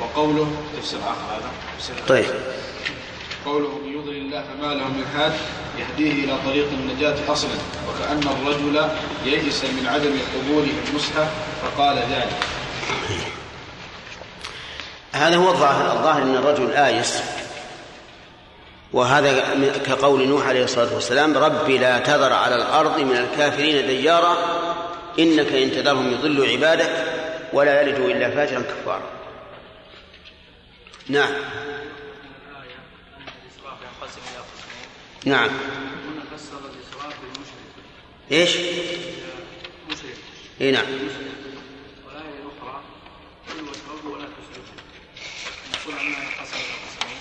وقوله 0.00 0.52
تفسير 0.78 0.98
آخر 1.00 1.34
هذا 1.34 1.50
تفسير 1.78 1.96
طيب. 2.08 2.24
قوله 3.46 3.68
من 3.68 3.92
يضلل 3.92 4.16
الله 4.16 4.42
فما 4.42 4.74
له 4.74 4.88
من 4.88 5.04
هاد 5.16 5.32
يهديه 5.78 6.24
إلى 6.24 6.38
طريق 6.46 6.66
النجاة 6.72 7.16
أصلا 7.28 7.50
وكأن 7.88 8.20
الرجل 8.22 8.88
يئس 9.24 9.64
من 9.64 9.86
عدم 9.86 10.18
قبوله 10.34 10.72
النصح 10.88 11.12
فقال 11.62 11.96
ذلك. 11.96 12.36
هذا 15.12 15.36
هو 15.36 15.48
الظاهر. 15.48 15.98
الظاهر 15.98 16.22
إن 16.22 16.34
الرجل 16.34 16.72
آيس. 16.72 17.22
وهذا 18.92 19.44
كقول 19.86 20.28
نوح 20.28 20.46
عليه 20.46 20.64
الصلاة 20.64 20.94
والسلام 20.94 21.38
ربي 21.38 21.78
لا 21.78 21.98
تذر 21.98 22.32
على 22.32 22.54
الأرض 22.54 23.00
من 23.00 23.16
الكافرين 23.16 23.86
ديارا 23.86 24.36
إنك 25.18 25.52
إن 25.52 25.70
تذرهم 25.70 26.12
يضلوا 26.12 26.46
عبادك 26.46 26.90
ولا 27.52 27.80
يلدوا 27.80 28.08
إلا 28.08 28.30
فاجرا 28.30 28.62
كفارا. 28.62 29.15
نعم. 31.08 31.32
نعم. 35.24 35.50
فسر 36.36 36.58
الإسراف 36.58 37.14
بالمشرك 37.20 37.66
إيش؟ 38.32 38.56
مشرك 39.90 40.16
إي 40.60 40.70
نعم. 40.70 40.84
والآية 40.84 42.34
الأخرى 42.42 42.82
واشربوا 43.48 44.16
ولا 44.16 44.24
تسرفوا 44.24 44.74
نقول 45.72 46.06
إلى 46.06 46.16
قسمين 46.40 47.16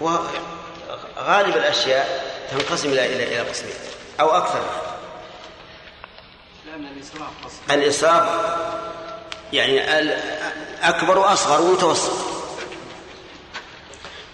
وغالب 0.00 1.56
الأشياء 1.56 2.34
تنقسم 2.50 2.88
إلى 2.88 3.06
إلى 3.06 3.24
إلى 3.24 3.50
قسمين 3.50 3.74
أو 4.20 4.30
أكثر. 4.30 4.94
لأن 6.66 6.86
الإسراف 6.86 7.44
قسم 7.44 7.58
الإسراف 7.70 8.54
يعني 9.52 9.98
أكبر 10.88 11.18
وأصغر 11.18 11.62
ومتوسط. 11.62 12.12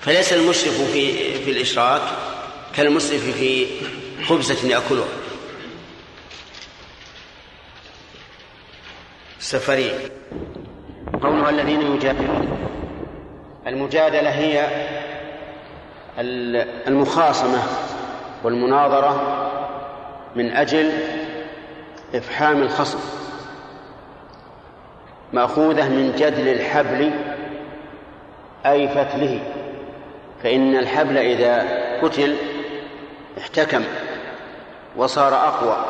فليس 0.01 0.32
المسرف 0.32 0.81
في 0.93 1.35
في 1.44 1.51
الإشراك 1.51 2.02
كالمسرف 2.77 3.24
في 3.31 3.66
خبزة 4.28 4.68
يأكلها. 4.68 5.09
سفرين 9.39 9.93
قولها 11.22 11.51
الذين 11.51 11.82
يجادلون. 11.94 12.59
المجادلة 13.66 14.31
هي 14.31 14.66
ال- 16.18 16.86
المخاصمة 16.89 17.62
والمناظرة 18.44 19.36
من 20.36 20.51
أجل 20.52 20.93
إفحام 22.14 22.62
الخصم. 22.62 22.98
مأخوذة 25.32 25.89
من 25.89 26.12
جدل 26.19 26.48
الحبل 26.48 27.11
أي 28.66 28.89
فتله 28.89 29.40
فإن 30.43 30.77
الحبل 30.77 31.19
إذا 31.19 31.65
كتل 32.02 32.36
احتكم 33.39 33.85
وصار 34.97 35.35
أقوى 35.35 35.85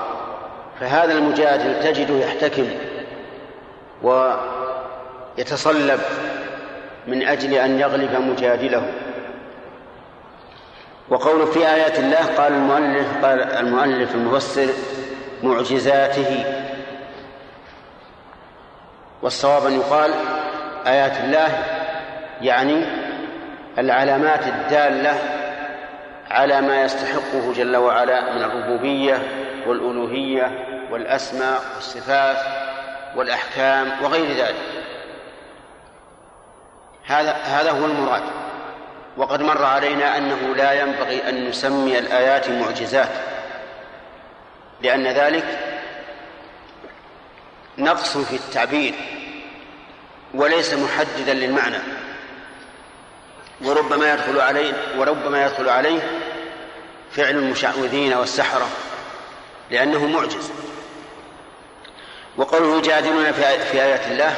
فهذا 0.80 1.12
المجادل 1.12 1.82
تجده 1.82 2.14
يحتكم 2.14 2.66
ويتصلب 4.02 6.00
من 7.06 7.22
أجل 7.22 7.54
أن 7.54 7.80
يغلب 7.80 8.14
مجادله. 8.14 8.82
وقول 11.08 11.46
في 11.46 11.58
آيات 11.58 11.98
الله 11.98 12.26
قال 12.36 12.52
المؤلف 12.52 13.24
قال 13.24 13.42
المؤلف 13.42 14.14
المفسر 14.14 14.68
معجزاته. 15.42 16.59
والصواب 19.22 19.66
أن 19.66 19.72
يقال 19.72 20.14
آيات 20.86 21.16
الله 21.24 21.64
يعني 22.40 22.84
العلامات 23.78 24.46
الدالة 24.46 25.18
على 26.30 26.60
ما 26.60 26.82
يستحقه 26.82 27.52
جل 27.56 27.76
وعلا 27.76 28.34
من 28.34 28.42
الربوبية 28.42 29.18
والألوهية 29.66 30.66
والأسماء 30.90 31.60
والصفات 31.74 32.36
والأحكام 33.16 33.92
وغير 34.02 34.36
ذلك. 34.36 34.56
هذا 37.06 37.32
هذا 37.32 37.70
هو 37.70 37.84
المراد. 37.84 38.22
وقد 39.16 39.42
مر 39.42 39.64
علينا 39.64 40.18
أنه 40.18 40.54
لا 40.56 40.72
ينبغي 40.72 41.28
أن 41.28 41.48
نسمي 41.48 41.98
الآيات 41.98 42.50
معجزات 42.50 43.08
لأن 44.82 45.06
ذلك 45.06 45.69
نقص 47.80 48.18
في 48.18 48.36
التعبير 48.36 48.94
وليس 50.34 50.74
محددا 50.74 51.34
للمعنى. 51.34 51.78
وربما 53.62 54.12
يدخل 54.12 54.40
عليه 54.40 54.72
وربما 54.98 55.46
يدخل 55.46 55.68
عليه 55.68 56.00
فعل 57.12 57.36
المشعوذين 57.36 58.14
والسحرة 58.14 58.68
لأنه 59.70 60.06
معجز. 60.06 60.50
وقوله 62.36 62.78
يجادلون 62.78 63.32
في 63.32 63.42
آي- 63.42 63.60
في 63.72 63.82
آيات 63.82 64.06
الله 64.06 64.34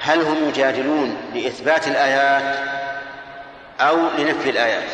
هل 0.00 0.20
هم 0.22 0.48
يجادلون 0.48 1.16
لإثبات 1.34 1.88
الآيات 1.88 2.58
أو 3.80 3.96
لنفي 4.18 4.50
الآيات؟ 4.50 4.88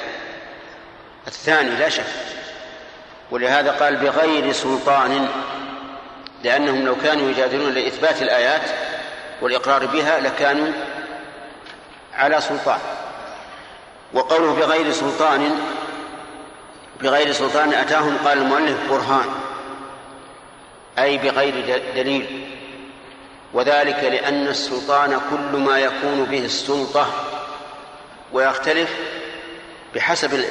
الثاني 1.26 1.70
لا 1.70 1.88
شك 1.88 2.04
ولهذا 3.30 3.70
قال 3.70 3.96
بغير 3.96 4.52
سلطان 4.52 5.28
لأنهم 6.44 6.84
لو 6.84 6.96
كانوا 6.96 7.30
يجادلون 7.30 7.72
لإثبات 7.72 8.22
الآيات 8.22 8.70
والإقرار 9.42 9.86
بها 9.86 10.20
لكانوا 10.20 10.72
على 12.14 12.40
سلطان. 12.40 12.78
وقوله 14.14 14.54
بغير 14.54 14.92
سلطان 14.92 15.60
بغير 17.00 17.32
سلطان 17.32 17.72
أتاهم 17.72 18.18
قال 18.24 18.38
المؤلف 18.38 18.90
برهان 18.90 19.28
أي 20.98 21.18
بغير 21.18 21.82
دليل. 21.94 22.48
وذلك 23.52 24.04
لأن 24.04 24.48
السلطان 24.48 25.20
كل 25.30 25.58
ما 25.58 25.78
يكون 25.78 26.24
به 26.24 26.44
السلطة 26.44 27.06
ويختلف 28.32 28.90
بحسب 29.94 30.44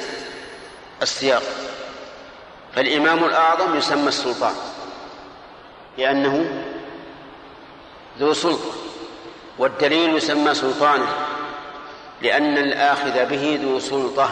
السياق. 1.01 1.43
فالإمام 2.75 3.23
الأعظم 3.23 3.77
يسمى 3.77 4.07
السلطان. 4.07 4.53
لأنه 5.97 6.63
ذو 8.19 8.33
سلطة 8.33 8.71
والدليل 9.57 10.15
يسمى 10.15 10.53
سلطانا 10.53 11.07
لأن 12.21 12.57
الآخذ 12.57 13.25
به 13.25 13.59
ذو 13.63 13.79
سلطة. 13.79 14.29